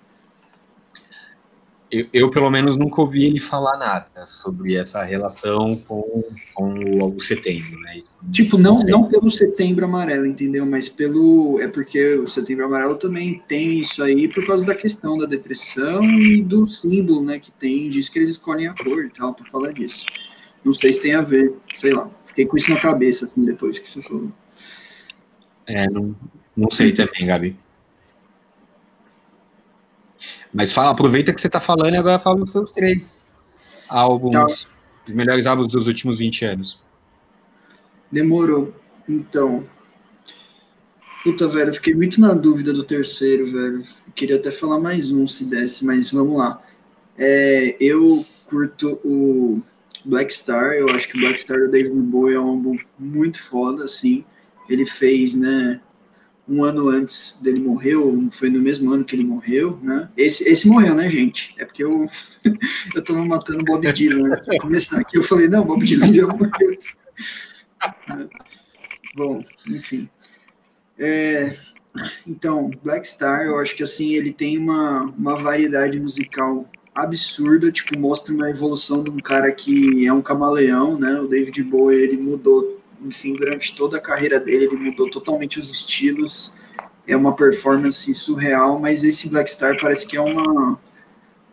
Eu, 1.90 2.06
eu, 2.12 2.30
pelo 2.30 2.48
menos 2.50 2.76
nunca 2.76 3.00
ouvi 3.00 3.24
ele 3.24 3.40
falar 3.40 3.76
nada 3.76 4.24
sobre 4.24 4.76
essa 4.76 5.02
relação 5.02 5.74
com, 5.74 6.22
com 6.54 7.14
o, 7.16 7.20
setembro, 7.20 7.80
né? 7.80 8.00
Tipo, 8.30 8.56
não, 8.56 8.78
não 8.78 9.08
pelo 9.08 9.28
setembro 9.30 9.84
amarelo, 9.84 10.24
entendeu? 10.24 10.64
Mas 10.64 10.88
pelo. 10.88 11.60
É 11.60 11.66
porque 11.66 12.14
o 12.14 12.28
setembro 12.28 12.64
amarelo 12.64 12.96
também 12.96 13.42
tem 13.48 13.80
isso 13.80 14.02
aí 14.02 14.28
por 14.28 14.46
causa 14.46 14.64
da 14.64 14.74
questão 14.74 15.16
da 15.16 15.26
depressão 15.26 16.04
e 16.04 16.40
do 16.42 16.64
símbolo, 16.66 17.24
né? 17.24 17.40
Que 17.40 17.50
tem, 17.50 17.90
diz 17.90 18.08
que 18.08 18.20
eles 18.20 18.30
escolhem 18.30 18.68
a 18.68 18.74
cor 18.74 19.04
e 19.04 19.10
tal, 19.10 19.34
pra 19.34 19.44
falar 19.50 19.72
disso. 19.72 20.06
Não 20.64 20.72
sei 20.72 20.92
se 20.92 21.00
tem 21.00 21.14
a 21.14 21.22
ver, 21.22 21.52
sei 21.74 21.92
lá. 21.92 22.08
Fiquei 22.24 22.46
com 22.46 22.56
isso 22.56 22.70
na 22.70 22.78
cabeça, 22.78 23.24
assim, 23.24 23.44
depois 23.44 23.78
que 23.78 23.90
você 23.90 24.00
falou. 24.00 24.30
É, 25.66 25.90
não, 25.90 26.14
não 26.56 26.70
sei 26.70 26.92
também, 26.92 27.26
Gabi. 27.26 27.56
Mas 30.52 30.72
fala, 30.72 30.90
aproveita 30.90 31.32
que 31.32 31.40
você 31.40 31.46
está 31.46 31.60
falando 31.60 31.94
e 31.94 31.96
agora 31.96 32.18
fala 32.18 32.40
dos 32.40 32.52
seus 32.52 32.72
três 32.72 33.22
álbuns, 33.88 34.32
tá. 34.32 34.46
os 34.46 34.66
melhores 35.08 35.46
álbuns 35.46 35.68
dos 35.68 35.86
últimos 35.86 36.18
20 36.18 36.44
anos. 36.44 36.80
Demorou. 38.10 38.74
Então. 39.08 39.64
Puta, 41.22 41.46
velho, 41.46 41.70
eu 41.70 41.74
fiquei 41.74 41.94
muito 41.94 42.20
na 42.20 42.32
dúvida 42.32 42.72
do 42.72 42.82
terceiro, 42.82 43.46
velho. 43.46 43.80
Eu 44.06 44.12
queria 44.14 44.36
até 44.36 44.50
falar 44.50 44.80
mais 44.80 45.10
um 45.10 45.26
se 45.26 45.44
desse, 45.44 45.84
mas 45.84 46.10
vamos 46.10 46.38
lá. 46.38 46.60
É, 47.18 47.76
eu 47.78 48.24
curto 48.46 48.98
o 49.04 49.60
Black 50.04 50.32
Star, 50.32 50.72
eu 50.72 50.88
acho 50.88 51.08
que 51.08 51.18
o 51.18 51.20
Black 51.20 51.38
Star 51.38 51.60
do 51.60 51.70
David 51.70 51.94
Bowie 51.94 52.34
é 52.34 52.40
um 52.40 52.48
álbum 52.48 52.78
muito 52.98 53.42
foda, 53.42 53.84
assim. 53.84 54.24
Ele 54.68 54.86
fez, 54.86 55.34
né, 55.34 55.80
um 56.50 56.64
ano 56.64 56.88
antes 56.88 57.38
dele 57.40 57.60
morrer, 57.60 57.94
ou 57.94 58.28
foi 58.28 58.50
no 58.50 58.60
mesmo 58.60 58.92
ano 58.92 59.04
que 59.04 59.14
ele 59.14 59.22
morreu, 59.22 59.78
né? 59.80 60.08
Esse, 60.16 60.48
esse 60.48 60.66
morreu, 60.66 60.96
né, 60.96 61.08
gente? 61.08 61.54
É 61.56 61.64
porque 61.64 61.84
eu, 61.84 62.08
eu 62.94 63.04
tava 63.04 63.24
matando 63.24 63.64
Bob 63.64 63.92
Dylan 63.92 64.30
antes 64.30 64.44
de 64.44 64.58
começar 64.58 64.98
aqui. 64.98 65.16
Eu 65.16 65.22
falei, 65.22 65.46
não, 65.46 65.64
Bob 65.64 65.84
Dylan 65.84 66.12
já 66.12 66.26
morreu. 66.26 66.50
Bom, 69.14 69.44
enfim. 69.68 70.08
É, 70.98 71.56
então, 72.26 72.70
Black 72.82 73.06
Star, 73.06 73.42
eu 73.42 73.58
acho 73.60 73.76
que 73.76 73.84
assim, 73.84 74.14
ele 74.14 74.32
tem 74.32 74.58
uma, 74.58 75.02
uma 75.02 75.36
variedade 75.36 76.00
musical 76.00 76.68
absurda, 76.92 77.70
tipo, 77.70 77.96
mostra 77.96 78.34
uma 78.34 78.50
evolução 78.50 79.04
de 79.04 79.10
um 79.10 79.18
cara 79.18 79.52
que 79.52 80.04
é 80.04 80.12
um 80.12 80.20
camaleão, 80.20 80.98
né? 80.98 81.20
O 81.20 81.28
David 81.28 81.62
Bowie, 81.62 82.02
ele 82.02 82.16
mudou 82.16 82.79
enfim, 83.04 83.34
durante 83.34 83.74
toda 83.74 83.96
a 83.96 84.00
carreira 84.00 84.38
dele, 84.38 84.64
ele 84.64 84.76
mudou 84.76 85.08
totalmente 85.10 85.58
os 85.58 85.70
estilos. 85.70 86.54
É 87.06 87.16
uma 87.16 87.34
performance 87.34 88.12
surreal, 88.14 88.78
mas 88.78 89.04
esse 89.04 89.28
Black 89.28 89.50
Star 89.50 89.76
parece 89.80 90.06
que 90.06 90.16
é 90.16 90.20
uma. 90.20 90.78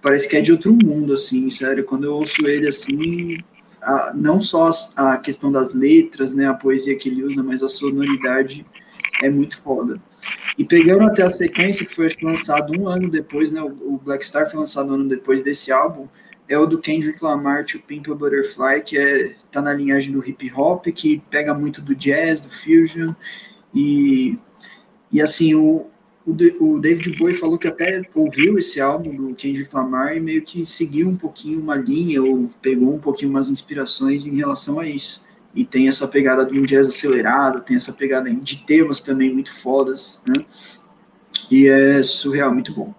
Parece 0.01 0.27
que 0.27 0.37
é 0.37 0.41
de 0.41 0.51
outro 0.51 0.71
mundo, 0.73 1.13
assim, 1.13 1.49
sério. 1.49 1.83
Quando 1.83 2.03
eu 2.03 2.13
ouço 2.13 2.47
ele 2.47 2.67
assim, 2.67 3.37
a, 3.81 4.11
não 4.13 4.39
só 4.39 4.69
a, 4.95 5.17
questão 5.17 5.51
das 5.51 5.73
letras, 5.73 6.33
né, 6.33 6.47
a 6.47 6.53
poesia 6.53 6.97
que 6.97 7.09
ele 7.09 7.23
usa, 7.23 7.41
mas 7.41 7.63
a 7.63 7.67
sonoridade 7.67 8.65
é 9.21 9.29
muito 9.29 9.61
foda. 9.61 9.99
E 10.57 10.63
pegando 10.63 11.05
até 11.05 11.23
a 11.23 11.31
sequência, 11.31 11.85
que 11.85 11.93
foi 11.93 12.09
lançado 12.21 12.73
um 12.79 12.87
ano 12.87 13.09
depois, 13.09 13.51
né, 13.51 13.61
o 13.61 13.97
Black 13.97 14.25
Star 14.25 14.49
foi 14.49 14.59
lançado 14.59 14.89
um 14.89 14.93
ano 14.93 15.07
depois 15.07 15.41
desse 15.41 15.71
álbum, 15.71 16.07
é 16.49 16.57
o 16.57 16.65
do 16.65 16.79
Kendrick 16.79 17.23
Lamar, 17.23 17.65
To 17.65 17.79
Pimp 17.79 18.07
a 18.09 18.15
Butterfly, 18.15 18.81
que 18.81 18.97
é, 18.97 19.35
tá 19.51 19.61
na 19.61 19.73
linhagem 19.73 20.11
do 20.11 20.25
hip 20.25 20.51
hop, 20.55 20.85
que 20.87 21.21
pega 21.29 21.53
muito 21.53 21.81
do 21.81 21.95
jazz, 21.95 22.41
do 22.41 22.49
fusion, 22.49 23.13
e, 23.73 24.37
e 25.11 25.21
assim, 25.21 25.53
o, 25.55 25.87
o, 26.25 26.31
o 26.65 26.79
David 26.79 27.17
Bowie 27.17 27.35
falou 27.35 27.57
que 27.57 27.67
até 27.67 28.01
ouviu 28.15 28.57
esse 28.57 28.79
álbum 28.79 29.15
do 29.15 29.35
Kendrick 29.35 29.73
Lamar 29.75 30.15
e 30.15 30.19
meio 30.19 30.41
que 30.41 30.65
seguiu 30.65 31.09
um 31.09 31.17
pouquinho 31.17 31.59
uma 31.59 31.75
linha, 31.75 32.23
ou 32.23 32.49
pegou 32.61 32.93
um 32.93 32.99
pouquinho 32.99 33.31
umas 33.31 33.49
inspirações 33.49 34.25
em 34.25 34.35
relação 34.35 34.79
a 34.79 34.87
isso. 34.87 35.25
E 35.53 35.65
tem 35.65 35.87
essa 35.87 36.07
pegada 36.07 36.45
de 36.45 36.57
um 36.57 36.63
jazz 36.63 36.87
acelerado, 36.87 37.61
tem 37.61 37.75
essa 37.75 37.91
pegada 37.91 38.29
de 38.29 38.57
temas 38.57 39.01
também 39.01 39.33
muito 39.33 39.51
fodas, 39.51 40.21
né? 40.25 40.45
E 41.49 41.67
é 41.67 42.03
surreal, 42.03 42.53
muito 42.53 42.73
bom. 42.73 42.93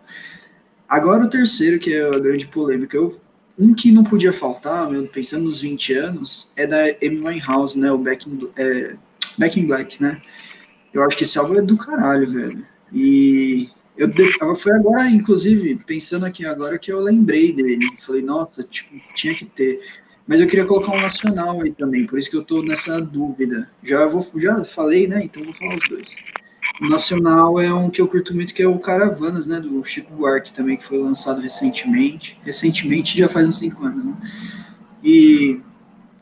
Agora 0.88 1.24
o 1.24 1.30
terceiro, 1.30 1.78
que 1.78 1.92
é 1.92 2.03
a 2.03 2.18
grande 2.18 2.46
polêmica, 2.46 2.96
eu 2.96 3.20
um 3.59 3.74
que 3.74 3.90
não 3.90 4.04
podia 4.04 4.32
faltar, 4.32 4.88
meu, 4.88 5.06
pensando 5.09 5.44
nos 5.44 5.61
20 5.61 5.92
anos, 5.94 6.52
é 6.54 6.66
da 6.66 6.84
Amy 7.02 7.20
Winehouse, 7.20 7.78
né? 7.78 7.90
O 7.90 7.98
Back 7.98 8.28
in, 8.28 8.48
é, 8.56 8.94
Back 9.36 9.59
in 9.59 9.66
Black, 9.66 10.00
né? 10.00 10.22
Eu 10.94 11.02
acho 11.02 11.16
que 11.16 11.24
esse 11.24 11.38
álbum 11.38 11.56
é 11.56 11.62
do 11.62 11.76
caralho, 11.76 12.30
velho. 12.30 12.64
E 12.92 13.68
eu 13.96 14.54
foi 14.54 14.72
agora, 14.72 15.09
inclusive, 15.09 15.74
pensando 15.84 16.24
aqui 16.24 16.46
agora 16.46 16.78
que 16.78 16.92
eu 16.92 17.00
lembrei 17.00 17.52
dele. 17.52 17.84
Falei, 17.98 18.22
nossa, 18.22 18.62
tipo, 18.62 18.94
tinha 19.14 19.34
que 19.34 19.44
ter. 19.44 19.80
Mas 20.26 20.40
eu 20.40 20.46
queria 20.46 20.64
colocar 20.64 20.92
um 20.92 21.00
nacional 21.00 21.61
aí 21.62 21.72
também, 21.72 22.06
por 22.06 22.18
isso 22.18 22.30
que 22.30 22.36
eu 22.36 22.44
tô 22.44 22.62
nessa 22.62 23.00
dúvida. 23.00 23.68
Já 23.82 24.06
vou, 24.06 24.24
já 24.36 24.64
falei, 24.64 25.09
né? 25.09 25.24
Então 25.24 25.42
vou 25.42 25.52
falar 25.52 25.76
os 25.76 25.88
dois. 25.88 26.14
Nacional 26.81 27.61
é 27.61 27.72
um 27.72 27.91
que 27.91 28.01
eu 28.01 28.07
curto 28.07 28.35
muito, 28.35 28.55
que 28.55 28.62
é 28.62 28.68
o 28.68 28.79
Caravanas, 28.79 29.47
né, 29.47 29.61
do 29.61 29.83
Chico 29.83 30.14
Buarque 30.14 30.53
também, 30.53 30.76
que 30.76 30.85
foi 30.85 30.99
lançado 30.99 31.41
recentemente. 31.41 32.39
Recentemente 32.45 33.18
já 33.18 33.29
faz 33.29 33.49
uns 33.49 33.59
cinco 33.59 33.85
anos, 33.85 34.05
né? 34.05 34.16
E 35.03 35.61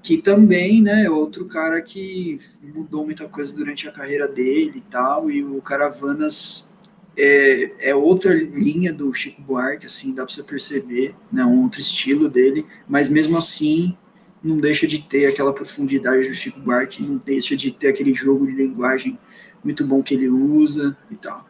que 0.02 0.16
também, 0.16 0.80
né, 0.80 1.04
é 1.04 1.10
outro 1.10 1.46
cara 1.46 1.82
que 1.82 2.38
mudou 2.62 3.04
muita 3.04 3.28
coisa 3.28 3.54
durante 3.54 3.88
a 3.88 3.92
carreira 3.92 4.28
dele 4.28 4.74
e 4.76 4.80
tal, 4.80 5.30
e 5.30 5.42
o 5.42 5.60
Caravanas 5.60 6.70
é, 7.16 7.90
é 7.90 7.94
outra 7.94 8.32
linha 8.32 8.92
do 8.92 9.12
Chico 9.12 9.42
Buarque, 9.42 9.86
assim, 9.86 10.14
dá 10.14 10.24
para 10.24 10.32
você 10.32 10.44
perceber, 10.44 11.14
né, 11.32 11.44
um 11.44 11.64
outro 11.64 11.80
estilo 11.80 12.28
dele, 12.28 12.64
mas 12.88 13.08
mesmo 13.08 13.36
assim 13.36 13.96
não 14.42 14.58
deixa 14.58 14.86
de 14.86 15.00
ter 15.00 15.26
aquela 15.26 15.52
profundidade 15.52 16.28
do 16.28 16.34
Chico 16.34 16.60
Buarque, 16.60 17.02
não 17.02 17.16
deixa 17.16 17.56
de 17.56 17.72
ter 17.72 17.88
aquele 17.88 18.14
jogo 18.14 18.46
de 18.46 18.52
linguagem 18.52 19.18
muito 19.66 19.84
bom 19.84 20.02
que 20.02 20.14
ele 20.14 20.28
usa 20.28 20.96
e 21.10 21.16
tal. 21.16 21.44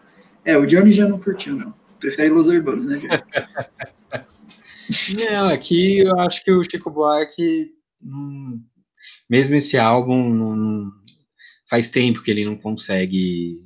É, 0.45 0.57
o 0.57 0.67
Johnny 0.67 0.93
já 0.93 1.07
não 1.07 1.21
curtiu, 1.21 1.55
não. 1.55 1.73
Prefere 2.01 2.31
Los 2.31 2.49
Hermanos, 2.49 2.87
né, 2.87 2.99
Johnny? 2.99 3.11
não, 5.31 5.49
aqui 5.49 5.99
eu 5.99 6.19
acho 6.19 6.43
que 6.43 6.51
o 6.51 6.65
Chico 6.65 6.91
Buarque 6.91 7.71
hum, 8.03 8.63
mesmo 9.29 9.57
esse 9.57 9.77
álbum 9.77 10.91
faz 11.69 11.91
tempo 11.91 12.23
que 12.23 12.31
ele 12.31 12.45
não 12.45 12.57
consegue 12.57 13.61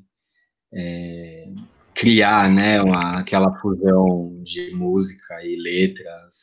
é, 0.74 1.52
criar 1.94 2.50
né, 2.50 2.82
uma, 2.82 3.20
aquela 3.20 3.56
fusão 3.58 4.42
de 4.42 4.74
música 4.74 5.44
e 5.44 5.56
letras, 5.56 6.36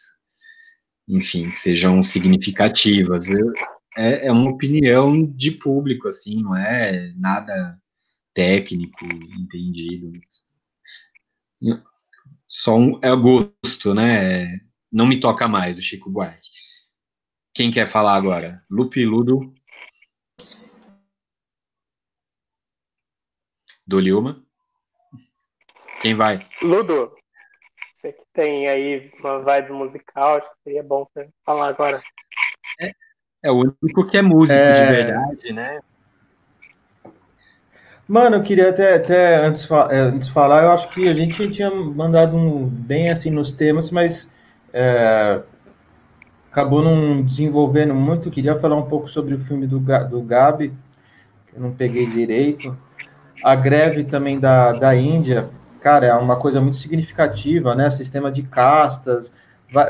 enfim, 1.08 1.49
que 1.49 1.60
sejam 1.60 2.03
significativas. 2.03 3.28
Eu, 3.28 3.51
é, 3.97 4.28
é 4.28 4.32
uma 4.32 4.51
opinião 4.51 5.26
de 5.26 5.51
público, 5.51 6.08
assim, 6.08 6.41
não 6.41 6.55
é 6.55 7.12
nada 7.18 7.78
técnico, 8.38 9.04
entendido. 9.04 10.12
Só 12.48 12.78
um, 12.78 13.00
é 13.02 13.10
gosto, 13.16 13.96
né? 13.96 14.62
Não 14.92 15.08
me 15.08 15.20
toca 15.20 15.48
mais 15.48 15.80
o 15.80 15.82
Chico 15.82 16.08
Buarque. 16.08 16.52
Quem 17.52 17.72
quer 17.72 17.88
falar 17.88 18.14
agora? 18.14 18.64
Lupe 18.70 19.04
Ludo. 19.04 19.40
Do 23.88 24.00
Lilma. 24.00 24.46
Quem 26.00 26.14
vai? 26.14 26.48
Ludo. 26.62 27.16
Você 27.96 28.14
que 28.14 28.24
tem 28.34 28.68
aí 28.68 29.12
uma 29.20 29.40
vibe 29.40 29.72
musical, 29.72 30.36
acho 30.38 30.48
que 30.52 30.64
seria 30.64 30.84
bom 30.84 31.08
você 31.12 31.28
falar 31.44 31.70
agora. 31.70 32.04
É, 32.80 32.92
é 33.46 33.52
o 33.52 33.76
único 33.82 34.06
que 34.06 34.18
é 34.18 34.22
músico 34.22 34.60
é... 34.60 34.74
de 34.74 34.94
verdade, 34.94 35.54
né? 35.54 35.80
Mano, 38.08 38.38
eu 38.38 38.43
queria 38.43 38.70
até, 38.70 38.95
até 38.95 39.45
antes, 39.45 39.70
é, 39.89 39.99
antes 39.99 40.30
falar, 40.30 40.64
eu 40.64 40.72
acho 40.72 40.89
que 40.89 41.10
a 41.10 41.14
gente 41.14 41.49
tinha 41.49 41.70
mandado 41.70 42.38
um 42.38 42.66
bem 42.66 43.10
assim 43.10 43.30
nos 43.30 43.51
temas, 43.51 43.91
mas 43.91 44.32
é, 44.72 45.41
acabou 46.49 46.82
não 46.82 47.22
desenvolvendo 47.22 47.93
muito. 47.93 48.32
Queria 48.32 48.58
falar 48.58 48.78
um 48.78 48.88
pouco 48.88 49.10
sobre 49.10 49.34
o 49.34 49.39
filme 49.39 49.68
do, 49.68 49.80
do 49.80 50.22
Gabi, 50.22 50.74
que 51.47 51.58
eu 51.58 51.62
não 51.62 51.74
peguei 51.74 52.05
direito. 52.05 52.78
A 53.43 53.55
greve 53.55 54.05
também 54.05 54.39
da, 54.39 54.72
da 54.72 54.95
Índia, 54.95 55.49
cara, 55.82 56.08
é 56.08 56.14
uma 56.14 56.38
coisa 56.38 56.62
muito 56.62 56.78
significativa, 56.78 57.76
né? 57.76 57.91
Sistema 57.91 58.32
de 58.32 58.41
castas, 58.41 59.34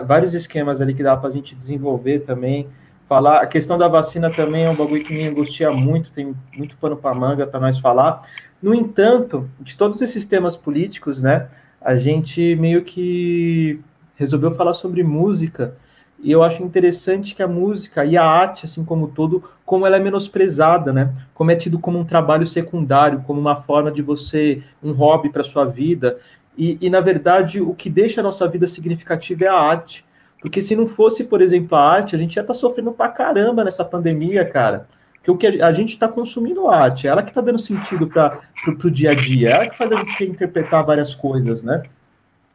vários 0.05 0.33
esquemas 0.33 0.81
ali 0.81 0.95
que 0.95 1.03
dá 1.03 1.15
para 1.15 1.29
a 1.29 1.31
gente 1.31 1.53
desenvolver 1.53 2.21
também. 2.21 2.67
Falar, 3.07 3.41
a 3.41 3.47
questão 3.47 3.77
da 3.77 3.87
vacina 3.87 4.29
também 4.29 4.65
é 4.65 4.69
um 4.69 4.75
bagulho 4.75 5.03
que 5.03 5.13
me 5.13 5.25
angustia 5.25 5.71
muito, 5.71 6.11
tem 6.11 6.35
muito 6.55 6.75
pano 6.77 6.97
para 6.97 7.15
manga 7.15 7.47
para 7.47 7.59
nós 7.59 7.79
falar. 7.79 8.23
No 8.61 8.73
entanto, 8.73 9.49
de 9.59 9.77
todos 9.77 10.01
esses 10.01 10.25
temas 10.25 10.57
políticos, 10.57 11.21
né, 11.21 11.47
a 11.81 11.95
gente 11.95 12.55
meio 12.55 12.83
que 12.83 13.79
resolveu 14.15 14.51
falar 14.51 14.73
sobre 14.73 15.03
música 15.03 15.75
e 16.19 16.31
eu 16.31 16.43
acho 16.43 16.63
interessante 16.63 17.35
que 17.35 17.43
a 17.43 17.47
música 17.47 18.03
e 18.03 18.17
a 18.17 18.23
arte, 18.23 18.65
assim 18.65 18.83
como 18.83 19.07
todo, 19.07 19.43
como 19.63 19.85
ela 19.85 19.97
é 19.97 19.99
menosprezada, 19.99 20.91
né? 20.91 21.13
Como 21.33 21.51
é 21.51 21.55
tido 21.55 21.77
como 21.77 21.99
um 21.99 22.03
trabalho 22.03 22.47
secundário, 22.47 23.21
como 23.25 23.39
uma 23.39 23.55
forma 23.55 23.91
de 23.91 24.01
você, 24.01 24.63
um 24.81 24.93
hobby 24.93 25.29
para 25.29 25.43
sua 25.43 25.65
vida. 25.65 26.17
E, 26.57 26.77
e, 26.81 26.89
na 26.89 27.01
verdade, 27.01 27.61
o 27.61 27.73
que 27.75 27.87
deixa 27.87 28.21
a 28.21 28.23
nossa 28.23 28.47
vida 28.47 28.65
significativa 28.65 29.45
é 29.45 29.47
a 29.47 29.53
arte. 29.55 30.03
Porque 30.41 30.61
se 30.61 30.75
não 30.75 30.87
fosse, 30.87 31.23
por 31.23 31.41
exemplo, 31.41 31.75
a 31.75 31.81
arte, 31.81 32.15
a 32.15 32.19
gente 32.19 32.35
já 32.35 32.41
está 32.41 32.53
sofrendo 32.53 32.91
pra 32.91 33.09
caramba 33.09 33.63
nessa 33.63 33.83
pandemia, 33.83 34.45
cara. 34.45 34.87
Porque 35.15 35.31
o 35.31 35.37
que 35.37 35.61
a, 35.61 35.73
gente 35.73 35.89
está 35.89 36.07
consumindo 36.07 36.69
arte, 36.69 37.07
ela 37.07 37.23
que 37.23 37.29
está 37.29 37.41
dando 37.41 37.59
sentido 37.59 38.07
para 38.07 38.39
o 38.65 38.91
dia 38.91 39.11
a 39.11 39.13
dia, 39.13 39.49
ela 39.49 39.67
que 39.67 39.77
faz 39.77 39.91
a 39.91 39.97
gente 39.97 40.17
reinterpretar 40.19 40.85
várias 40.85 41.13
coisas, 41.13 41.63
né? 41.63 41.83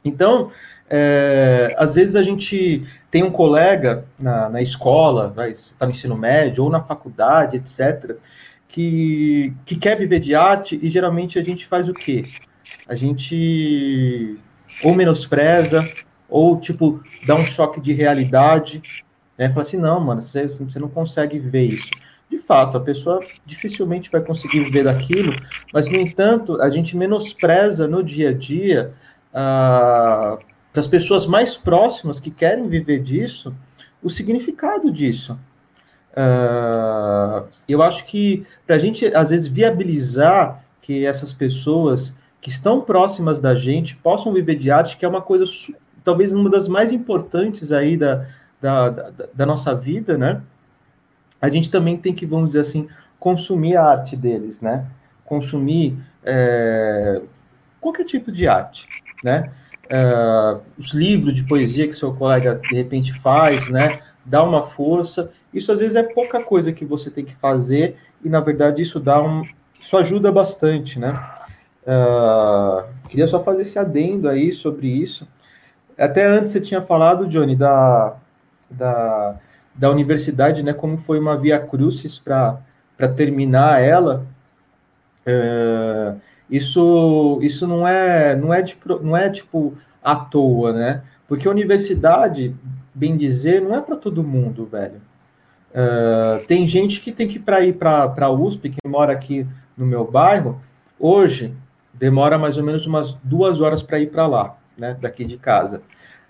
Então, 0.04 0.50
é, 0.88 1.74
às 1.76 1.94
vezes 1.94 2.16
a 2.16 2.22
gente 2.22 2.86
tem 3.10 3.22
um 3.22 3.30
colega 3.30 4.04
na, 4.20 4.48
na 4.48 4.62
escola, 4.62 5.34
está 5.48 5.84
no 5.84 5.92
ensino 5.92 6.16
médio 6.16 6.64
ou 6.64 6.70
na 6.70 6.80
faculdade, 6.80 7.56
etc., 7.56 8.16
que, 8.68 9.52
que 9.66 9.76
quer 9.76 9.98
viver 9.98 10.18
de 10.18 10.34
arte 10.34 10.78
e 10.82 10.88
geralmente 10.88 11.38
a 11.38 11.44
gente 11.44 11.66
faz 11.66 11.88
o 11.88 11.92
quê? 11.92 12.24
A 12.88 12.94
gente 12.94 14.38
ou 14.82 14.94
menospreza, 14.94 15.86
ou 16.32 16.58
tipo, 16.58 17.02
dá 17.26 17.36
um 17.36 17.44
choque 17.44 17.78
de 17.78 17.92
realidade, 17.92 18.82
né? 19.36 19.50
Fala 19.50 19.60
assim, 19.60 19.76
não, 19.76 20.00
mano, 20.00 20.22
você, 20.22 20.48
você 20.48 20.78
não 20.78 20.88
consegue 20.88 21.38
viver 21.38 21.64
isso. 21.64 21.90
De 22.30 22.38
fato, 22.38 22.78
a 22.78 22.80
pessoa 22.80 23.22
dificilmente 23.44 24.10
vai 24.10 24.22
conseguir 24.22 24.64
viver 24.64 24.84
daquilo, 24.84 25.34
mas, 25.74 25.90
no 25.90 25.98
entanto, 25.98 26.60
a 26.62 26.70
gente 26.70 26.96
menospreza 26.96 27.86
no 27.86 28.02
dia 28.02 28.30
a 28.30 28.32
dia 28.32 28.94
uh, 29.28 30.42
para 30.72 30.80
as 30.80 30.86
pessoas 30.86 31.26
mais 31.26 31.54
próximas 31.54 32.18
que 32.18 32.30
querem 32.30 32.66
viver 32.66 33.02
disso, 33.02 33.54
o 34.02 34.08
significado 34.08 34.90
disso. 34.90 35.38
Uh, 36.12 37.46
eu 37.68 37.82
acho 37.82 38.06
que 38.06 38.46
para 38.66 38.76
a 38.76 38.78
gente, 38.78 39.06
às 39.14 39.28
vezes, 39.28 39.46
viabilizar 39.46 40.64
que 40.80 41.04
essas 41.04 41.34
pessoas 41.34 42.16
que 42.40 42.48
estão 42.48 42.80
próximas 42.80 43.40
da 43.40 43.54
gente 43.54 43.96
possam 43.96 44.32
viver 44.32 44.56
de 44.56 44.70
arte, 44.70 44.96
que 44.96 45.04
é 45.04 45.08
uma 45.08 45.22
coisa, 45.22 45.44
talvez, 46.05 46.32
uma 46.32 46.50
das 46.50 46.68
mais 46.68 46.92
importantes 46.92 47.72
aí 47.72 47.96
da, 47.96 48.26
da, 48.61 48.88
da, 48.88 49.12
da 49.34 49.46
nossa 49.46 49.74
vida, 49.74 50.16
né? 50.16 50.40
A 51.40 51.48
gente 51.48 51.70
também 51.70 51.96
tem 51.96 52.14
que, 52.14 52.24
vamos 52.24 52.48
dizer 52.48 52.61
assim, 52.61 52.88
consumir 53.18 53.76
a 53.76 53.84
arte 53.84 54.16
deles, 54.16 54.61
né? 54.61 54.86
Consumir 55.24 55.98
é, 56.24 57.22
qualquer 57.80 58.05
tipo 58.05 58.30
de 58.30 58.46
arte, 58.46 58.86
né? 59.22 59.50
uh, 59.92 60.61
os 60.78 60.92
livros 60.92 61.34
de 61.34 61.44
poesia 61.44 61.86
que 61.86 61.94
seu 61.94 62.14
colega 62.14 62.61
de 62.68 62.74
repente 62.74 63.12
faz, 63.20 63.68
né? 63.68 64.00
Dá 64.24 64.42
uma 64.42 64.62
força. 64.62 65.30
Isso 65.53 65.70
às 65.70 65.80
vezes 65.80 65.94
é 65.94 66.03
pouca 66.03 66.42
coisa 66.42 66.72
que 66.72 66.84
você 66.84 67.11
tem 67.11 67.24
que 67.24 67.34
fazer 67.36 67.96
e 68.24 68.28
na 68.28 68.40
verdade 68.40 68.80
isso 68.80 68.98
dá 68.98 69.20
um, 69.20 69.42
isso 69.78 69.96
ajuda 69.96 70.32
bastante, 70.32 70.98
né? 70.98 71.12
Uh, 71.82 72.84
queria 73.09 73.26
só 73.26 73.42
fazer 73.42 73.62
esse 73.62 73.78
adendo 73.78 74.28
aí 74.28 74.53
sobre 74.53 74.88
isso. 74.88 75.26
Até 76.03 76.26
antes 76.26 76.50
você 76.50 76.61
tinha 76.61 76.82
falado, 76.82 77.28
Johnny, 77.28 77.55
da, 77.55 78.16
da, 78.68 79.36
da 79.72 79.88
universidade, 79.88 80.61
né? 80.64 80.72
Como 80.72 80.98
foi 80.98 81.20
uma 81.20 81.36
via 81.36 81.61
crucis 81.61 82.18
para 82.18 82.59
terminar 83.16 83.80
ela. 83.80 84.26
Uh, 85.24 86.20
isso, 86.50 87.38
isso 87.40 87.68
não 87.68 87.86
é, 87.86 88.34
não 88.34 88.53
é, 88.53 88.62
de, 88.62 88.76
não 89.00 89.16
é 89.16 89.30
tipo 89.30 89.74
à 90.03 90.16
toa, 90.16 90.72
né? 90.72 91.03
Porque 91.28 91.46
a 91.46 91.50
universidade, 91.53 92.53
bem 92.92 93.16
dizer, 93.16 93.62
não 93.62 93.76
é 93.76 93.80
para 93.80 93.94
todo 93.94 94.24
mundo, 94.24 94.66
velho. 94.66 95.00
Uh, 95.70 96.44
tem 96.48 96.66
gente 96.66 97.00
que 97.00 97.12
tem 97.12 97.28
que 97.28 97.38
para 97.38 97.64
ir 97.64 97.74
para 97.74 98.12
a 98.18 98.30
USP, 98.30 98.70
que 98.70 98.88
mora 98.88 99.12
aqui 99.12 99.46
no 99.76 99.86
meu 99.86 100.05
bairro, 100.05 100.61
hoje 100.98 101.55
demora 101.94 102.36
mais 102.36 102.57
ou 102.57 102.64
menos 102.64 102.86
umas 102.86 103.14
duas 103.22 103.61
horas 103.61 103.82
para 103.82 104.00
ir 104.00 104.11
para 104.11 104.26
lá, 104.26 104.57
né? 104.76 104.96
Daqui 105.00 105.24
de 105.24 105.36
casa. 105.36 105.82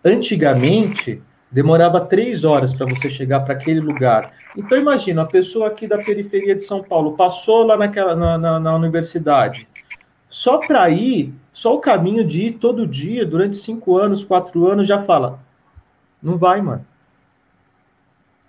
Antigamente 0.05 1.22
demorava 1.51 2.01
três 2.01 2.45
horas 2.45 2.72
para 2.72 2.86
você 2.86 3.11
chegar 3.11 3.40
para 3.40 3.55
aquele 3.55 3.80
lugar. 3.80 4.32
Então 4.57 4.78
imagina, 4.78 5.22
a 5.22 5.26
pessoa 5.26 5.68
aqui 5.68 5.86
da 5.86 5.99
periferia 5.99 6.55
de 6.55 6.64
São 6.64 6.82
Paulo 6.82 7.16
passou 7.16 7.64
lá 7.64 7.76
naquela 7.76 8.16
na, 8.16 8.38
na, 8.38 8.61
na 8.61 8.74
universidade, 8.74 9.68
só 10.28 10.59
para 10.59 10.88
ir, 10.88 11.34
só 11.53 11.74
o 11.74 11.80
caminho 11.80 12.24
de 12.24 12.47
ir 12.47 12.53
todo 12.53 12.86
dia, 12.86 13.26
durante 13.26 13.57
cinco 13.57 13.99
anos, 13.99 14.24
quatro 14.24 14.66
anos, 14.66 14.88
já 14.88 15.03
fala: 15.03 15.38
não 16.22 16.38
vai, 16.38 16.62
mano. 16.62 16.86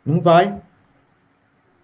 Não 0.05 0.21
vai. 0.21 0.61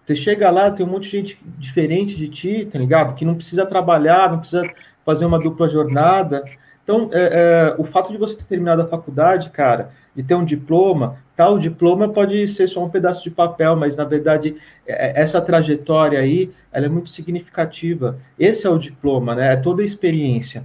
Você 0.04 0.14
chega 0.14 0.50
lá, 0.50 0.70
tem 0.70 0.84
um 0.84 0.88
monte 0.88 1.04
de 1.04 1.10
gente 1.10 1.38
diferente 1.58 2.16
de 2.16 2.28
ti, 2.28 2.64
tá 2.64 2.78
ligado? 2.78 3.14
Que 3.14 3.24
não 3.24 3.34
precisa 3.34 3.66
trabalhar, 3.66 4.30
não 4.30 4.38
precisa 4.38 4.68
fazer 5.04 5.24
uma 5.24 5.38
dupla 5.38 5.68
jornada. 5.68 6.44
Então, 6.90 7.08
é, 7.12 7.20
é, 7.22 7.80
o 7.80 7.84
fato 7.84 8.10
de 8.10 8.18
você 8.18 8.36
ter 8.36 8.46
terminado 8.46 8.82
a 8.82 8.88
faculdade, 8.88 9.50
cara, 9.50 9.92
de 10.12 10.24
ter 10.24 10.34
um 10.34 10.44
diploma, 10.44 11.18
tal 11.36 11.56
diploma 11.56 12.08
pode 12.08 12.48
ser 12.48 12.66
só 12.66 12.84
um 12.84 12.90
pedaço 12.90 13.22
de 13.22 13.30
papel, 13.30 13.76
mas 13.76 13.96
na 13.96 14.02
verdade 14.02 14.56
é, 14.84 15.06
é, 15.06 15.22
essa 15.22 15.40
trajetória 15.40 16.18
aí, 16.18 16.50
ela 16.72 16.86
é 16.86 16.88
muito 16.88 17.08
significativa. 17.08 18.18
Esse 18.36 18.66
é 18.66 18.70
o 18.70 18.76
diploma, 18.76 19.36
né? 19.36 19.52
É 19.52 19.56
toda 19.56 19.82
a 19.82 19.84
experiência. 19.84 20.64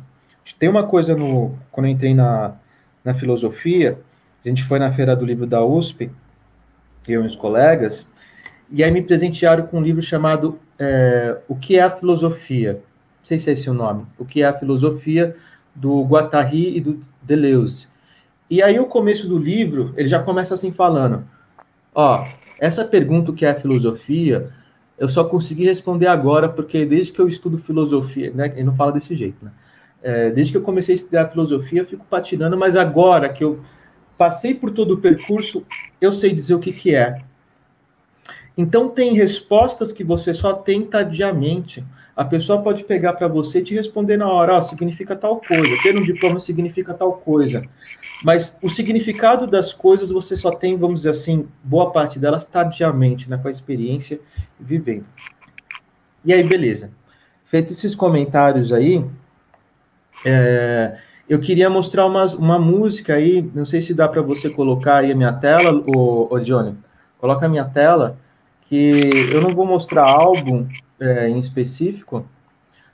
Tem 0.58 0.68
uma 0.68 0.88
coisa 0.88 1.16
no 1.16 1.56
quando 1.72 1.86
eu 1.86 1.92
entrei 1.92 2.16
na, 2.16 2.56
na 3.04 3.14
filosofia, 3.14 4.00
a 4.44 4.50
gente 4.50 4.64
foi 4.64 4.80
na 4.80 4.92
feira 4.92 5.16
do 5.16 5.26
livro 5.26 5.46
da 5.46 5.64
USP 5.64 6.10
eu 7.08 7.22
e 7.22 7.28
os 7.28 7.36
colegas, 7.36 8.08
e 8.72 8.84
aí 8.84 8.90
me 8.90 9.04
presentearam 9.04 9.68
com 9.68 9.78
um 9.78 9.84
livro 9.84 10.02
chamado 10.02 10.58
é, 10.80 11.38
O 11.48 11.56
que 11.56 11.78
é 11.78 11.84
a 11.84 11.92
Filosofia? 11.92 12.74
Não 12.74 13.28
sei 13.28 13.38
se 13.38 13.50
é 13.52 13.54
esse 13.54 13.70
o 13.70 13.76
nome. 13.76 14.08
O 14.18 14.26
que 14.26 14.42
é 14.42 14.46
a 14.46 14.54
Filosofia, 14.54 15.36
do 15.76 16.04
Guattari 16.04 16.78
e 16.78 16.82
do 16.82 17.00
Deleuze. 17.22 17.88
E 18.50 18.64
aí 18.64 18.80
o 18.80 18.86
começo 18.86 19.28
do 19.28 19.38
livro, 19.38 19.94
ele 19.98 20.08
já 20.08 20.22
começa 20.22 20.54
assim 20.54 20.72
falando, 20.72 21.24
ó, 21.94 22.26
essa 22.60 22.86
pergunta 22.86 23.34
que 23.34 23.46
é 23.46 23.50
a 23.50 23.60
filosofia, 23.60 24.50
eu 24.98 25.10
só 25.10 25.24
consegui 25.24 25.66
responder 25.66 26.08
agora 26.08 26.48
porque 26.48 26.86
desde 26.86 27.12
que 27.12 27.20
eu 27.20 27.28
estudo 27.28 27.58
filosofia, 27.58 28.32
né, 28.34 28.54
ele 28.56 28.64
não 28.64 28.74
fala 28.74 28.92
desse 28.92 29.16
jeito, 29.16 29.44
né? 29.44 29.52
É, 30.02 30.30
desde 30.30 30.52
que 30.52 30.58
eu 30.58 30.62
comecei 30.62 30.94
a 30.94 30.98
estudar 30.98 31.30
filosofia, 31.30 31.82
eu 31.82 31.86
fico 31.86 32.06
patinando, 32.06 32.56
mas 32.56 32.76
agora 32.76 33.28
que 33.28 33.44
eu 33.44 33.60
passei 34.18 34.54
por 34.54 34.72
todo 34.72 34.94
o 34.94 34.98
percurso, 35.00 35.66
eu 36.00 36.12
sei 36.12 36.32
dizer 36.32 36.54
o 36.54 36.60
que 36.60 36.72
que 36.72 36.94
é. 36.94 37.24
Então, 38.58 38.88
tem 38.88 39.16
respostas 39.16 39.92
que 39.92 40.04
você 40.04 40.34
só 40.34 40.54
tem 40.54 40.86
tadiamente. 40.86 41.84
A 42.16 42.24
pessoa 42.24 42.62
pode 42.62 42.86
pegar 42.86 43.14
para 43.14 43.28
você 43.28 43.60
e 43.60 43.64
te 43.64 43.76
responder 43.76 44.16
na 44.16 44.32
hora, 44.32 44.56
ó, 44.56 44.62
significa 44.62 45.16
tal 45.16 45.42
coisa, 45.42 45.76
ter 45.84 45.98
um 45.98 46.04
diploma 46.04 46.40
significa 46.40 46.94
tal 46.94 47.14
coisa. 47.14 47.64
Mas 48.24 48.58
o 48.62 48.70
significado 48.70 49.46
das 49.46 49.74
coisas 49.74 50.12
você 50.12 50.36
só 50.36 50.52
tem, 50.52 50.78
vamos 50.78 51.02
dizer 51.02 51.10
assim, 51.10 51.48
boa 51.62 51.92
parte 51.92 52.18
delas 52.18 52.46
tardiamente, 52.46 53.30
né, 53.30 53.38
com 53.38 53.50
a 53.50 53.52
experiência 53.52 54.22
vivendo. 54.58 55.06
E 56.24 56.34
aí, 56.34 56.42
beleza. 56.42 56.92
Feito 57.46 57.74
esses 57.74 57.94
comentários 57.94 58.72
aí, 58.72 59.04
é, 60.26 60.98
eu 61.28 61.40
queria 61.40 61.70
mostrar 61.70 62.06
uma, 62.06 62.26
uma 62.36 62.58
música 62.58 63.16
aí, 63.16 63.48
não 63.54 63.66
sei 63.66 63.82
se 63.82 63.94
dá 63.94 64.08
para 64.08 64.22
você 64.22 64.50
colocar 64.50 64.98
aí 64.98 65.12
a 65.12 65.16
minha 65.16 65.34
tela, 65.34 65.84
o, 65.86 66.34
o 66.34 66.40
Johnny. 66.40 66.78
Coloca 67.20 67.46
a 67.46 67.50
minha 67.50 67.66
tela 67.66 68.18
que 68.68 69.10
eu 69.32 69.42
não 69.42 69.54
vou 69.54 69.66
mostrar 69.66 70.04
álbum 70.04 70.68
é, 71.00 71.30
em 71.30 71.40
específico, 71.40 72.26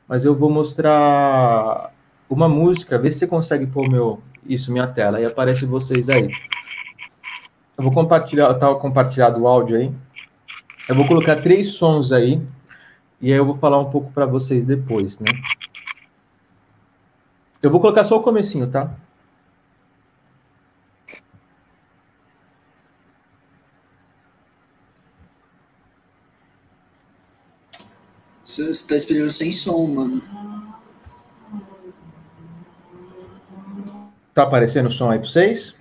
mas 0.07 0.25
eu 0.25 0.35
vou 0.35 0.49
mostrar 0.49 1.93
uma 2.29 2.47
música, 2.47 2.97
ver 2.97 3.11
se 3.11 3.19
você 3.19 3.27
consegue 3.27 3.67
pôr 3.67 3.89
meu, 3.89 4.21
isso, 4.45 4.71
minha 4.71 4.87
tela, 4.87 5.19
e 5.19 5.25
aparece 5.25 5.65
vocês 5.65 6.09
aí. 6.09 6.29
Eu 7.77 7.83
vou 7.83 7.93
compartilhar, 7.93 8.53
tá 8.55 8.73
compartilhado 8.75 9.41
o 9.41 9.47
áudio 9.47 9.77
aí. 9.77 9.91
Eu 10.87 10.95
vou 10.95 11.07
colocar 11.07 11.37
três 11.37 11.73
sons 11.73 12.11
aí, 12.11 12.41
e 13.21 13.31
aí 13.31 13.37
eu 13.37 13.45
vou 13.45 13.57
falar 13.57 13.79
um 13.79 13.89
pouco 13.89 14.11
para 14.11 14.25
vocês 14.25 14.65
depois, 14.65 15.19
né? 15.19 15.31
Eu 17.61 17.69
vou 17.69 17.79
colocar 17.79 18.03
só 18.03 18.17
o 18.17 18.23
comecinho, 18.23 18.67
tá? 18.67 18.91
Você 28.51 28.69
está 28.69 28.97
esperando 28.97 29.31
sem 29.31 29.49
som, 29.53 29.87
mano. 29.87 30.21
Tá 34.33 34.43
aparecendo 34.43 34.87
o 34.87 34.91
som 34.91 35.09
aí 35.09 35.19
para 35.19 35.27
vocês? 35.29 35.73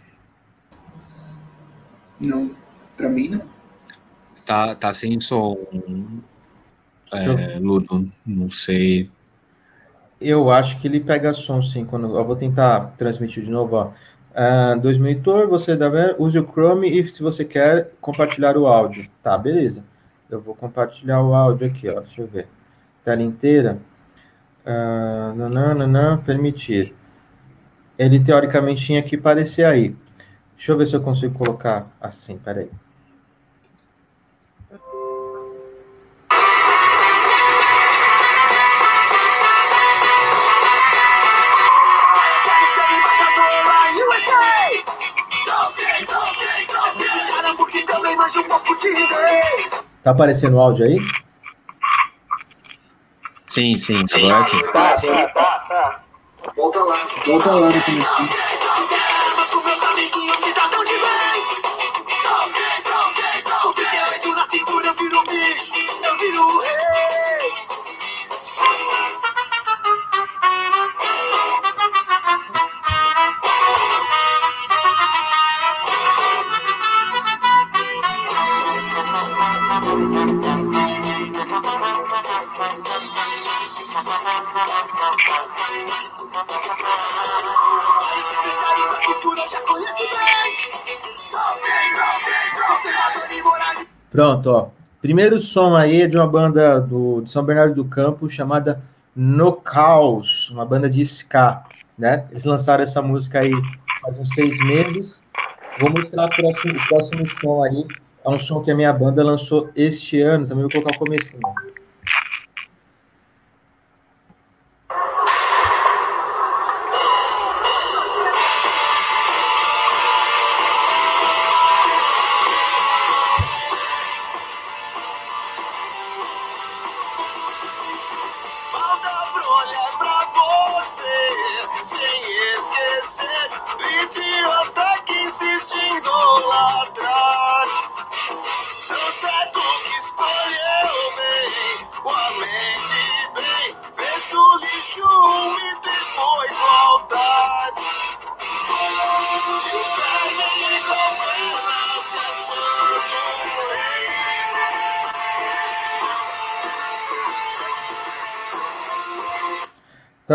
Não, 2.20 2.54
para 2.96 3.08
mim 3.08 3.30
não. 3.30 3.42
Tá, 4.46 4.76
tá 4.76 4.94
sem 4.94 5.18
som. 5.18 5.58
É, 7.12 7.58
Ludo, 7.58 8.08
não 8.24 8.48
sei. 8.52 9.10
Eu 10.20 10.48
acho 10.52 10.80
que 10.80 10.86
ele 10.86 11.00
pega 11.00 11.32
som, 11.32 11.60
sim. 11.60 11.84
Quando 11.84 12.16
eu 12.16 12.24
vou 12.24 12.36
tentar 12.36 12.94
transmitir 12.96 13.44
de 13.44 13.50
novo, 13.50 13.74
ó. 13.74 13.86
Uh, 14.30 14.78
dois 14.80 14.96
monitor, 14.96 15.48
você 15.48 15.74
dá 15.76 15.90
use 16.20 16.38
o 16.38 16.46
Chrome 16.46 16.88
e 16.88 17.04
se 17.08 17.20
você 17.20 17.44
quer 17.44 17.94
compartilhar 18.00 18.56
o 18.56 18.68
áudio. 18.68 19.10
Tá, 19.24 19.36
beleza. 19.36 19.82
Eu 20.30 20.40
vou 20.40 20.54
compartilhar 20.54 21.20
o 21.20 21.34
áudio 21.34 21.66
aqui, 21.66 21.88
ó. 21.88 21.98
Deixa 21.98 22.22
eu 22.22 22.28
ver 22.28 22.46
tela 23.04 23.22
inteira, 23.22 23.78
uh, 24.64 25.34
nananana, 25.34 26.22
permitir. 26.24 26.94
Ele 27.98 28.20
teoricamente 28.20 28.84
tinha 28.84 29.02
que 29.02 29.16
aparecer 29.16 29.64
aí. 29.64 29.94
Deixa 30.56 30.72
eu 30.72 30.78
ver 30.78 30.86
se 30.86 30.94
eu 30.94 31.02
consigo 31.02 31.38
colocar 31.38 31.86
assim, 32.00 32.38
peraí. 32.38 32.70
Tá 50.02 50.12
aparecendo 50.12 50.56
o 50.56 50.60
áudio 50.60 50.86
aí? 50.86 50.98
Sim, 53.50 53.76
sim, 53.78 53.96
agora 54.14 54.44
sim. 54.44 54.60
Tá, 54.72 54.96
tá, 55.34 55.58
tá. 55.68 56.02
Volta 56.56 56.84
lá. 56.84 57.08
Volta 57.26 57.50
lá 57.50 57.70
no 57.70 57.82
começo. 57.82 58.14
Pronto, 94.10 94.50
ó. 94.50 94.68
Primeiro 95.00 95.38
som 95.38 95.74
aí 95.76 96.02
é 96.02 96.06
de 96.06 96.16
uma 96.16 96.26
banda 96.26 96.80
do, 96.80 97.22
de 97.22 97.30
São 97.30 97.42
Bernardo 97.42 97.74
do 97.74 97.84
Campo 97.84 98.28
chamada 98.28 98.82
No 99.16 99.52
Caos, 99.52 100.50
uma 100.50 100.66
banda 100.66 100.90
de 100.90 101.00
ska, 101.02 101.62
né? 101.96 102.26
Eles 102.30 102.44
lançaram 102.44 102.82
essa 102.82 103.00
música 103.00 103.40
aí 103.40 103.52
faz 104.02 104.18
uns 104.18 104.30
seis 104.30 104.58
meses. 104.64 105.22
Vou 105.78 105.90
mostrar 105.90 106.26
o 106.26 106.28
próximo, 106.28 106.74
o 106.74 106.88
próximo 106.88 107.26
som 107.26 107.62
aí. 107.64 107.86
É 108.24 108.28
um 108.28 108.38
som 108.38 108.60
que 108.60 108.70
a 108.70 108.74
minha 108.74 108.92
banda 108.92 109.24
lançou 109.24 109.70
este 109.74 110.20
ano, 110.20 110.46
também 110.46 110.64
vou 110.64 110.70
colocar 110.70 110.94
o 110.96 110.98
começo. 110.98 111.28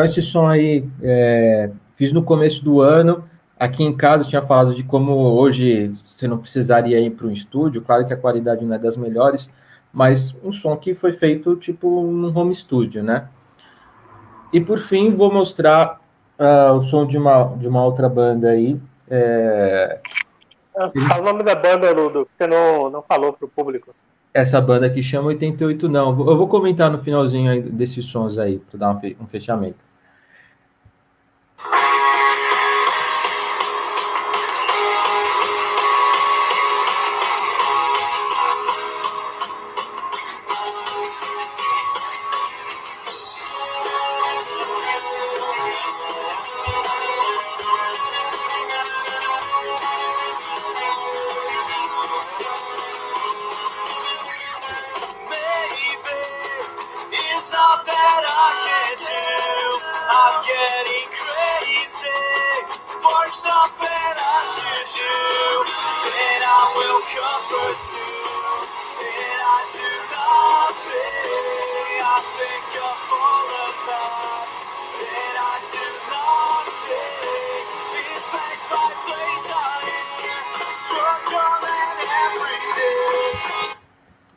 Então, 0.06 0.22
esse 0.22 0.22
som 0.22 0.48
aí 0.48 0.88
é, 1.02 1.72
fiz 1.96 2.12
no 2.12 2.22
começo 2.22 2.64
do 2.64 2.80
ano. 2.80 3.24
Aqui 3.60 3.84
em 3.84 3.96
casa 3.96 4.30
tinha 4.30 4.42
falado 4.42 4.74
de 4.74 4.84
como 4.84 5.12
hoje 5.12 5.92
você 6.06 6.28
não 6.28 6.38
precisaria 6.38 7.00
ir 7.00 7.10
para 7.12 7.26
um 7.26 7.32
estúdio. 7.32 7.82
Claro 7.82 8.06
que 8.06 8.14
a 8.14 8.18
qualidade 8.18 8.64
não 8.64 8.76
é 8.76 8.80
das 8.80 8.96
melhores, 8.96 9.50
mas 9.92 10.36
um 10.44 10.52
som 10.52 10.76
que 10.78 10.94
foi 10.94 11.14
feito 11.14 11.56
tipo 11.56 12.04
num 12.04 12.38
home 12.38 12.54
studio, 12.54 13.02
né? 13.02 13.28
E 14.54 14.62
por 14.62 14.78
fim, 14.78 15.16
vou 15.16 15.34
mostrar 15.34 16.00
uh, 16.40 16.74
o 16.74 16.82
som 16.82 17.06
de 17.06 17.18
uma, 17.18 17.56
de 17.56 17.68
uma 17.68 17.84
outra 17.84 18.08
banda 18.08 18.50
aí. 18.50 18.80
É... 19.10 20.00
Fala 21.08 21.22
o 21.22 21.26
nome 21.26 21.44
da 21.44 21.56
banda, 21.56 21.92
Ludo, 21.92 22.26
que 22.26 22.32
você 22.38 22.48
não, 22.48 22.90
não 22.90 23.02
falou 23.02 23.34
para 23.34 23.46
o 23.46 23.50
público. 23.50 23.96
Essa 24.34 24.60
banda 24.60 24.90
que 24.90 25.02
chama 25.02 25.30
88 25.30 25.88
Não. 25.88 26.10
Eu 26.10 26.38
vou 26.38 26.48
comentar 26.48 26.92
no 26.92 27.00
finalzinho 27.00 27.72
desses 27.72 28.06
sons 28.06 28.38
aí, 28.38 28.60
para 28.60 28.80
dar 28.80 29.02
um 29.20 29.28
fechamento. 29.28 29.86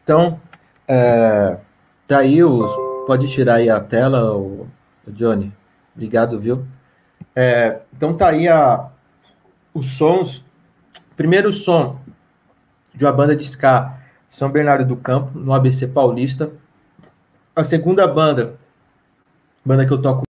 Então, 0.08 0.40
é, 0.88 1.58
tá 2.06 2.20
aí 2.20 2.42
os. 2.42 2.70
Pode 3.06 3.28
tirar 3.28 3.56
aí 3.56 3.68
a 3.68 3.78
tela, 3.78 4.34
o, 4.34 4.66
o 5.06 5.12
Johnny. 5.12 5.52
Obrigado, 5.94 6.40
viu? 6.40 6.66
É, 7.36 7.82
então 7.92 8.16
tá 8.16 8.30
aí 8.30 8.48
a, 8.48 8.90
os 9.74 9.98
sons. 9.98 10.42
Primeiro 11.14 11.52
som 11.52 12.00
de 12.94 13.04
uma 13.04 13.12
banda 13.12 13.36
de 13.36 13.44
ska, 13.44 13.98
São 14.30 14.50
Bernardo 14.50 14.86
do 14.86 14.96
Campo, 14.96 15.38
no 15.38 15.52
ABC 15.52 15.86
Paulista. 15.86 16.52
A 17.54 17.62
segunda 17.62 18.08
banda, 18.08 18.58
banda 19.62 19.86
que 19.86 19.92
eu 19.92 20.00
toco 20.00 20.22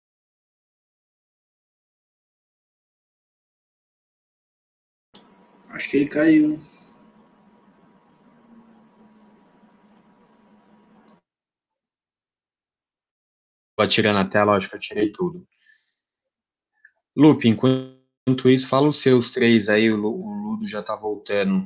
Acho 5.70 5.88
que 5.88 5.98
ele 5.98 6.08
caiu. 6.08 6.77
Vou 13.78 13.88
tirando 13.88 14.18
a 14.18 14.26
tela, 14.26 14.56
acho 14.56 14.70
que 14.70 14.76
eu 14.76 14.80
tirei 14.80 15.12
tudo. 15.12 15.46
Lupe, 17.16 17.48
enquanto 17.48 18.50
isso, 18.50 18.68
fala 18.68 18.88
os 18.88 19.00
seus 19.00 19.30
três 19.32 19.70
aí, 19.70 19.92
o 19.92 19.96
Ludo 19.96 20.68
já 20.68 20.82
tá 20.82 20.96
voltando. 20.96 21.66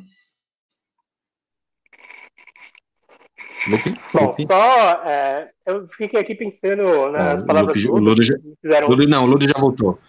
Lupe? 3.68 3.98
Bom, 4.14 4.26
Lupe? 4.28 4.46
só 4.46 5.04
é, 5.06 5.52
eu 5.66 5.88
fiquei 5.88 6.20
aqui 6.20 6.36
pensando 6.36 7.12
nas 7.12 7.44
palavras 7.44 7.76
Lupe, 7.84 7.88
do 7.88 8.04
Ludo. 8.04 8.24
Já, 8.24 8.36
fizeram... 8.62 8.90
Ludo, 8.90 9.08
não, 9.08 9.24
o 9.24 9.28
Ludo 9.28 9.48
já 9.48 9.58
voltou. 9.58 10.00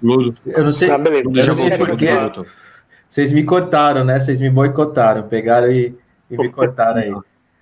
Ludo, 0.00 0.34
eu 0.46 0.64
não 0.64 0.72
sei, 0.72 0.90
ah, 0.90 0.96
Ludo 0.96 1.38
eu 1.38 1.46
não 1.46 1.54
sei 1.54 1.76
porquê. 1.76 2.08
Vocês 3.08 3.32
me 3.32 3.42
cortaram, 3.42 4.04
né? 4.04 4.20
Vocês 4.20 4.38
me 4.38 4.48
boicotaram, 4.48 5.28
pegaram 5.28 5.72
e, 5.72 5.98
e 6.30 6.36
me 6.36 6.48
cortaram 6.48 7.00
aí. 7.00 7.12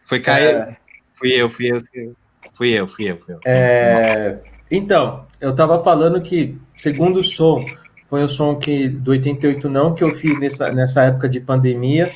Foi 0.04 0.20
cair. 0.20 0.54
É... 0.54 0.76
Fui 1.14 1.30
eu, 1.30 1.48
fui 1.48 1.72
eu. 1.72 1.80
Fui 1.80 2.06
eu, 2.06 2.16
fui 2.58 3.08
eu, 3.08 3.16
fui 3.18 3.34
eu. 3.34 3.40
É... 3.46 4.38
Então, 4.70 5.24
eu 5.40 5.54
tava 5.54 5.82
falando 5.82 6.20
que, 6.20 6.58
segundo 6.76 7.20
o 7.20 7.24
som, 7.24 7.64
foi 8.10 8.24
o 8.24 8.28
som 8.28 8.56
que 8.56 8.88
do 8.88 9.12
88 9.12 9.68
não 9.68 9.94
que 9.94 10.02
eu 10.02 10.14
fiz 10.14 10.38
nessa, 10.38 10.72
nessa 10.72 11.04
época 11.04 11.28
de 11.28 11.40
pandemia. 11.40 12.12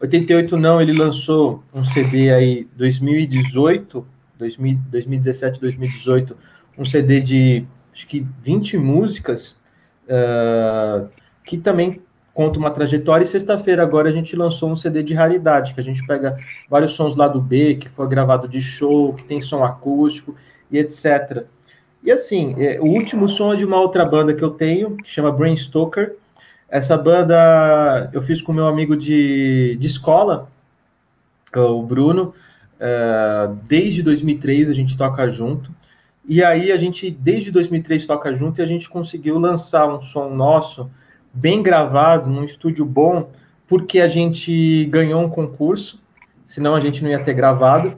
88 0.00 0.56
não, 0.58 0.80
ele 0.80 0.92
lançou 0.92 1.64
um 1.72 1.82
CD 1.82 2.32
aí 2.32 2.68
2018, 2.76 4.06
2000, 4.38 4.78
2017, 4.90 5.60
2018, 5.60 6.36
um 6.76 6.84
CD 6.84 7.20
de 7.20 7.66
acho 7.94 8.06
que 8.06 8.26
20 8.42 8.76
músicas, 8.76 9.58
uh, 10.04 11.08
que 11.42 11.56
também 11.56 12.02
conta 12.36 12.58
uma 12.58 12.70
trajetória. 12.70 13.24
E 13.24 13.26
sexta-feira 13.26 13.82
agora 13.82 14.10
a 14.10 14.12
gente 14.12 14.36
lançou 14.36 14.70
um 14.70 14.76
CD 14.76 15.02
de 15.02 15.14
raridade, 15.14 15.72
que 15.72 15.80
a 15.80 15.82
gente 15.82 16.06
pega 16.06 16.38
vários 16.68 16.92
sons 16.92 17.16
lá 17.16 17.26
do 17.26 17.40
B, 17.40 17.76
que 17.76 17.88
foi 17.88 18.06
gravado 18.06 18.46
de 18.46 18.60
show, 18.60 19.14
que 19.14 19.24
tem 19.24 19.40
som 19.40 19.64
acústico 19.64 20.36
e 20.70 20.78
etc. 20.78 21.44
E 22.04 22.12
assim, 22.12 22.54
é, 22.58 22.78
o 22.78 22.84
último 22.84 23.26
som 23.26 23.54
é 23.54 23.56
de 23.56 23.64
uma 23.64 23.80
outra 23.80 24.04
banda 24.04 24.34
que 24.34 24.44
eu 24.44 24.50
tenho, 24.50 24.98
que 24.98 25.10
chama 25.10 25.32
Brain 25.32 25.56
Stoker. 25.56 26.14
Essa 26.68 26.98
banda 26.98 28.10
eu 28.12 28.20
fiz 28.20 28.42
com 28.42 28.52
meu 28.52 28.66
amigo 28.66 28.94
de, 28.94 29.78
de 29.80 29.86
escola, 29.86 30.48
o 31.54 31.82
Bruno. 31.82 32.34
É, 32.78 33.48
desde 33.62 34.02
2003 34.02 34.68
a 34.68 34.74
gente 34.74 34.94
toca 34.94 35.28
junto. 35.30 35.74
E 36.28 36.44
aí 36.44 36.70
a 36.70 36.76
gente, 36.76 37.10
desde 37.10 37.50
2003, 37.50 38.04
toca 38.06 38.34
junto 38.34 38.60
e 38.60 38.62
a 38.62 38.66
gente 38.66 38.90
conseguiu 38.90 39.38
lançar 39.38 39.88
um 39.88 40.02
som 40.02 40.28
nosso 40.28 40.90
bem 41.36 41.62
gravado, 41.62 42.30
num 42.30 42.44
estúdio 42.44 42.84
bom, 42.84 43.30
porque 43.68 44.00
a 44.00 44.08
gente 44.08 44.86
ganhou 44.86 45.22
um 45.22 45.28
concurso, 45.28 46.00
senão 46.46 46.74
a 46.74 46.80
gente 46.80 47.02
não 47.02 47.10
ia 47.10 47.22
ter 47.22 47.34
gravado. 47.34 47.94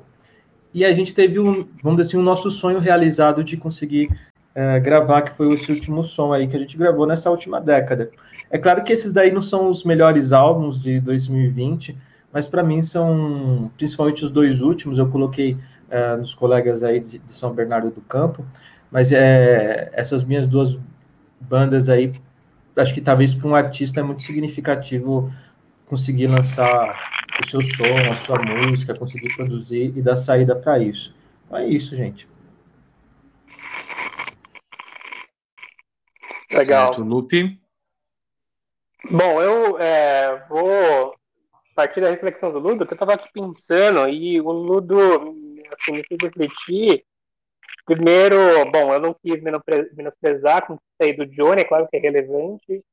E 0.75 0.85
a 0.85 0.93
gente 0.93 1.15
teve, 1.15 1.39
um, 1.39 1.67
vamos 1.83 1.99
dizer 1.99 2.09
assim, 2.09 2.17
o 2.17 2.21
um 2.21 2.25
nosso 2.25 2.51
sonho 2.51 2.79
realizado 2.79 3.43
de 3.45 3.57
conseguir 3.57 4.11
é, 4.55 4.81
gravar, 4.81 5.23
que 5.23 5.37
foi 5.37 5.53
esse 5.55 5.71
último 5.71 6.03
som 6.03 6.33
aí 6.33 6.49
que 6.49 6.57
a 6.57 6.59
gente 6.59 6.77
gravou 6.77 7.07
nessa 7.07 7.31
última 7.31 7.61
década. 7.61 8.11
É 8.51 8.59
claro 8.59 8.83
que 8.83 8.93
esses 8.93 9.13
daí 9.13 9.31
não 9.31 9.43
são 9.43 9.71
os 9.71 9.85
melhores 9.85 10.33
álbuns 10.33 10.83
de 10.83 11.01
2020, 11.01 11.97
mas 12.33 12.49
para 12.49 12.63
mim 12.63 12.83
são, 12.83 13.71
principalmente 13.77 14.25
os 14.25 14.31
dois 14.31 14.61
últimos, 14.61 14.99
eu 14.99 15.09
coloquei 15.09 15.57
é, 15.89 16.17
nos 16.17 16.35
colegas 16.35 16.83
aí 16.83 17.01
de, 17.01 17.19
de, 17.19 17.33
São 17.33 17.55
Bernardo 17.55 17.91
do 17.91 18.01
Campo, 18.01 18.45
mas 18.91 19.13
é, 19.13 19.91
essas 19.93 20.25
minhas 20.25 20.49
duas 20.49 20.79
bandas 21.41 21.89
aí 21.89 22.13
acho 22.81 22.95
que 22.95 23.01
talvez 23.01 23.35
para 23.35 23.49
um 23.49 23.55
artista 23.55 24.01
é 24.01 24.03
muito 24.03 24.23
significativo 24.23 25.33
conseguir 25.87 26.27
lançar 26.27 26.99
o 27.43 27.49
seu 27.49 27.61
som, 27.61 28.13
a 28.13 28.17
sua 28.17 28.39
música, 28.43 28.95
conseguir 28.95 29.35
produzir 29.35 29.93
e 29.97 30.03
dar 30.03 30.17
saída 30.17 30.55
para 30.55 30.79
isso. 30.79 31.15
Então 31.47 31.59
é 31.59 31.67
isso, 31.67 31.97
gente. 31.97 32.29
Legal. 36.53 36.95
Certo, 36.95 37.03
Lupe. 37.03 37.59
Bom, 39.11 39.41
eu 39.41 39.79
é, 39.79 40.45
vou 40.49 41.15
partir 41.79 42.01
da 42.01 42.11
reflexão 42.11 42.51
do 42.51 42.59
Ludo, 42.59 42.85
que 42.85 42.93
eu 42.93 42.97
estava 42.97 43.15
aqui 43.15 43.29
pensando, 43.33 44.09
e 44.09 44.41
o 44.41 44.51
Ludo 44.51 44.99
assim, 45.71 45.93
me 45.93 46.03
fez 46.09 46.19
refletir. 46.21 47.05
Primeiro, 47.89 48.37
bom, 48.71 48.93
eu 48.93 49.01
não 49.01 49.15
quis 49.15 49.43
menosprezar 49.43 50.67
com 50.67 50.77
aí 51.01 51.17
do 51.17 51.25
Johnny, 51.25 51.63
é 51.63 51.65
claro 51.65 51.89
que 51.89 51.97
é 51.97 52.01
relevante, 52.01 52.85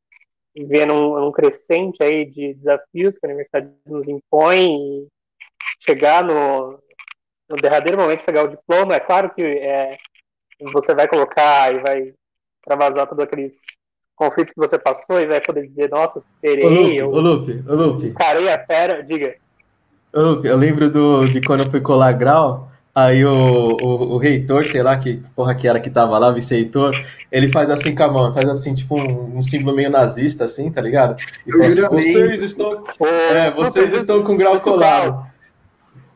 vendo 0.56 0.94
um, 0.94 1.28
um, 1.28 1.32
crescente 1.34 2.02
aí 2.02 2.26
de 2.26 2.54
desafios 2.54 3.18
que 3.18 3.26
a 3.26 3.30
universidade 3.30 3.70
nos 3.86 4.08
impõe 4.08 4.70
e 4.70 5.08
chegar 5.82 6.24
no, 6.24 6.80
no 7.50 7.58
derradeiro 7.58 8.00
momento 8.00 8.20
de 8.20 8.26
pegar 8.26 8.44
o 8.44 8.48
diploma, 8.48 8.96
é 8.96 9.00
claro 9.02 9.34
que 9.36 9.44
é, 9.44 9.98
você 10.72 10.96
vai 10.96 11.10
colocar 11.10 11.76
e 11.76 11.80
vai 11.80 12.14
travasar 12.64 13.06
todos 13.06 13.26
aqueles 13.26 13.64
conflitos 14.16 14.54
que 14.54 14.62
você 14.62 14.80
passou 14.80 15.20
e 15.20 15.28
vai 15.28 15.42
poder 15.42 15.68
dizer, 15.68 15.90
nossa, 15.90 16.22
superei. 16.22 17.02
Ô, 17.04 17.20
Lupe, 17.20 17.62
ô, 17.68 17.76
Lupe. 17.76 18.14
Carei 18.14 18.50
a 18.50 18.66
fera, 18.66 19.04
diga. 19.04 19.36
Ô, 20.14 20.22
Lupe, 20.22 20.48
eu 20.48 20.56
lembro 20.56 20.90
do, 20.90 21.26
de 21.26 21.42
quando 21.42 21.66
eu 21.66 21.70
fui 21.70 21.82
colar 21.82 22.14
grau, 22.14 22.72
Aí 22.96 23.26
o, 23.26 23.76
o, 23.82 24.14
o, 24.14 24.18
reitor, 24.18 24.66
sei 24.66 24.82
lá 24.82 24.98
que 24.98 25.22
porra 25.36 25.54
que 25.54 25.68
era 25.68 25.82
que 25.82 25.90
tava 25.90 26.18
lá, 26.18 26.32
vice-reitor, 26.32 26.96
ele 27.30 27.52
faz 27.52 27.70
assim 27.70 27.94
com 27.94 28.04
a 28.04 28.08
mão, 28.08 28.34
faz 28.34 28.48
assim, 28.48 28.74
tipo 28.74 28.96
um, 28.96 29.40
um 29.40 29.44
símbolo 29.44 29.76
meio 29.76 29.90
nazista, 29.90 30.46
assim, 30.46 30.72
tá 30.72 30.80
ligado? 30.80 31.22
E 31.46 31.52
fala 31.52 31.68
assim, 31.68 32.14
vocês 32.14 32.42
estão. 32.42 32.84
É, 33.02 33.52
vocês 33.52 33.92
estão 33.92 34.24
com 34.24 34.38
grau 34.38 34.62
colado. 34.62 35.30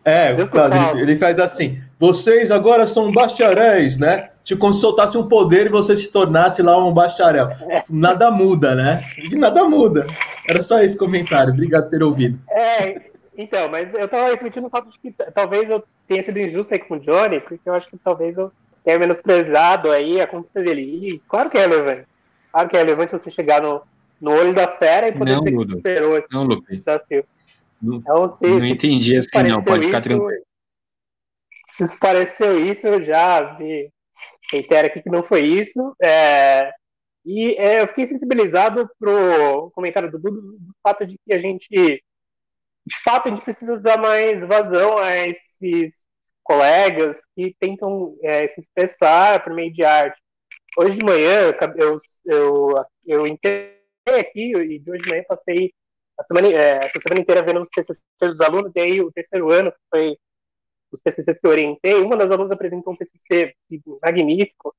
É, 0.05 0.31
ele, 0.31 1.01
ele 1.01 1.17
faz 1.17 1.37
assim, 1.37 1.81
vocês 1.99 2.49
agora 2.49 2.87
são 2.87 3.11
bacharéis, 3.11 3.97
né? 3.97 4.29
Tipo, 4.45 4.61
como 4.61 4.73
se 4.73 4.79
soltasse 4.79 5.17
um 5.17 5.27
poder 5.27 5.65
e 5.67 5.69
você 5.69 5.95
se 5.97 6.07
tornasse 6.07 6.61
lá 6.63 6.77
um 6.83 6.93
bacharel. 6.93 7.49
Nada 7.89 8.31
muda, 8.31 8.73
né? 8.73 9.03
Nada 9.33 9.65
muda. 9.65 10.07
Era 10.47 10.61
só 10.61 10.81
esse 10.81 10.97
comentário. 10.97 11.53
Obrigado 11.53 11.83
por 11.83 11.89
ter 11.89 12.01
ouvido. 12.01 12.39
É, 12.49 13.08
então, 13.41 13.69
mas 13.69 13.93
eu 13.93 14.05
tava 14.09 14.31
refletindo 14.31 14.63
no 14.63 14.69
fato 14.69 14.89
de 14.89 14.99
que 14.99 15.11
talvez 15.33 15.69
eu 15.69 15.81
tenha 16.05 16.21
sido 16.21 16.37
injusto 16.39 16.73
aí 16.73 16.79
com 16.79 16.95
o 16.95 16.99
Johnny, 16.99 17.39
porque 17.39 17.69
eu 17.69 17.73
acho 17.73 17.89
que 17.89 17.97
talvez 17.97 18.37
eu 18.37 18.51
tenha 18.83 18.99
menosprezado 18.99 19.89
aí 19.89 20.19
a 20.19 20.27
conquista 20.27 20.61
dele. 20.61 20.81
E 20.81 21.19
claro 21.19 21.49
que 21.49 21.57
é 21.57 21.61
relevante. 21.61 22.05
Claro 22.51 22.69
que 22.69 22.75
é 22.75 22.79
relevante 22.79 23.13
você 23.13 23.31
chegar 23.31 23.61
no, 23.61 23.81
no 24.19 24.31
olho 24.31 24.53
da 24.53 24.67
fera 24.67 25.07
e 25.07 25.13
poder 25.13 25.35
não, 25.35 25.43
ter 25.45 25.51
Ludo. 25.51 25.67
que 25.67 25.75
superou 25.77 26.21
não, 26.29 26.43
Lupe. 26.43 26.75
desafio. 26.75 27.25
Não, 27.81 27.95
então, 27.95 28.27
se, 28.27 28.45
não 28.45 28.65
entendi 28.65 29.15
assim, 29.15 29.43
não. 29.47 29.63
Pode 29.63 29.85
ficar 29.85 29.99
isso, 29.99 30.09
tranquilo. 30.09 30.43
Se 31.69 31.97
pareceu 31.97 32.65
isso, 32.65 32.87
eu 32.87 33.05
já 33.05 33.53
vi. 33.53 33.89
Reitero 34.51 34.87
aqui 34.87 35.01
que 35.01 35.09
não 35.09 35.23
foi 35.23 35.43
isso. 35.43 35.95
É, 36.01 36.73
e 37.25 37.55
é, 37.57 37.81
eu 37.81 37.87
fiquei 37.87 38.05
sensibilizado 38.05 38.89
pro 38.99 39.71
comentário 39.73 40.11
do 40.11 40.19
Dudu 40.19 40.41
do 40.41 40.73
fato 40.83 41.05
de 41.05 41.17
que 41.25 41.33
a 41.33 41.39
gente 41.39 42.03
de 42.89 42.97
fato, 43.03 43.27
a 43.27 43.31
gente 43.31 43.43
precisa 43.43 43.79
dar 43.79 43.97
mais 43.97 44.41
vazão 44.45 44.97
a 44.97 45.15
esses 45.27 46.03
colegas 46.43 47.21
que 47.35 47.55
tentam 47.59 48.17
é, 48.23 48.47
se 48.47 48.59
expressar 48.59 49.43
por 49.43 49.53
meio 49.53 49.71
de 49.71 49.83
arte. 49.83 50.19
Hoje 50.75 50.97
de 50.97 51.05
manhã, 51.05 51.53
eu, 51.77 51.99
eu, 52.25 52.85
eu 53.05 53.27
entrei 53.27 53.79
aqui 54.07 54.51
e 54.55 54.79
de 54.79 54.91
hoje 54.91 55.03
de 55.03 55.09
manhã 55.09 55.23
passei 55.27 55.71
a 56.17 56.23
semana, 56.23 56.47
é, 56.51 56.89
semana 56.89 57.21
inteira 57.21 57.43
vendo 57.43 57.61
os 57.61 57.69
TCCs 57.69 58.01
dos 58.19 58.41
alunos, 58.41 58.71
e 58.75 58.79
aí 58.81 59.01
o 59.01 59.11
terceiro 59.11 59.51
ano, 59.51 59.71
que 59.71 59.77
foi 59.89 60.17
os 60.91 61.01
TCCs 61.01 61.39
que 61.39 61.45
eu 61.45 61.51
orientei, 61.51 61.93
uma 62.01 62.17
das 62.17 62.31
alunas 62.31 62.51
apresentou 62.51 62.93
um 62.93 62.97
TCC 62.97 63.53
magnífico, 64.01 64.75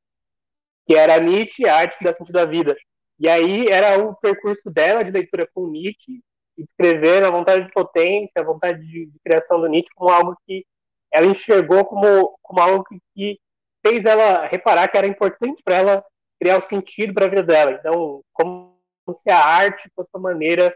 que 0.85 0.97
era 0.97 1.21
Nietzsche, 1.21 1.69
Arte 1.69 2.03
da 2.03 2.15
Sentido 2.15 2.35
da 2.35 2.45
Vida. 2.45 2.77
E 3.21 3.29
aí 3.29 3.69
era 3.69 4.03
o 4.05 4.17
percurso 4.17 4.69
dela 4.69 5.05
de 5.05 5.13
leitura 5.13 5.49
com 5.55 5.69
Nietzsche, 5.69 6.21
e 6.61 6.65
descrever 6.65 7.25
a 7.25 7.31
vontade 7.31 7.65
de 7.65 7.73
potência, 7.73 8.33
a 8.37 8.45
vontade 8.45 8.79
de, 8.81 9.07
de, 9.07 9.19
criação 9.25 9.61
do 9.61 9.67
Nietzsche 9.67 9.89
como 9.95 10.11
algo 10.11 10.37
que 10.47 10.65
ela 11.11 11.27
enxergou 11.27 11.85
como, 11.87 12.39
como 12.43 12.61
algo 12.61 12.85
que, 12.85 13.01
que 13.15 13.41
fez 13.85 14.05
ela 14.05 14.47
reparar 14.47 14.89
que 14.89 14.99
era 14.99 15.07
importante 15.07 15.63
para 15.65 15.77
ela 15.77 16.05
criar 16.39 16.59
o 16.59 16.63
sentido 16.63 17.15
para 17.15 17.27
a 17.27 17.29
vida 17.29 17.43
dela. 17.43 17.73
Então, 17.73 18.23
como 18.33 18.77
se 19.15 19.31
a 19.31 19.43
arte 19.43 19.91
fosse 19.97 20.09
uma 20.15 20.31
maneira 20.31 20.75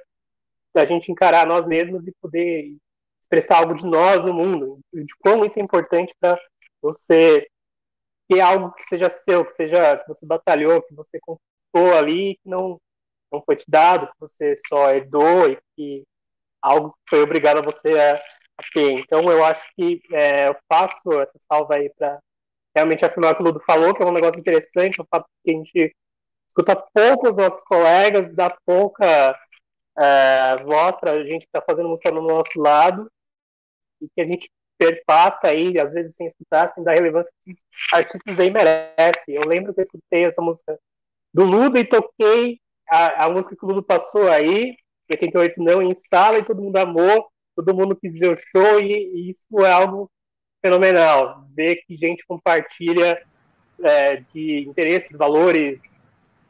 da 0.74 0.84
gente 0.84 1.12
encarar 1.12 1.46
nós 1.46 1.66
mesmos 1.66 2.06
e 2.06 2.12
poder 2.20 2.74
expressar 3.20 3.58
algo 3.58 3.74
de 3.74 3.86
nós 3.86 4.24
no 4.24 4.32
mundo, 4.32 4.80
de 4.92 5.14
como 5.20 5.44
isso 5.44 5.58
é 5.58 5.62
importante 5.62 6.14
para 6.18 6.38
você 6.82 7.46
ter 8.28 8.40
algo 8.40 8.72
que 8.72 8.84
seja 8.84 9.10
seu, 9.10 9.44
que 9.44 9.52
seja 9.52 9.98
que 9.98 10.08
você 10.08 10.26
batalhou, 10.26 10.82
que 10.82 10.94
você 10.94 11.20
conquistou 11.20 11.96
ali, 11.96 12.36
que 12.42 12.48
não 12.48 12.80
não 13.34 13.42
foi 13.44 13.56
te 13.56 13.64
dado, 13.68 14.06
que 14.06 14.20
você 14.20 14.54
só 14.68 14.90
herdou 14.90 15.50
e 15.50 15.58
que 15.76 16.04
algo 16.62 16.94
foi 17.08 17.20
obrigado 17.22 17.58
a 17.58 17.62
você 17.62 17.98
a, 17.98 18.16
a 18.16 18.62
ter. 18.72 18.92
Então 19.00 19.22
eu 19.30 19.44
acho 19.44 19.66
que 19.76 20.00
é, 20.12 20.48
eu 20.48 20.56
faço 20.68 21.12
essa 21.20 21.38
salva 21.50 21.76
aí 21.76 21.90
para 21.96 22.18
realmente 22.74 23.04
afirmar 23.04 23.32
o 23.32 23.36
que 23.36 23.42
o 23.42 23.44
Ludo 23.44 23.60
falou, 23.66 23.94
que 23.94 24.02
é 24.02 24.06
um 24.06 24.12
negócio 24.12 24.40
interessante, 24.40 25.00
o 25.00 25.06
fato 25.08 25.26
que 25.44 25.50
a 25.50 25.54
gente 25.54 25.96
escuta 26.48 26.76
pouco 26.92 27.28
os 27.28 27.36
nossos 27.36 27.62
colegas, 27.64 28.32
dá 28.32 28.56
pouca 28.64 29.38
é, 29.98 30.56
voz 30.64 30.96
para 30.96 31.12
a 31.12 31.24
gente 31.24 31.42
que 31.42 31.48
está 31.56 31.62
fazendo 31.62 31.88
música 31.88 32.10
no 32.10 32.22
nosso 32.22 32.58
lado, 32.60 33.10
e 34.00 34.08
que 34.08 34.20
a 34.20 34.26
gente 34.26 34.50
perpassa 34.76 35.48
aí, 35.48 35.78
às 35.78 35.92
vezes 35.92 36.16
sem 36.16 36.26
escutar, 36.26 36.72
sem 36.74 36.82
dar 36.82 36.94
relevância 36.94 37.32
que 37.44 37.52
esses 37.52 37.64
artistas 37.92 38.38
aí 38.38 38.50
merecem. 38.50 39.34
Eu 39.34 39.42
lembro 39.46 39.72
que 39.72 39.80
eu 39.80 39.84
escutei 39.84 40.24
essa 40.24 40.42
música 40.42 40.78
do 41.32 41.44
Ludo 41.44 41.78
e 41.78 41.84
toquei 41.84 42.60
a, 42.90 43.24
a 43.24 43.30
música 43.30 43.56
que 43.56 43.64
o 43.64 43.68
Ludo 43.68 43.82
passou 43.82 44.28
aí, 44.28 44.76
88 45.10 45.62
não, 45.62 45.82
em 45.82 45.94
sala, 45.94 46.38
e 46.38 46.44
todo 46.44 46.62
mundo 46.62 46.76
amou, 46.76 47.26
todo 47.54 47.74
mundo 47.74 47.96
quis 47.96 48.14
ver 48.14 48.32
o 48.32 48.36
show, 48.36 48.80
e, 48.80 48.92
e 48.92 49.30
isso 49.30 49.46
é 49.64 49.72
algo 49.72 50.10
fenomenal. 50.62 51.46
Ver 51.54 51.76
que 51.86 51.96
gente 51.96 52.24
compartilha 52.26 53.22
é, 53.82 54.16
de 54.32 54.66
interesses, 54.68 55.16
valores, 55.16 55.98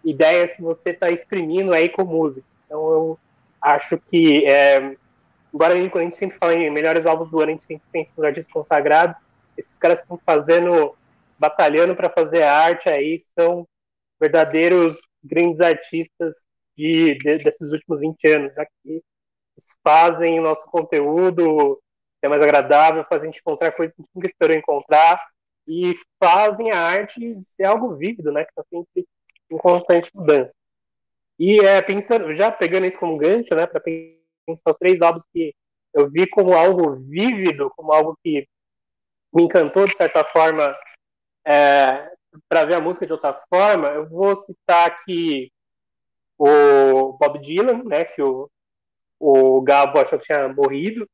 ideias 0.05 0.53
que 0.53 0.62
você 0.62 0.91
está 0.91 1.11
exprimindo 1.11 1.72
aí 1.72 1.89
com 1.89 2.05
música. 2.05 2.47
Então 2.66 2.93
eu 2.93 3.18
acho 3.61 3.99
que, 4.11 4.47
é, 4.47 4.97
embora 5.53 5.74
a 5.74 5.76
gente, 5.76 5.97
a 5.97 6.01
gente 6.01 6.16
sempre 6.16 6.39
fala 6.39 6.55
em 6.55 6.70
melhores 6.70 7.07
álbuns 7.07 7.30
do 7.30 7.41
ano, 7.41 7.51
a 7.51 7.53
gente 7.53 7.64
sempre 7.64 7.85
pensa 7.91 8.12
nos 8.16 8.26
artistas 8.26 8.53
consagrados, 8.53 9.20
esses 9.57 9.78
caras 9.78 10.01
estão 10.01 10.18
fazendo, 10.24 10.95
batalhando 11.39 11.97
para 11.97 12.11
fazer 12.11 12.43
arte 12.43 12.89
aí, 12.89 13.18
são 13.35 13.66
verdadeiros 14.20 14.99
grandes 15.25 15.61
artistas 15.61 16.45
de, 16.77 17.16
de, 17.18 17.39
desses 17.39 17.72
últimos 17.72 18.01
20 18.01 18.29
anos, 18.29 18.55
já 18.55 18.64
que 18.66 18.72
eles 18.85 19.05
fazem 19.83 20.39
o 20.39 20.43
nosso 20.43 20.66
conteúdo 20.66 21.81
ser 22.20 22.29
mais 22.29 22.43
agradável, 22.43 23.05
fazem 23.09 23.29
a 23.29 23.33
gente 23.33 23.41
encontrar 23.41 23.72
coisas 23.72 23.95
que 23.95 24.03
a 24.03 24.05
gente 24.05 24.14
nunca 24.14 24.27
esperou 24.27 24.57
encontrar. 24.57 25.20
E 25.66 25.97
fazem 26.22 26.70
a 26.72 26.79
arte 26.79 27.43
ser 27.43 27.64
algo 27.64 27.97
vívido, 27.97 28.31
né, 28.31 28.45
que 28.45 28.51
está 28.51 28.62
sempre 28.68 29.07
em 29.51 29.57
constante 29.57 30.11
mudança. 30.14 30.55
E 31.39 31.59
é, 31.61 31.81
pensando, 31.81 32.35
já 32.35 32.53
pegando 32.53 32.87
isso 32.87 32.99
como 32.99 33.16
gancho, 33.16 33.55
né, 33.55 33.66
para 33.66 33.81
pensar 33.81 34.70
os 34.70 34.77
três 34.77 35.01
álbuns 35.01 35.25
que 35.33 35.55
eu 35.95 36.11
vi 36.11 36.29
como 36.29 36.53
algo 36.53 36.97
vívido, 36.97 37.70
como 37.77 37.93
algo 37.93 38.18
que 38.22 38.47
me 39.33 39.45
encantou 39.45 39.87
de 39.87 39.97
certa 39.97 40.22
forma 40.25 40.77
é, 41.47 42.13
para 42.49 42.64
ver 42.64 42.74
a 42.74 42.80
música 42.80 43.07
de 43.07 43.12
outra 43.12 43.41
forma, 43.49 43.89
eu 43.89 44.09
vou 44.09 44.37
citar 44.37 44.87
aqui 44.87 45.53
o 46.39 47.12
Bob 47.18 47.39
Dylan, 47.41 47.85
né, 47.85 48.05
que 48.05 48.22
o, 48.22 48.51
o 49.18 49.61
Gabo 49.62 49.99
achou 49.99 50.18
que 50.18 50.26
tinha 50.26 50.49
morrido. 50.49 51.09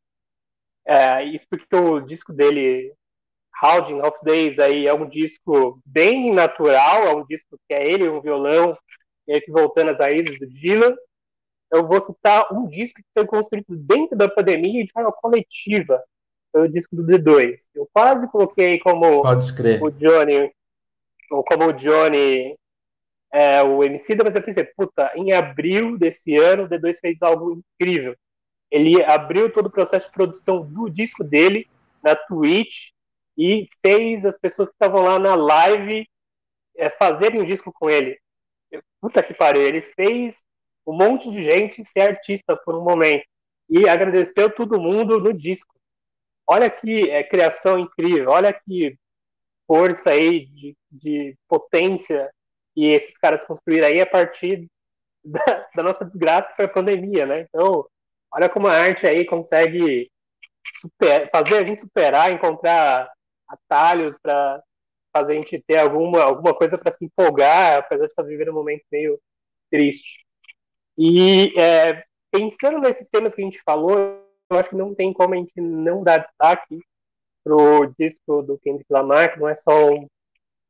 É, 0.87 1.23
isso 1.25 1.47
porque 1.49 1.77
o 1.77 2.01
disco 2.01 2.33
dele, 2.33 2.93
Hounding 3.63 4.01
of 4.01 4.19
Days, 4.23 4.59
aí 4.59 4.87
é 4.87 4.95
um 4.95 5.09
disco 5.09 5.81
bem 5.85 6.33
natural, 6.33 7.05
é 7.05 7.15
um 7.15 7.25
disco 7.27 7.59
que 7.69 7.75
é 7.75 7.87
ele, 7.87 8.09
um 8.09 8.21
violão, 8.21 8.77
que 9.27 9.53
voltando 9.53 9.91
às 9.91 9.99
raízes 9.99 10.39
do 10.39 10.47
Dylan. 10.47 10.95
Eu 11.73 11.87
vou 11.87 12.01
citar 12.01 12.53
um 12.53 12.67
disco 12.67 13.01
que 13.01 13.09
foi 13.15 13.27
construído 13.27 13.77
dentro 13.77 14.17
da 14.17 14.29
pandemia 14.29 14.85
de 14.85 14.91
forma 14.91 15.13
coletiva, 15.13 16.03
foi 16.51 16.63
o 16.63 16.73
disco 16.73 16.97
do 16.97 17.07
D2. 17.07 17.69
Eu 17.75 17.89
quase 17.93 18.27
coloquei 18.29 18.81
como 18.81 19.23
o 19.81 19.91
Johnny 19.91 20.53
como 21.31 21.67
o 21.69 21.73
Johnny, 21.73 22.57
é, 23.33 23.63
o 23.63 23.85
MC 23.85 24.15
da, 24.15 24.25
mas 24.25 24.35
eu 24.35 24.43
pensei, 24.43 24.65
puta, 24.65 25.13
em 25.15 25.33
abril 25.33 25.97
desse 25.97 26.37
ano, 26.37 26.65
o 26.65 26.69
D2 26.69 26.99
fez 27.01 27.23
algo 27.23 27.63
incrível. 27.81 28.17
Ele 28.71 29.03
abriu 29.05 29.53
todo 29.53 29.67
o 29.67 29.71
processo 29.71 30.07
de 30.07 30.13
produção 30.13 30.65
do 30.65 30.89
disco 30.89 31.23
dele 31.25 31.69
na 32.03 32.15
Twitch 32.15 32.91
e 33.39 33.69
fez 33.85 34.27
as 34.27 34.39
pessoas 34.39 34.69
que 34.69 34.75
estavam 34.75 35.03
lá 35.03 35.19
na 35.19 35.35
live 35.35 36.07
é, 36.77 36.91
fazerem 36.91 37.41
um 37.41 37.47
disco 37.47 37.73
com 37.73 37.89
ele. 37.89 38.19
Puta 39.01 39.23
que 39.23 39.35
pariu, 39.35 39.63
ele 39.63 39.83
fez 39.83 40.45
um 40.87 40.93
monte 40.93 41.31
de 41.31 41.43
gente 41.43 41.85
ser 41.85 42.01
artista 42.01 42.57
por 42.57 42.75
um 42.75 42.83
momento 42.83 43.25
e 43.69 43.89
agradeceu 43.89 44.53
todo 44.53 44.81
mundo 44.81 45.21
no 45.21 45.33
disco. 45.33 45.75
Olha 46.47 46.69
que 46.69 47.09
é, 47.11 47.23
criação 47.23 47.79
incrível, 47.79 48.31
olha 48.31 48.53
que 48.53 48.99
força 49.71 50.11
aí, 50.11 50.47
de, 50.47 50.77
de 50.91 51.39
potência 51.47 52.29
que 52.75 52.87
esses 52.87 53.17
caras 53.17 53.45
construíram 53.45 53.87
aí 53.87 54.01
a 54.01 54.07
partir 54.07 54.69
da, 55.25 55.69
da, 55.77 55.83
nossa 55.85 56.05
desgraça 56.05 56.51
que 56.51 56.57
foi 56.57 56.65
a 56.65 56.69
pandemia, 56.69 57.25
né? 57.25 57.43
Então, 57.43 57.87
olha 58.35 58.49
como 58.49 58.67
a 58.67 58.73
arte 58.73 59.07
aí 59.07 59.25
consegue 59.25 60.11
super, 60.81 61.31
fazer 61.31 61.59
a 61.59 61.65
gente 61.65 61.83
superar, 61.83 62.33
encontrar 62.33 63.09
atalhos 63.47 64.19
para 64.21 64.61
fazer 65.17 65.35
a 65.35 65.37
gente 65.37 65.63
ter 65.65 65.79
alguma, 65.79 66.21
alguma 66.21 66.53
coisa 66.53 66.77
para 66.77 66.91
se 66.91 67.05
empolgar, 67.05 67.79
apesar 67.79 68.07
de 68.07 68.11
estar 68.11 68.25
vivendo 68.25 68.51
um 68.51 68.55
momento 68.55 68.83
meio 68.91 69.21
triste. 69.71 70.27
E 70.99 71.57
é, 71.57 72.03
pensando 72.33 72.81
nesses 72.81 73.09
temas 73.09 73.37
que 73.37 73.41
a 73.41 73.45
gente 73.45 73.63
falou, 73.63 73.99
eu 74.51 74.59
acho 74.59 74.71
que 74.71 74.77
não 74.77 74.97
tem 74.97 75.13
como 75.13 75.35
a 75.35 75.37
gente 75.37 75.61
não 75.61 76.03
dar 76.03 76.19
destaque 76.19 76.81
pro 77.45 77.93
disco 77.99 78.43
do 78.43 78.59
Kendrick 78.59 78.93
Lamar, 78.93 79.33
que 79.33 79.41
não 79.41 79.49
é 79.49 79.57
só 79.57 79.91
um 79.91 80.07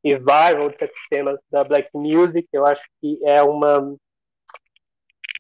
revival 0.05 0.71
de 0.71 0.79
certos 0.79 1.01
temas 1.11 1.41
da 1.51 1.63
black 1.63 1.91
music, 1.95 2.49
eu 2.53 2.67
acho 2.67 2.85
que 3.01 3.21
é 3.25 3.43
uma 3.43 3.97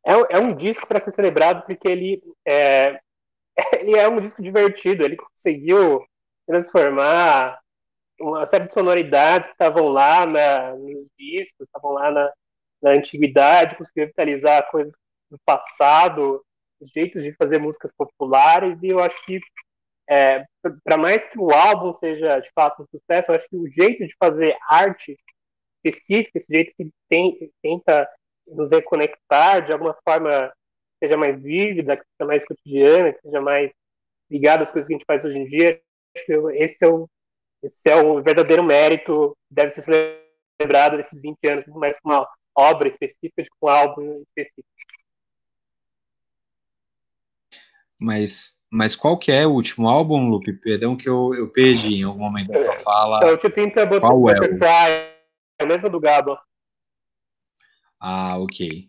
é, 0.04 0.36
é 0.36 0.38
um 0.38 0.54
disco 0.54 0.86
para 0.86 1.00
ser 1.00 1.12
celebrado 1.12 1.64
porque 1.66 1.88
ele 1.88 2.22
é, 2.46 3.00
ele 3.78 3.96
é 3.96 4.08
um 4.08 4.20
disco 4.20 4.42
divertido, 4.42 5.04
ele 5.04 5.16
conseguiu 5.16 6.04
transformar 6.46 7.58
uma 8.20 8.46
série 8.46 8.66
de 8.66 8.74
sonoridades 8.74 9.48
que 9.48 9.54
estavam 9.54 9.88
lá 9.88 10.26
na, 10.26 10.74
nos 10.76 11.06
discos, 11.18 11.66
estavam 11.66 11.92
lá 11.92 12.10
na, 12.10 12.32
na 12.82 12.90
antiguidade, 12.90 13.76
conseguiu 13.76 14.04
revitalizar 14.04 14.70
coisas 14.70 14.94
do 15.30 15.38
passado, 15.44 16.44
jeitos 16.94 17.22
de 17.22 17.32
fazer 17.34 17.58
músicas 17.58 17.92
populares, 17.92 18.78
e 18.82 18.88
eu 18.88 19.00
acho 19.00 19.24
que 19.24 19.40
é, 20.10 20.44
para 20.82 20.96
mais 20.96 21.24
que 21.30 21.38
o 21.38 21.52
álbum 21.52 21.92
seja 21.92 22.40
de 22.40 22.50
fato 22.52 22.82
um 22.82 22.86
sucesso, 22.86 23.30
eu 23.30 23.36
acho 23.36 23.48
que 23.48 23.56
o 23.56 23.70
jeito 23.70 24.04
de 24.04 24.12
fazer 24.18 24.56
arte 24.68 25.16
específica, 25.84 26.36
esse 26.38 26.52
jeito 26.52 26.74
que 26.76 26.90
tem, 27.08 27.52
tenta 27.62 28.08
nos 28.44 28.72
reconectar 28.72 29.64
de 29.64 29.72
alguma 29.72 29.96
forma 30.04 30.52
seja 30.98 31.16
mais 31.16 31.40
vívida, 31.40 31.96
que 31.96 32.02
seja 32.02 32.26
mais 32.26 32.44
cotidiana, 32.44 33.12
que 33.12 33.20
seja 33.22 33.40
mais 33.40 33.70
ligada 34.28 34.64
às 34.64 34.70
coisas 34.72 34.88
que 34.88 34.94
a 34.94 34.98
gente 34.98 35.06
faz 35.06 35.24
hoje 35.24 35.38
em 35.38 35.46
dia, 35.46 35.80
acho 36.16 36.26
que 36.26 36.32
esse 36.56 36.84
é 36.84 36.88
o, 36.88 37.08
esse 37.62 37.88
é 37.88 37.94
o 37.94 38.20
verdadeiro 38.20 38.64
mérito 38.64 39.36
que 39.48 39.54
deve 39.54 39.70
ser 39.70 39.82
celebrado 40.58 40.96
nesses 40.96 41.20
20 41.20 41.38
anos, 41.46 41.66
mais 41.68 41.98
com 42.00 42.08
uma 42.08 42.28
obra 42.56 42.88
específica, 42.88 43.44
com 43.60 43.68
um 43.68 43.70
álbum 43.70 44.24
específico. 44.36 44.68
Mas 48.00 48.59
mas 48.70 48.94
qual 48.94 49.18
que 49.18 49.32
é 49.32 49.44
o 49.44 49.50
último 49.50 49.88
álbum, 49.88 50.28
Lupe? 50.28 50.52
Perdão 50.52 50.96
que 50.96 51.08
eu, 51.08 51.34
eu 51.34 51.48
perdi 51.48 51.96
em 51.96 52.04
algum 52.04 52.20
momento 52.20 52.52
da 52.52 52.78
fala. 52.78 53.16
Então, 53.16 53.34
o 53.34 53.36
Tipinta 53.36 53.86
qual 53.98 54.30
é 54.30 54.38
o... 54.38 54.64
é 55.58 55.64
o 55.64 55.66
mesmo 55.66 55.90
do 55.90 55.98
Gabo. 55.98 56.38
Ah, 57.98 58.38
ok. 58.38 58.88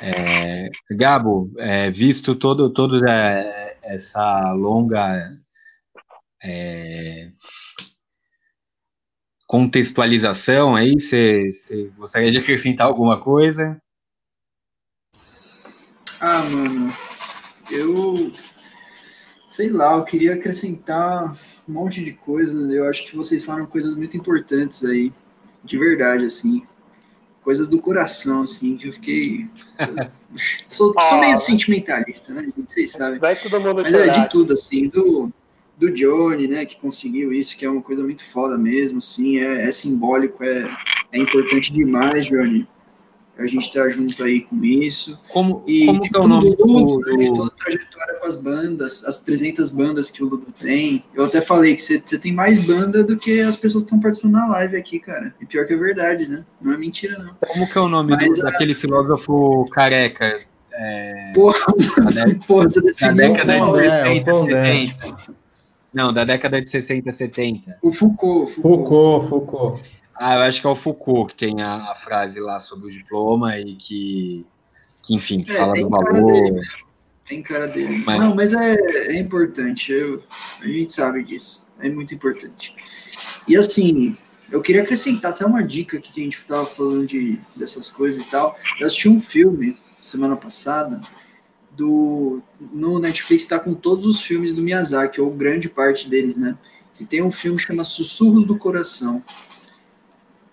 É, 0.00 0.68
Gabo, 0.90 1.50
é, 1.58 1.90
visto 1.90 2.36
todo, 2.36 2.70
todo 2.72 3.04
é, 3.08 3.78
essa 3.82 4.52
longa 4.52 5.36
é, 6.42 7.30
contextualização 9.46 10.76
aí, 10.76 10.94
você 11.00 11.52
gostaria 11.96 12.30
de 12.30 12.38
acrescentar 12.38 12.86
alguma 12.86 13.20
coisa? 13.20 13.80
Ah, 16.20 16.42
mano, 16.42 16.92
eu 17.70 18.32
sei 19.48 19.70
lá, 19.70 19.96
eu 19.96 20.04
queria 20.04 20.34
acrescentar 20.34 21.34
um 21.68 21.72
monte 21.72 22.04
de 22.04 22.12
coisa. 22.12 22.60
Eu 22.72 22.88
acho 22.88 23.06
que 23.06 23.16
vocês 23.16 23.44
falaram 23.44 23.66
coisas 23.66 23.94
muito 23.94 24.16
importantes 24.16 24.84
aí, 24.84 25.12
de 25.64 25.78
verdade, 25.78 26.26
assim. 26.26 26.62
Coisas 27.42 27.66
do 27.66 27.80
coração, 27.80 28.42
assim, 28.42 28.76
que 28.76 28.88
eu 28.88 28.92
fiquei. 28.92 29.48
sou, 30.68 30.92
ah, 30.98 31.02
sou, 31.02 31.18
meio 31.18 31.38
sentimentalista, 31.38 32.34
né? 32.34 32.46
Vocês 32.66 32.90
sabem. 32.90 33.18
Vai 33.18 33.34
todo 33.36 33.58
mundo 33.60 33.82
Mas 33.82 33.94
é 33.94 34.08
de 34.08 34.28
tudo, 34.28 34.52
assim, 34.52 34.88
do, 34.88 35.32
do 35.78 35.90
Johnny, 35.90 36.46
né, 36.46 36.66
que 36.66 36.76
conseguiu 36.76 37.32
isso, 37.32 37.56
que 37.56 37.64
é 37.64 37.70
uma 37.70 37.80
coisa 37.80 38.02
muito 38.02 38.22
foda 38.24 38.58
mesmo, 38.58 38.98
assim, 38.98 39.38
é, 39.38 39.66
é 39.66 39.72
simbólico, 39.72 40.44
é, 40.44 40.68
é 41.10 41.18
importante 41.18 41.72
demais, 41.72 42.26
Johnny 42.26 42.68
a 43.38 43.46
gente 43.46 43.72
tá 43.72 43.88
junto 43.88 44.22
aí 44.24 44.40
com 44.40 44.62
isso. 44.64 45.18
Como, 45.28 45.62
e, 45.66 45.86
como 45.86 46.00
tipo, 46.00 46.14
que 46.14 46.20
é 46.20 46.24
o 46.24 46.28
nome 46.28 46.56
do, 46.56 46.66
do... 46.66 47.16
De 47.18 47.32
toda 47.32 47.46
a 47.46 47.50
trajetória 47.50 48.14
com 48.14 48.26
as 48.26 48.36
bandas, 48.36 49.04
as 49.04 49.20
300 49.22 49.70
bandas 49.70 50.10
que 50.10 50.24
o 50.24 50.28
Ludo 50.28 50.52
tem. 50.52 51.04
Eu 51.14 51.24
até 51.24 51.40
falei 51.40 51.76
que 51.76 51.82
você 51.82 52.18
tem 52.18 52.32
mais 52.32 52.58
banda 52.58 53.04
do 53.04 53.16
que 53.16 53.40
as 53.40 53.56
pessoas 53.56 53.84
que 53.84 53.88
estão 53.88 54.00
participando 54.00 54.32
na 54.32 54.48
live 54.48 54.76
aqui, 54.76 54.98
cara. 54.98 55.32
E 55.40 55.46
pior 55.46 55.64
que 55.66 55.72
é 55.72 55.76
verdade, 55.76 56.28
né? 56.28 56.44
Não 56.60 56.72
é 56.72 56.76
mentira, 56.76 57.16
não. 57.16 57.34
Como 57.46 57.70
que 57.70 57.78
é 57.78 57.80
o 57.80 57.88
nome 57.88 58.10
Mas, 58.10 58.38
do, 58.38 58.46
a... 58.46 58.50
daquele 58.50 58.74
filósofo 58.74 59.68
careca? 59.70 60.40
É... 60.72 61.32
Porra, 61.32 61.66
porra, 62.46 62.68
você 62.68 62.80
definiu 62.80 63.14
da 63.14 63.28
década 63.28 63.52
de 63.52 63.84
60, 63.84 64.48
70. 64.48 65.38
Não, 65.94 66.12
da 66.12 66.24
década 66.24 66.60
de 66.60 66.70
60, 66.70 67.12
70. 67.12 67.78
O 67.82 67.92
Foucault. 67.92 68.52
Foucault, 68.52 69.28
Foucault. 69.28 69.28
Foucault. 69.28 69.97
Ah, 70.18 70.34
eu 70.36 70.40
acho 70.42 70.60
que 70.60 70.66
é 70.66 70.70
o 70.70 70.76
Foucault 70.76 71.32
que 71.32 71.38
tem 71.38 71.62
a, 71.62 71.92
a 71.92 71.94
frase 71.94 72.40
lá 72.40 72.58
sobre 72.58 72.88
o 72.88 72.90
diploma 72.90 73.58
e 73.58 73.76
que, 73.76 74.46
que 75.02 75.14
enfim, 75.14 75.44
é, 75.48 75.54
fala 75.54 75.74
do 75.74 75.88
valor. 75.88 76.60
Tem 77.24 77.42
cara 77.42 77.68
dele. 77.68 78.02
Mas... 78.04 78.20
Não, 78.20 78.34
mas 78.34 78.52
é, 78.52 78.74
é 79.12 79.18
importante, 79.18 79.92
eu, 79.92 80.22
a 80.60 80.66
gente 80.66 80.92
sabe 80.92 81.22
disso. 81.22 81.66
É 81.78 81.88
muito 81.88 82.14
importante. 82.14 82.74
E 83.46 83.56
assim, 83.56 84.16
eu 84.50 84.60
queria 84.60 84.82
acrescentar 84.82 85.32
até 85.32 85.44
uma 85.44 85.62
dica 85.62 85.98
aqui 85.98 86.12
que 86.12 86.20
a 86.20 86.24
gente 86.24 86.38
estava 86.38 86.66
falando 86.66 87.06
de, 87.06 87.38
dessas 87.54 87.90
coisas 87.90 88.24
e 88.24 88.30
tal. 88.30 88.58
Eu 88.80 88.86
assisti 88.86 89.08
um 89.08 89.20
filme 89.20 89.76
semana 90.00 90.36
passada 90.36 91.00
do 91.70 92.42
no 92.58 92.98
Netflix 92.98 93.44
está 93.44 93.58
com 93.58 93.72
todos 93.72 94.04
os 94.04 94.20
filmes 94.20 94.52
do 94.52 94.62
Miyazaki, 94.62 95.20
ou 95.20 95.30
grande 95.30 95.68
parte 95.68 96.08
deles, 96.08 96.36
né? 96.36 96.56
E 96.98 97.04
tem 97.04 97.22
um 97.22 97.30
filme 97.30 97.56
que 97.56 97.64
chama 97.64 97.84
Sussurros 97.84 98.44
do 98.44 98.58
Coração. 98.58 99.22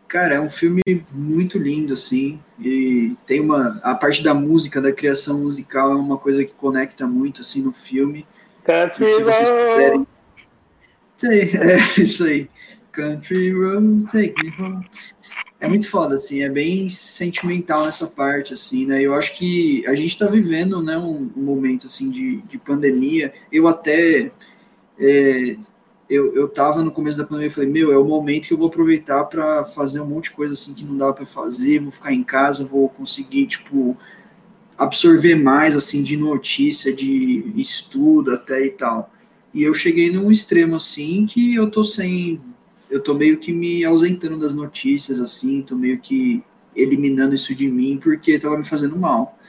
Cara, 0.08 0.36
é 0.36 0.39
um 0.39 0.49
filme 0.49 0.82
muito 1.12 1.58
lindo, 1.58 1.93
assim, 1.93 2.39
e 2.60 3.16
tem 3.26 3.39
uma... 3.39 3.80
A 3.84 3.95
parte 3.95 4.24
da 4.24 4.34
música, 4.34 4.80
da 4.80 4.91
criação 4.91 5.41
musical 5.41 5.91
é 5.91 5.95
uma 5.95 6.18
coisa 6.18 6.45
que 6.45 6.53
conecta 6.53 7.08
muito, 7.08 7.41
assim, 7.41 7.62
no 7.62 7.72
filme. 7.72 8.26
Country 8.64 9.03
e 9.03 9.08
se 9.08 9.24
vocês 9.24 9.49
puderem... 9.49 10.08
É 11.24 12.01
isso 12.01 12.24
aí. 12.26 12.49
Country 12.91 13.51
Road, 13.51 14.06
take 14.12 14.34
me 14.43 14.53
home. 14.60 14.86
É 15.60 15.68
muito 15.68 15.89
foda, 15.89 16.16
assim, 16.16 16.43
é 16.43 16.49
bem 16.49 16.88
sentimental 16.88 17.86
nessa 17.86 18.06
parte, 18.06 18.53
assim, 18.53 18.86
né? 18.86 19.01
Eu 19.01 19.14
acho 19.14 19.36
que 19.36 19.86
a 19.88 19.95
gente 19.95 20.18
tá 20.18 20.28
vivendo, 20.28 20.84
né, 20.84 20.97
um, 20.97 21.32
um 21.36 21.41
momento, 21.41 21.88
assim, 21.88 22.10
de, 22.10 22.41
de 22.43 22.58
pandemia. 22.58 23.34
Eu 23.51 23.68
até... 23.68 24.32
É, 24.99 25.58
eu, 26.10 26.36
eu 26.36 26.47
tava 26.47 26.84
no 26.84 26.91
começo 26.91 27.18
da 27.18 27.24
pandemia 27.24 27.47
e 27.47 27.51
falei, 27.51 27.70
meu, 27.70 27.91
é 27.91 27.97
o 27.97 28.03
momento 28.03 28.47
que 28.47 28.53
eu 28.53 28.58
vou 28.58 28.68
aproveitar 28.68 29.24
para 29.26 29.66
fazer 29.66 29.99
um 29.99 30.06
monte 30.06 30.26
de 30.26 30.32
coisa 30.32 30.53
assim 30.53 30.74
que 30.74 30.84
não 30.84 30.97
dava 30.97 31.14
para 31.14 31.26
fazer, 31.26 31.80
vou 31.80 31.91
ficar 31.91 32.14
em 32.14 32.24
casa, 32.24 32.64
vou 32.64 32.88
conseguir, 32.89 33.47
tipo, 33.47 33.97
absorver 34.78 35.36
mais, 35.36 35.76
assim, 35.76 36.03
de 36.03 36.16
notícia, 36.16 36.93
de 36.93 37.53
estudo 37.56 38.32
até 38.34 38.66
e 38.66 38.70
tal. 38.70 39.12
E 39.53 39.64
eu 39.64 39.74
cheguei 39.74 40.12
num 40.12 40.30
extremo, 40.32 40.76
assim, 40.76 41.26
que 41.26 41.56
eu 41.56 41.70
tô 41.70 41.84
sem... 41.84 42.39
Eu 42.89 43.01
tô 43.01 43.16
meio 43.16 43.38
que 43.38 43.51
me 43.51 43.84
ausentando 43.84 44.38
das 44.38 44.53
notícias, 44.53 45.20
assim, 45.20 45.64
tô 45.64 45.76
meio 45.76 45.99
que 45.99 46.43
eliminando 46.76 47.34
isso 47.34 47.56
de 47.56 47.72
mim, 47.72 47.97
porque 48.01 48.38
tava 48.38 48.58
me 48.58 48.66
fazendo 48.66 48.95
mal, 48.95 49.39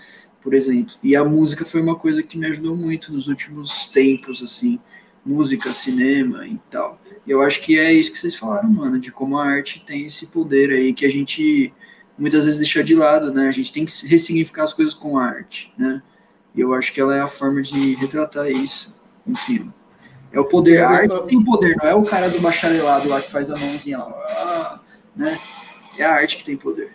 por 0.40 0.54
exemplo. 0.54 0.94
E 1.02 1.14
a 1.14 1.24
música 1.24 1.64
foi 1.64 1.82
uma 1.82 1.96
coisa 1.96 2.22
que 2.22 2.38
me 2.38 2.46
ajudou 2.46 2.74
muito 2.74 3.12
nos 3.12 3.26
últimos 3.26 3.88
tempos, 3.88 4.42
assim, 4.42 4.78
música, 5.26 5.72
cinema 5.72 6.46
e 6.46 6.58
tal. 6.70 7.00
Eu 7.26 7.42
acho 7.42 7.60
que 7.60 7.78
é 7.78 7.92
isso 7.92 8.12
que 8.12 8.18
vocês 8.18 8.36
falaram, 8.36 8.70
mano, 8.70 9.00
de 9.00 9.10
como 9.10 9.36
a 9.36 9.44
arte 9.44 9.82
tem 9.84 10.06
esse 10.06 10.26
poder 10.26 10.70
aí 10.70 10.94
que 10.94 11.04
a 11.04 11.10
gente 11.10 11.72
muitas 12.16 12.44
vezes 12.44 12.58
deixa 12.58 12.82
de 12.82 12.94
lado, 12.94 13.32
né? 13.32 13.48
A 13.48 13.50
gente 13.50 13.72
tem 13.72 13.84
que 13.84 13.92
ressignificar 14.06 14.62
as 14.62 14.72
coisas 14.72 14.94
com 14.94 15.18
a 15.18 15.24
arte, 15.24 15.72
né? 15.76 16.00
E 16.54 16.60
eu 16.60 16.72
acho 16.72 16.92
que 16.92 17.00
ela 17.00 17.14
é 17.14 17.20
a 17.20 17.26
forma 17.26 17.60
de 17.60 17.94
retratar 17.96 18.48
isso, 18.48 18.96
enfim. 19.26 19.70
É 20.32 20.40
o 20.40 20.44
poder, 20.44 20.82
a 20.82 20.88
arte 20.88 21.26
tem 21.26 21.44
poder, 21.44 21.76
não 21.76 21.88
é 21.88 21.94
o 21.94 22.02
cara 22.02 22.30
do 22.30 22.40
bacharelado 22.40 23.08
lá 23.08 23.20
que 23.20 23.30
faz 23.30 23.50
a 23.50 23.56
mãozinha 23.56 23.98
lá, 23.98 24.80
né? 25.14 25.38
É 25.98 26.04
a 26.04 26.12
arte 26.12 26.36
que 26.36 26.44
tem 26.44 26.56
poder. 26.56 26.94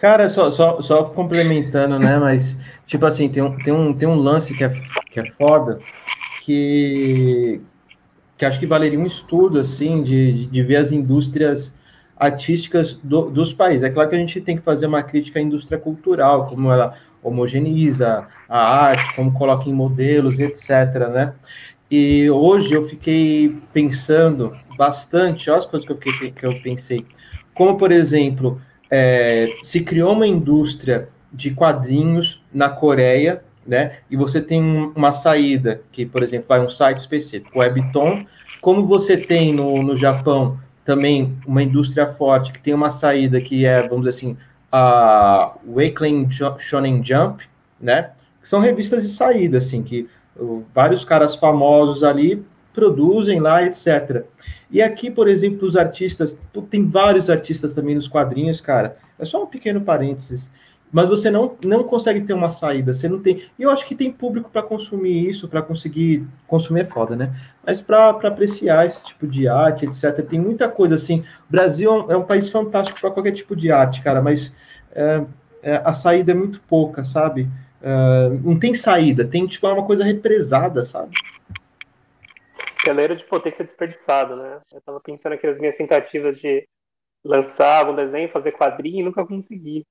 Cara, 0.00 0.28
só, 0.28 0.50
só, 0.52 0.80
só 0.80 1.04
complementando, 1.04 1.98
né? 1.98 2.18
Mas, 2.18 2.56
tipo 2.86 3.04
assim, 3.04 3.28
tem 3.28 3.42
um, 3.42 3.56
tem 3.58 3.72
um, 3.72 3.92
tem 3.92 4.08
um 4.08 4.14
lance 4.14 4.54
que 4.54 4.62
é, 4.62 4.68
que 5.10 5.18
é 5.18 5.30
foda, 5.32 5.80
que, 6.48 7.60
que 8.38 8.46
acho 8.46 8.58
que 8.58 8.66
valeria 8.66 8.98
um 8.98 9.04
estudo, 9.04 9.58
assim, 9.58 10.02
de, 10.02 10.46
de 10.46 10.62
ver 10.62 10.76
as 10.76 10.92
indústrias 10.92 11.76
artísticas 12.16 12.94
do, 12.94 13.28
dos 13.28 13.52
países. 13.52 13.82
É 13.82 13.90
claro 13.90 14.08
que 14.08 14.16
a 14.16 14.18
gente 14.18 14.40
tem 14.40 14.56
que 14.56 14.62
fazer 14.62 14.86
uma 14.86 15.02
crítica 15.02 15.38
à 15.38 15.42
indústria 15.42 15.78
cultural, 15.78 16.46
como 16.46 16.72
ela 16.72 16.94
homogeneiza 17.22 18.26
a 18.48 18.58
arte, 18.86 19.14
como 19.14 19.30
coloca 19.34 19.68
em 19.68 19.74
modelos, 19.74 20.38
etc., 20.38 20.70
né? 21.12 21.34
E 21.90 22.30
hoje 22.30 22.72
eu 22.72 22.88
fiquei 22.88 23.54
pensando 23.70 24.54
bastante, 24.78 25.50
olha 25.50 25.58
as 25.58 25.66
coisas 25.66 25.86
que 25.86 25.92
eu, 25.92 25.98
fiquei, 25.98 26.32
que 26.32 26.46
eu 26.46 26.62
pensei. 26.62 27.04
Como, 27.52 27.76
por 27.76 27.92
exemplo, 27.92 28.58
é, 28.90 29.52
se 29.62 29.82
criou 29.82 30.14
uma 30.14 30.26
indústria 30.26 31.10
de 31.30 31.50
quadrinhos 31.50 32.42
na 32.52 32.70
Coreia 32.70 33.42
né? 33.68 33.98
E 34.10 34.16
você 34.16 34.40
tem 34.40 34.90
uma 34.96 35.12
saída, 35.12 35.82
que, 35.92 36.06
por 36.06 36.22
exemplo, 36.22 36.46
vai 36.48 36.58
um 36.58 36.70
site 36.70 36.98
específico, 36.98 37.58
Webton, 37.58 38.24
como 38.62 38.86
você 38.86 39.14
tem 39.18 39.52
no, 39.52 39.82
no 39.82 39.94
Japão 39.94 40.58
também 40.86 41.36
uma 41.46 41.62
indústria 41.62 42.06
forte 42.14 42.50
que 42.50 42.58
tem 42.58 42.72
uma 42.72 42.90
saída 42.90 43.38
que 43.42 43.66
é, 43.66 43.86
vamos 43.86 44.06
dizer 44.06 44.16
assim, 44.16 44.36
a 44.72 45.52
Weekly 45.68 46.26
Shonen 46.58 47.04
Jump, 47.04 47.44
né? 47.78 48.12
Que 48.40 48.48
são 48.48 48.58
revistas 48.58 49.02
de 49.02 49.10
saída, 49.10 49.58
assim, 49.58 49.82
que 49.82 50.08
vários 50.74 51.04
caras 51.04 51.34
famosos 51.34 52.02
ali 52.02 52.42
produzem 52.72 53.38
lá, 53.38 53.62
etc. 53.64 54.24
E 54.70 54.80
aqui, 54.80 55.10
por 55.10 55.28
exemplo, 55.28 55.68
os 55.68 55.76
artistas, 55.76 56.38
tem 56.70 56.88
vários 56.88 57.28
artistas 57.28 57.74
também 57.74 57.94
nos 57.94 58.08
quadrinhos, 58.08 58.62
cara. 58.62 58.96
É 59.18 59.26
só 59.26 59.42
um 59.42 59.46
pequeno 59.46 59.82
parênteses 59.82 60.50
mas 60.90 61.08
você 61.08 61.30
não, 61.30 61.56
não 61.64 61.84
consegue 61.84 62.22
ter 62.22 62.32
uma 62.32 62.50
saída, 62.50 62.92
você 62.92 63.08
não 63.08 63.20
tem. 63.20 63.48
E 63.58 63.62
eu 63.62 63.70
acho 63.70 63.86
que 63.86 63.94
tem 63.94 64.10
público 64.10 64.50
para 64.50 64.62
consumir 64.62 65.28
isso, 65.28 65.48
para 65.48 65.60
conseguir 65.60 66.26
consumir 66.46 66.80
é 66.80 66.84
foda, 66.84 67.14
né? 67.14 67.34
Mas 67.64 67.80
para 67.80 68.10
apreciar 68.10 68.86
esse 68.86 69.04
tipo 69.04 69.26
de 69.26 69.46
arte, 69.46 69.84
etc. 69.84 70.24
Tem 70.26 70.40
muita 70.40 70.68
coisa 70.68 70.94
assim. 70.94 71.20
O 71.48 71.52
Brasil 71.52 71.90
é 72.08 72.16
um, 72.16 72.22
é 72.22 72.24
país 72.24 72.48
fantástico 72.48 73.00
para 73.00 73.10
qualquer 73.10 73.32
tipo 73.32 73.54
de 73.54 73.70
arte, 73.70 74.02
cara, 74.02 74.22
mas 74.22 74.54
é, 74.92 75.24
é, 75.62 75.82
a 75.84 75.92
saída 75.92 76.32
é 76.32 76.34
muito 76.34 76.60
pouca, 76.62 77.04
sabe? 77.04 77.48
É, 77.82 78.28
não 78.42 78.58
tem 78.58 78.74
saída, 78.74 79.24
tem 79.24 79.46
tipo 79.46 79.66
é 79.66 79.72
uma 79.72 79.86
coisa 79.86 80.04
represada, 80.04 80.84
sabe? 80.84 81.14
Celeiro 82.82 83.16
de 83.16 83.24
potência 83.24 83.64
desperdiçado, 83.64 84.36
né? 84.36 84.60
Eu 84.72 84.80
tava 84.80 85.00
pensando 85.00 85.34
aqui 85.34 85.46
nas 85.46 85.58
minhas 85.58 85.76
tentativas 85.76 86.38
de 86.38 86.66
lançar 87.24 87.88
um 87.90 87.94
desenho, 87.94 88.30
fazer 88.30 88.52
quadrinho 88.52 89.00
e 89.00 89.04
nunca 89.04 89.26
consegui. 89.26 89.84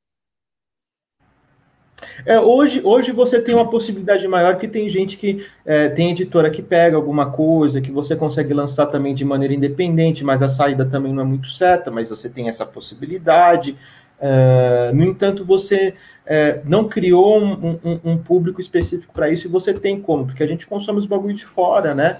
É, 2.25 2.39
hoje, 2.39 2.81
hoje 2.83 3.11
você 3.11 3.41
tem 3.41 3.55
uma 3.55 3.69
possibilidade 3.69 4.27
maior 4.27 4.57
que 4.57 4.67
tem 4.67 4.87
gente 4.89 5.17
que 5.17 5.47
é, 5.65 5.89
tem 5.89 6.11
editora 6.11 6.49
que 6.49 6.61
pega 6.61 6.95
alguma 6.95 7.31
coisa, 7.31 7.81
que 7.81 7.91
você 7.91 8.15
consegue 8.15 8.53
lançar 8.53 8.85
também 8.87 9.15
de 9.15 9.25
maneira 9.25 9.53
independente, 9.53 10.23
mas 10.23 10.43
a 10.43 10.49
saída 10.49 10.85
também 10.85 11.11
não 11.11 11.23
é 11.23 11.25
muito 11.25 11.49
certa, 11.49 11.89
mas 11.89 12.09
você 12.09 12.29
tem 12.29 12.49
essa 12.49 12.65
possibilidade. 12.65 13.75
É, 14.19 14.91
no 14.93 15.03
entanto, 15.03 15.43
você 15.43 15.95
é, 16.25 16.59
não 16.65 16.87
criou 16.87 17.39
um, 17.39 17.79
um, 17.83 17.99
um 18.03 18.17
público 18.17 18.61
específico 18.61 19.13
para 19.13 19.29
isso 19.29 19.47
e 19.47 19.49
você 19.49 19.73
tem 19.73 19.99
como, 19.99 20.25
porque 20.25 20.43
a 20.43 20.47
gente 20.47 20.67
consome 20.67 20.99
os 20.99 21.05
bagulhos 21.05 21.39
de 21.39 21.45
fora, 21.45 21.95
né? 21.95 22.17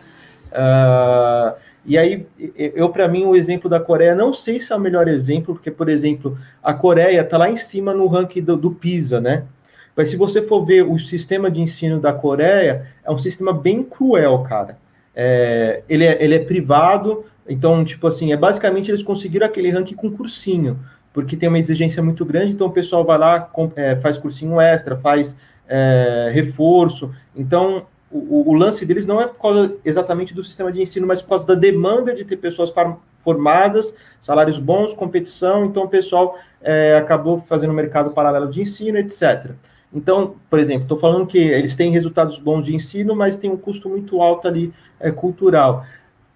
Uh, 0.47 1.55
e 1.85 1.97
aí, 1.97 2.27
eu, 2.55 2.89
para 2.89 3.07
mim, 3.07 3.25
o 3.25 3.35
exemplo 3.35 3.69
da 3.69 3.79
Coreia, 3.79 4.15
não 4.15 4.33
sei 4.33 4.59
se 4.59 4.73
é 4.73 4.75
o 4.75 4.79
melhor 4.79 5.07
exemplo, 5.07 5.55
porque, 5.55 5.71
por 5.71 5.87
exemplo, 5.87 6.37
a 6.61 6.73
Coreia 6.73 7.21
está 7.21 7.37
lá 7.37 7.49
em 7.49 7.55
cima 7.55 7.93
no 7.93 8.07
ranking 8.07 8.41
do, 8.41 8.57
do 8.57 8.71
PISA, 8.71 9.21
né? 9.21 9.45
Mas 9.97 10.09
se 10.09 10.15
você 10.15 10.43
for 10.43 10.63
ver 10.63 10.83
o 10.83 10.99
sistema 10.99 11.49
de 11.49 11.59
ensino 11.59 11.99
da 11.99 12.13
Coreia, 12.13 12.85
é 13.03 13.11
um 13.11 13.17
sistema 13.17 13.51
bem 13.51 13.81
cruel, 13.81 14.43
cara. 14.43 14.77
É, 15.15 15.81
ele, 15.89 16.05
é, 16.05 16.23
ele 16.23 16.35
é 16.35 16.39
privado, 16.39 17.25
então, 17.49 17.83
tipo 17.83 18.05
assim, 18.05 18.31
é 18.31 18.37
basicamente 18.37 18.91
eles 18.91 19.01
conseguiram 19.01 19.47
aquele 19.47 19.71
ranking 19.71 19.95
com 19.95 20.11
cursinho, 20.11 20.79
porque 21.11 21.35
tem 21.35 21.49
uma 21.49 21.57
exigência 21.57 22.03
muito 22.03 22.23
grande, 22.23 22.53
então 22.53 22.67
o 22.67 22.71
pessoal 22.71 23.03
vai 23.03 23.17
lá, 23.17 23.39
com, 23.39 23.71
é, 23.75 23.95
faz 23.95 24.19
cursinho 24.19 24.61
extra, 24.61 24.95
faz 24.95 25.35
é, 25.67 26.29
reforço. 26.31 27.11
Então, 27.35 27.87
o, 28.11 28.51
o, 28.51 28.53
lance 28.53 28.85
deles 28.85 29.07
não 29.07 29.19
é 29.19 29.25
por 29.25 29.41
causa 29.41 29.75
exatamente 29.83 30.31
do 30.31 30.43
sistema 30.43 30.71
de 30.71 30.79
ensino, 30.79 31.07
mas 31.07 31.23
por 31.23 31.29
causa 31.29 31.47
da 31.47 31.55
demanda 31.55 32.13
de 32.13 32.23
ter 32.23 32.37
pessoas 32.37 32.71
formadas, 33.17 33.95
salários 34.21 34.59
bons, 34.59 34.93
competição, 34.93 35.65
então 35.65 35.85
o 35.85 35.89
pessoal 35.89 36.37
é, 36.61 36.95
acabou 36.97 37.39
fazendo 37.39 37.71
um 37.71 37.75
mercado 37.75 38.11
paralelo 38.11 38.51
de 38.51 38.61
ensino, 38.61 38.99
etc. 38.99 39.55
Então, 39.97 40.35
por 40.47 40.59
exemplo, 40.59 40.83
estou 40.83 40.99
falando 40.99 41.25
que 41.25 41.39
eles 41.39 41.75
têm 41.75 41.91
resultados 41.91 42.37
bons 42.37 42.65
de 42.65 42.75
ensino, 42.75 43.15
mas 43.15 43.35
tem 43.35 43.49
um 43.49 43.57
custo 43.57 43.89
muito 43.89 44.21
alto 44.21 44.47
ali 44.47 44.71
é, 44.99 45.09
cultural. 45.11 45.83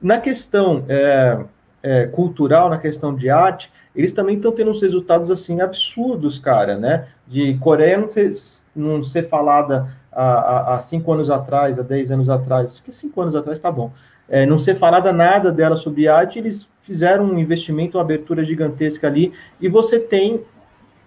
Na 0.01 0.17
questão 0.17 0.83
é, 0.89 1.39
é, 1.83 2.07
cultural, 2.07 2.71
na 2.71 2.79
questão 2.79 3.13
de 3.13 3.29
arte, 3.29 3.71
eles 3.95 4.11
também 4.13 4.37
estão 4.37 4.51
tendo 4.51 4.71
uns 4.71 4.81
resultados 4.81 5.29
assim 5.29 5.61
absurdos, 5.61 6.39
cara, 6.39 6.75
né? 6.75 7.07
De 7.27 7.55
Coreia 7.59 7.99
não 7.99 8.09
ser, 8.09 8.31
não 8.75 9.03
ser 9.03 9.29
falada 9.29 9.95
há, 10.11 10.73
há 10.73 10.81
cinco 10.81 11.13
anos 11.13 11.29
atrás, 11.29 11.77
há 11.77 11.83
dez 11.83 12.09
anos 12.11 12.29
atrás, 12.29 12.79
que 12.79 12.91
cinco 12.91 13.21
anos 13.21 13.35
atrás 13.35 13.59
tá 13.59 13.71
bom. 13.71 13.91
É, 14.27 14.43
não 14.43 14.57
ser 14.57 14.73
falada 14.73 15.13
nada 15.13 15.51
dela 15.51 15.75
sobre 15.75 16.07
arte, 16.07 16.39
eles 16.39 16.67
fizeram 16.81 17.25
um 17.25 17.37
investimento, 17.37 17.99
uma 17.99 18.03
abertura 18.03 18.43
gigantesca 18.43 19.05
ali, 19.05 19.31
e 19.59 19.69
você 19.69 19.99
tem. 19.99 20.41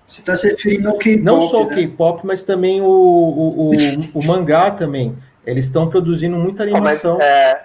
Você 0.06 0.20
está 0.20 0.36
se 0.36 0.50
referindo 0.50 0.88
ao 0.88 0.98
K-pop? 0.98 1.24
Não 1.24 1.48
só 1.48 1.62
o 1.62 1.68
né? 1.68 1.74
K-pop, 1.76 2.26
mas 2.26 2.42
também 2.42 2.80
o, 2.80 2.86
o, 2.86 3.70
o, 3.70 3.72
o 4.14 4.26
mangá 4.26 4.70
também. 4.70 5.16
Eles 5.46 5.66
estão 5.66 5.88
produzindo 5.88 6.36
muita 6.36 6.62
animação. 6.62 7.16
Oh, 7.16 7.18
mas, 7.18 7.26
é, 7.26 7.64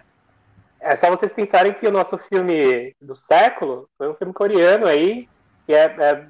é 0.79 0.95
só 0.95 1.09
vocês 1.09 1.33
pensarem 1.33 1.73
que 1.73 1.87
o 1.87 1.91
nosso 1.91 2.17
filme 2.17 2.95
do 3.01 3.15
século 3.15 3.89
foi 3.97 4.09
um 4.09 4.13
filme 4.13 4.33
coreano 4.33 4.85
aí, 4.85 5.27
que 5.65 5.73
é, 5.73 5.83
é 5.83 6.25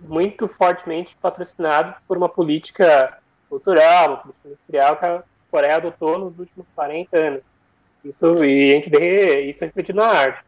muito 0.00 0.48
fortemente 0.48 1.16
patrocinado 1.20 1.94
por 2.08 2.16
uma 2.16 2.28
política 2.28 3.18
cultural, 3.48 4.08
uma 4.08 4.16
política 4.18 4.48
industrial 4.48 4.96
que 4.96 5.04
a 5.04 5.22
Coreia 5.50 5.76
adotou 5.76 6.18
nos 6.18 6.38
últimos 6.38 6.66
40 6.74 7.18
anos. 7.18 7.42
Isso, 8.04 8.44
e 8.44 8.70
a 8.70 8.74
gente 8.76 8.88
vê 8.88 9.42
isso 9.42 9.64
refletido 9.64 9.98
na 9.98 10.06
arte. 10.06 10.44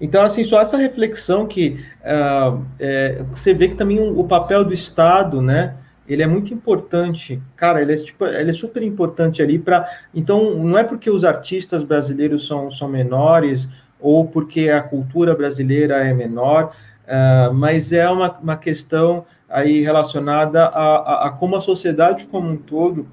Então, 0.00 0.22
assim, 0.22 0.42
só 0.42 0.60
essa 0.60 0.76
reflexão 0.76 1.46
que 1.46 1.84
uh, 2.00 2.64
é, 2.78 3.22
você 3.30 3.54
vê 3.54 3.68
que 3.68 3.76
também 3.76 4.00
o, 4.00 4.18
o, 4.18 4.24
papel 4.24 4.64
do 4.64 4.72
Estado, 4.72 5.40
né, 5.40 5.76
ele 6.08 6.22
é 6.22 6.26
muito 6.26 6.52
importante, 6.52 7.40
cara, 7.56 7.80
ele 7.80 7.92
é, 7.92 7.96
tipo, 7.96 8.26
ele 8.26 8.50
é 8.50 8.54
super 8.54 8.82
importante 8.82 9.40
ali 9.40 9.58
para, 9.58 9.88
então, 10.12 10.56
não 10.56 10.76
é 10.76 10.82
porque 10.82 11.08
os 11.08 11.24
artistas 11.24 11.82
brasileiros 11.82 12.46
são, 12.46 12.70
são 12.70 12.88
menores 12.88 13.68
ou 14.00 14.26
porque 14.26 14.68
a 14.68 14.82
cultura 14.82 15.34
brasileira 15.34 15.96
é 16.04 16.12
menor, 16.12 16.74
uh, 17.04 17.54
mas 17.54 17.92
é 17.92 18.08
uma, 18.08 18.30
uma 18.38 18.56
questão 18.56 19.24
aí 19.48 19.82
relacionada 19.82 20.64
a, 20.64 20.96
a, 20.96 21.26
a 21.28 21.30
como 21.30 21.56
a 21.56 21.60
sociedade 21.60 22.26
como 22.26 22.50
um 22.50 22.56
todo 22.56 23.06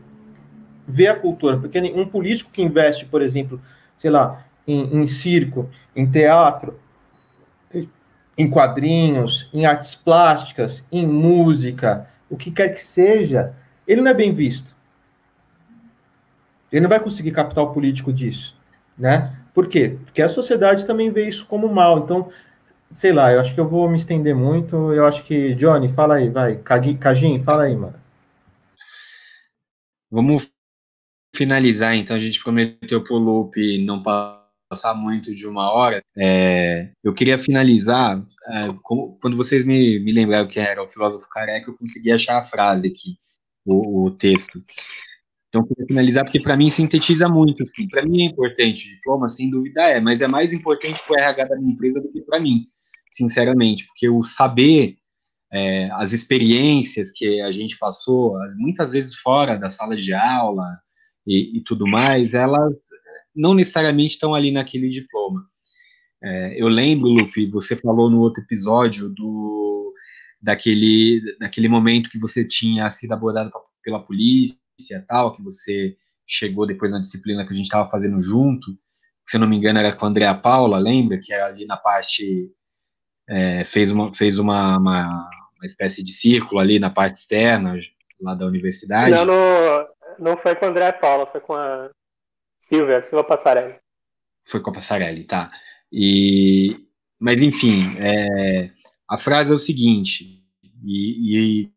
vê 0.88 1.08
a 1.08 1.16
cultura, 1.16 1.58
porque 1.58 1.80
um 1.80 2.06
político 2.06 2.50
que 2.52 2.64
investe, 2.64 3.06
por 3.06 3.22
exemplo, 3.22 3.62
sei 3.96 4.10
lá, 4.10 4.44
em, 4.70 5.02
em 5.02 5.08
circo, 5.08 5.70
em 5.96 6.10
teatro, 6.10 6.80
em 8.38 8.50
quadrinhos, 8.50 9.50
em 9.54 9.66
artes 9.66 9.96
plásticas, 9.96 10.88
em 10.92 11.06
música, 11.06 12.08
o 12.30 12.38
que 12.38 12.52
quer 12.52 12.70
que 12.70 12.86
seja, 12.86 13.54
ele 13.88 14.02
não 14.02 14.12
é 14.12 14.14
bem 14.14 14.34
visto. 14.34 14.76
Ele 16.72 16.82
não 16.82 16.90
vai 16.90 17.00
conseguir 17.00 17.32
capital 17.32 17.74
político 17.74 18.14
disso, 18.14 18.56
né? 18.98 19.36
Por 19.54 19.68
quê? 19.68 19.98
Porque 20.06 20.22
a 20.22 20.30
sociedade 20.30 20.86
também 20.86 21.12
vê 21.12 21.28
isso 21.28 21.46
como 21.48 21.68
mal. 21.68 22.00
Então, 22.00 22.32
sei 22.92 23.12
lá, 23.12 23.34
eu 23.34 23.42
acho 23.42 23.54
que 23.54 23.60
eu 23.60 23.68
vou 23.68 23.90
me 23.90 23.98
estender 23.98 24.36
muito. 24.36 24.94
Eu 24.94 25.06
acho 25.06 25.24
que, 25.24 25.56
Johnny, 25.56 25.92
fala 25.94 26.16
aí, 26.16 26.30
vai. 26.30 26.58
Cajim, 26.58 27.44
fala 27.44 27.64
aí, 27.64 27.76
mano. 27.76 27.96
Vamos 30.12 30.50
finalizar, 31.36 31.96
então, 31.96 32.16
a 32.16 32.20
gente 32.20 32.42
prometeu 32.42 33.04
pro 33.04 33.18
Lupe 33.18 33.84
não 33.84 34.02
passar 34.02 34.39
muito 34.96 35.34
de 35.34 35.48
uma 35.48 35.72
hora. 35.72 36.04
É, 36.18 36.92
eu 37.04 37.14
queria 37.14 37.40
finalizar, 37.40 38.24
é, 38.48 38.68
quando 39.20 39.36
vocês 39.36 39.66
me, 39.66 40.00
me 40.00 40.12
lembraram 40.12 40.48
que 40.48 40.60
era 40.60 40.84
o 40.84 40.88
filósofo 40.88 41.28
careca, 41.30 41.70
eu 41.70 41.78
consegui 41.78 42.12
achar 42.12 42.38
a 42.38 42.44
frase 42.44 42.88
aqui, 42.88 43.18
o, 43.66 44.06
o 44.06 44.12
texto. 44.12 44.64
Então, 45.48 45.62
eu 45.62 45.68
queria 45.68 45.88
finalizar 45.88 46.24
porque, 46.24 46.40
para 46.40 46.56
mim, 46.56 46.70
sintetiza 46.70 47.28
muito. 47.28 47.64
Assim. 47.64 47.88
Para 47.88 48.06
mim 48.06 48.22
é 48.22 48.26
importante 48.26 48.88
diploma, 48.88 49.28
sem 49.28 49.50
dúvida 49.50 49.82
é, 49.82 50.00
mas 50.00 50.22
é 50.22 50.28
mais 50.28 50.54
importante 50.54 51.02
para 51.04 51.14
o 51.14 51.20
RH 51.20 51.46
da 51.46 51.56
minha 51.56 51.74
empresa 51.74 52.00
do 52.00 52.12
que 52.12 52.22
para 52.22 52.40
mim, 52.40 52.66
sinceramente, 53.12 53.88
porque 53.88 54.08
o 54.08 54.22
saber, 54.22 54.98
é, 55.52 55.90
as 55.94 56.14
experiências 56.14 57.10
que 57.12 57.42
a 57.42 57.50
gente 57.50 57.76
passou, 57.80 58.38
muitas 58.58 58.92
vezes 58.92 59.16
fora 59.16 59.58
da 59.58 59.70
sala 59.70 59.96
de 59.96 60.14
aula, 60.14 60.78
e, 61.26 61.58
e 61.58 61.64
tudo 61.64 61.88
mais, 61.88 62.36
elas 62.36 62.76
não 63.36 63.54
necessariamente 63.54 64.14
estão 64.14 64.34
ali 64.34 64.52
naquele 64.52 64.90
diploma. 64.90 65.46
É, 66.22 66.62
eu 66.62 66.68
lembro, 66.68 67.08
Lupe, 67.08 67.50
você 67.50 67.76
falou 67.76 68.10
no 68.10 68.20
outro 68.20 68.44
episódio 68.44 69.10
do 69.10 69.94
daquele, 70.42 71.22
daquele 71.40 71.68
momento 71.68 72.10
que 72.10 72.20
você 72.20 72.46
tinha 72.46 72.90
sido 72.90 73.14
abordado 73.14 73.52
pela 73.84 74.02
polícia 74.02 74.60
tal, 75.08 75.34
que 75.34 75.42
você 75.42 75.98
chegou 76.26 76.66
depois 76.66 76.92
na 76.92 77.00
disciplina 77.00 77.46
que 77.46 77.52
a 77.52 77.56
gente 77.56 77.66
estava 77.66 77.90
fazendo 77.90 78.22
junto, 78.22 78.72
se 79.28 79.36
eu 79.36 79.42
não 79.42 79.48
me 79.48 79.58
engano 79.58 79.80
era 79.80 79.94
com 79.94 80.06
a 80.06 80.10
Andrea 80.10 80.34
Paula, 80.34 80.80
lembra? 80.80 81.20
Que 81.20 81.34
era 81.34 81.48
ali 81.48 81.66
na 81.66 81.78
parte, 81.78 82.52
é, 83.28 83.64
fez, 83.66 83.92
uma, 83.92 84.14
fez 84.14 84.40
uma, 84.40 84.78
uma, 84.78 85.30
uma, 85.58 85.66
espécie 85.66 86.04
de 86.04 86.12
círculo 86.12 86.60
ali 86.60 86.80
na 86.80 86.90
parte 86.90 87.18
externa, 87.18 87.80
lá 88.20 88.34
da 88.34 88.46
universidade. 88.46 89.12
Não, 89.12 89.26
no, 89.26 89.88
não 90.18 90.38
foi 90.38 90.56
com 90.56 90.66
a 90.66 90.70
André 90.70 90.92
Paula, 90.94 91.28
foi 91.28 91.42
com 91.42 91.54
a 91.54 91.90
Silvia, 92.60 93.04
Silva 93.04 93.24
Passarelli. 93.24 93.76
Foi 94.46 94.60
com 94.60 94.70
a 94.70 94.74
Passarelli, 94.74 95.24
tá. 95.24 95.50
E, 95.92 96.88
mas, 97.20 97.42
enfim, 97.42 97.98
é, 97.98 98.72
a 99.08 99.18
frase 99.18 99.52
é 99.52 99.56
o 99.56 99.60
seguinte, 99.60 100.44
e, 100.84 101.66
e 101.66 101.72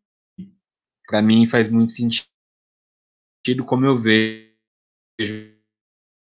para 1.07 1.21
mim 1.21 1.47
faz 1.47 1.69
muito 1.69 1.93
sentido 1.93 2.27
como 3.65 3.85
eu 3.85 3.97
vejo. 3.97 4.53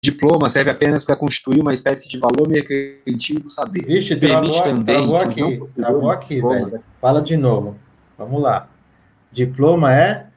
Diploma 0.03 0.49
serve 0.49 0.69
apenas 0.69 1.03
para 1.03 1.15
constituir 1.15 1.59
uma 1.59 1.73
espécie 1.73 2.07
de 2.07 2.19
valor 2.19 2.47
mercantil 2.47 3.39
do 3.39 3.49
saber. 3.49 3.85
Vixe, 3.85 4.15
Permite 4.15 4.53
travou, 4.53 4.63
também 4.63 4.95
travou 4.95 5.17
aqui, 5.17 5.71
travou 5.75 6.11
aqui, 6.11 6.41
velho. 6.41 6.83
Fala 7.01 7.21
de 7.21 7.35
novo. 7.35 7.77
Vamos 8.17 8.41
lá. 8.41 8.69
Diploma 9.31 9.93
é 9.93 10.29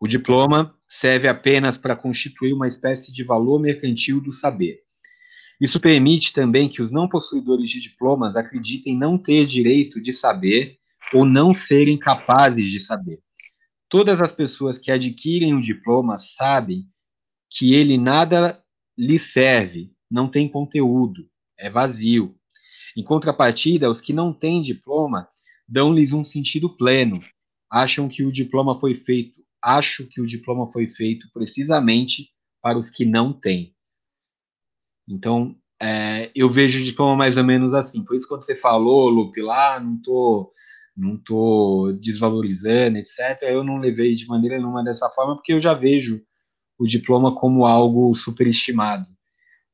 o 0.00 0.06
diploma 0.06 0.75
serve 0.88 1.28
apenas 1.28 1.76
para 1.76 1.96
constituir 1.96 2.52
uma 2.52 2.66
espécie 2.66 3.12
de 3.12 3.24
valor 3.24 3.58
mercantil 3.58 4.20
do 4.20 4.32
saber. 4.32 4.80
Isso 5.60 5.80
permite 5.80 6.32
também 6.32 6.68
que 6.68 6.82
os 6.82 6.90
não 6.90 7.08
possuidores 7.08 7.70
de 7.70 7.80
diplomas 7.80 8.36
acreditem 8.36 8.96
não 8.96 9.16
ter 9.16 9.46
direito 9.46 10.00
de 10.00 10.12
saber 10.12 10.78
ou 11.12 11.24
não 11.24 11.54
serem 11.54 11.98
capazes 11.98 12.70
de 12.70 12.80
saber. 12.80 13.20
Todas 13.88 14.20
as 14.20 14.32
pessoas 14.32 14.78
que 14.78 14.90
adquirem 14.90 15.54
o 15.54 15.60
diploma 15.60 16.18
sabem 16.18 16.84
que 17.48 17.72
ele 17.72 17.96
nada 17.96 18.62
lhes 18.98 19.32
serve, 19.32 19.92
não 20.10 20.28
tem 20.28 20.48
conteúdo, 20.48 21.28
é 21.58 21.70
vazio. 21.70 22.34
Em 22.96 23.04
contrapartida, 23.04 23.90
os 23.90 24.00
que 24.00 24.12
não 24.12 24.32
têm 24.32 24.60
diploma 24.60 25.28
dão-lhes 25.68 26.12
um 26.12 26.24
sentido 26.24 26.68
pleno, 26.76 27.22
acham 27.70 28.08
que 28.08 28.24
o 28.24 28.32
diploma 28.32 28.78
foi 28.78 28.94
feito 28.94 29.35
acho 29.66 30.06
que 30.06 30.20
o 30.20 30.26
diploma 30.26 30.70
foi 30.70 30.86
feito 30.86 31.28
precisamente 31.32 32.30
para 32.62 32.78
os 32.78 32.88
que 32.88 33.04
não 33.04 33.32
têm. 33.32 33.74
Então, 35.08 35.56
é, 35.82 36.30
eu 36.36 36.48
vejo 36.48 36.80
o 36.80 36.84
diploma 36.84 37.16
mais 37.16 37.36
ou 37.36 37.42
menos 37.42 37.74
assim. 37.74 38.04
Por 38.04 38.16
isso, 38.16 38.28
quando 38.28 38.44
você 38.44 38.54
falou, 38.54 39.08
Lupe, 39.08 39.42
lá, 39.42 39.80
não 39.80 40.00
tô, 40.00 40.52
não 40.96 41.16
tô 41.16 41.92
desvalorizando, 42.00 42.98
etc., 42.98 43.42
eu 43.42 43.64
não 43.64 43.78
levei 43.78 44.14
de 44.14 44.26
maneira 44.28 44.56
nenhuma 44.56 44.84
dessa 44.84 45.10
forma, 45.10 45.34
porque 45.34 45.52
eu 45.52 45.60
já 45.60 45.74
vejo 45.74 46.22
o 46.78 46.84
diploma 46.84 47.34
como 47.34 47.66
algo 47.66 48.14
superestimado, 48.14 49.06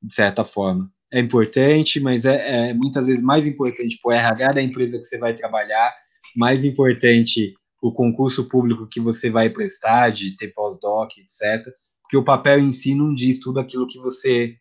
de 0.02 0.14
certa 0.14 0.43
forma. 0.43 0.90
É 1.12 1.20
importante, 1.20 2.01
mas 2.01 2.24
é, 2.24 2.70
é 2.70 2.74
muitas 2.74 3.09
vezes 3.09 3.23
mais 3.23 3.47
importante 3.47 3.98
para 4.02 4.09
o 4.09 4.12
RH 4.12 4.52
da 4.52 4.62
empresa 4.62 4.98
que 4.98 5.05
você 5.05 5.19
vai 5.19 5.35
trabalhar, 5.35 5.94
mais 6.35 6.64
importante 6.64 7.55
o 7.82 7.92
concurso 7.92 8.48
público 8.48 8.86
que 8.86 9.00
você 9.00 9.28
vai 9.28 9.50
prestar, 9.50 10.10
de 10.10 10.36
ter 10.36 10.54
pós-doc, 10.54 11.10
etc. 11.18 11.68
Porque 12.00 12.16
o 12.16 12.24
papel 12.24 12.60
em 12.60 12.70
si 12.70 12.94
não 12.94 13.12
diz 13.12 13.40
tudo 13.40 13.59
aquilo 13.59 13.88
que 13.88 13.98
você 13.98 14.54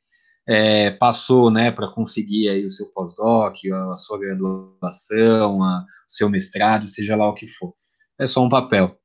é, 0.48 0.90
passou, 0.90 1.52
né, 1.52 1.72
para 1.72 1.88
conseguir 1.88 2.50
aí 2.50 2.66
o 2.66 2.72
seu 2.72 2.88
pós-doc, 2.88 3.56
a 3.92 3.96
sua 3.96 4.18
graduação, 4.18 5.64
a, 5.64 5.86
o 6.10 6.12
seu 6.12 6.28
mestrado, 6.30 6.90
seja 6.90 7.16
lá 7.16 7.30
o 7.30 7.36
que 7.36 7.48
for. 7.48 7.76
É 8.20 8.26
só 8.26 8.44
um 8.44 8.50
papel. 8.50 8.98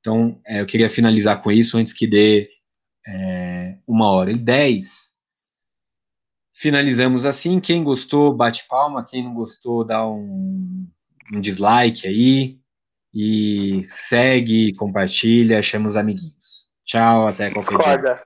Então, 0.00 0.38
é, 0.46 0.60
eu 0.60 0.66
queria 0.66 0.90
finalizar 0.90 1.42
com 1.42 1.50
isso 1.50 1.78
antes 1.78 1.94
que 1.94 2.06
dê 2.06 2.50
é, 3.08 3.78
uma 3.86 4.10
hora 4.10 4.32
e 4.32 4.36
dez. 4.36 5.14
Finalizamos 6.52 7.24
assim. 7.24 7.58
Quem 7.58 7.82
gostou, 7.82 8.36
bate 8.36 8.66
palma. 8.68 9.04
Quem 9.04 9.24
não 9.24 9.32
gostou, 9.34 9.82
dá 9.82 10.06
um, 10.06 10.86
um 11.32 11.40
dislike 11.40 12.06
aí. 12.06 12.60
E 13.18 13.82
segue, 13.84 14.74
compartilha, 14.74 15.62
chama 15.62 15.88
os 15.88 15.96
amiguinhos. 15.96 16.66
Tchau, 16.84 17.26
até 17.26 17.50
qualquer 17.50 17.76
Discorda. 17.78 18.14
dia. 18.14 18.24